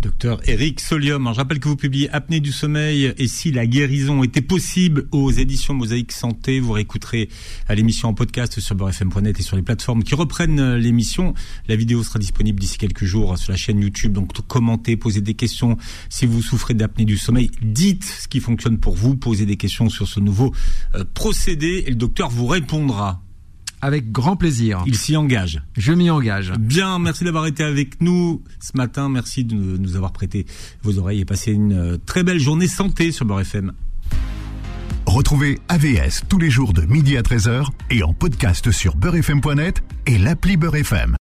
Docteur 0.04 0.42
Eric 0.50 0.82
Solium, 0.82 1.30
je 1.32 1.38
rappelle 1.38 1.62
que 1.62 1.70
vous 1.70 1.78
publiez 1.78 2.10
Apnée 2.10 2.42
du 2.42 2.52
sommeil 2.52 3.14
et 3.18 3.28
si 3.30 3.54
la 3.54 3.66
guérison 3.66 4.22
était 4.22 4.42
possible 4.42 5.08
aux 5.12 5.32
éditions 5.32 5.74
Mosaïque 5.74 6.12
Santé. 6.12 6.60
Vous 6.60 6.74
réécouterez 6.74 7.30
à 7.70 7.76
l'émission 7.76 8.10
en 8.10 8.14
podcast 8.14 8.60
sur 8.60 8.76
beurrefm.net 8.76 9.40
et 9.40 9.44
sur 9.44 9.56
les 9.56 9.62
plateformes 9.62 10.04
qui 10.04 10.14
reprennent 10.14 10.76
l'émission. 10.76 11.34
La 11.70 11.78
vidéo 11.78 12.04
sera 12.04 12.20
disponible 12.20 12.60
d'ici 12.60 12.78
quelques 12.78 13.06
jours 13.06 13.38
sur 13.38 13.54
la 13.54 13.58
chaîne 13.58 13.80
YouTube. 13.80 14.12
Donc 14.12 14.34
commentez, 14.46 14.98
posez 14.98 15.22
des 15.22 15.36
questions. 15.36 15.78
Si 16.10 16.26
vous 16.26 16.42
souffrez 16.42 16.74
d'apnée 16.74 17.06
du 17.06 17.18
sommeil, 17.18 17.50
dites 17.62 18.04
ce 18.04 18.28
qui 18.28 18.42
fonctionne 18.42 18.80
pour 18.80 18.96
vous. 18.96 19.16
Posez 19.16 19.46
des 19.46 19.56
questions 19.56 19.88
sur 19.88 20.10
ce 20.10 20.20
nouveau 20.20 20.54
euh, 20.96 21.06
procédé 21.14 21.86
et 21.88 21.90
le 21.90 21.96
docteur 21.96 22.30
vous 22.30 22.48
répondra. 22.48 23.24
Avec 23.84 24.14
grand 24.14 24.38
plaisir. 24.38 24.82
Il 24.86 24.96
s'y 24.96 25.18
engage. 25.18 25.62
Je 25.76 25.92
m'y 25.92 26.10
engage. 26.10 26.54
Bien, 26.58 27.00
merci 27.00 27.26
d'avoir 27.26 27.48
été 27.48 27.66
avec 27.66 28.00
nous 28.00 28.42
ce 28.62 28.72
matin. 28.78 29.10
Merci 29.10 29.44
de 29.44 29.56
nous 29.56 29.98
avoir 29.98 30.14
prêté 30.14 30.46
vos 30.84 31.00
oreilles 31.00 31.20
et 31.20 31.26
passé 31.26 31.52
une 31.52 31.74
euh, 31.74 31.98
très 32.06 32.24
belle 32.24 32.40
journée 32.40 32.70
santé 32.70 33.12
sur 33.12 33.26
Beurre 33.26 33.42
FM. 33.42 33.74
Retrouvez 35.06 35.60
AVS 35.68 36.22
tous 36.30 36.40
les 36.40 36.50
jours 36.50 36.72
de 36.72 36.84
midi 36.84 37.18
à 37.18 37.24
13h 37.24 37.66
et 37.90 38.04
en 38.04 38.14
podcast 38.14 38.72
sur 38.72 38.96
beurrefm.net 38.96 39.84
et 40.06 40.18
l'appli 40.18 40.56
Beurre 40.56 40.78
FM. 40.78 41.18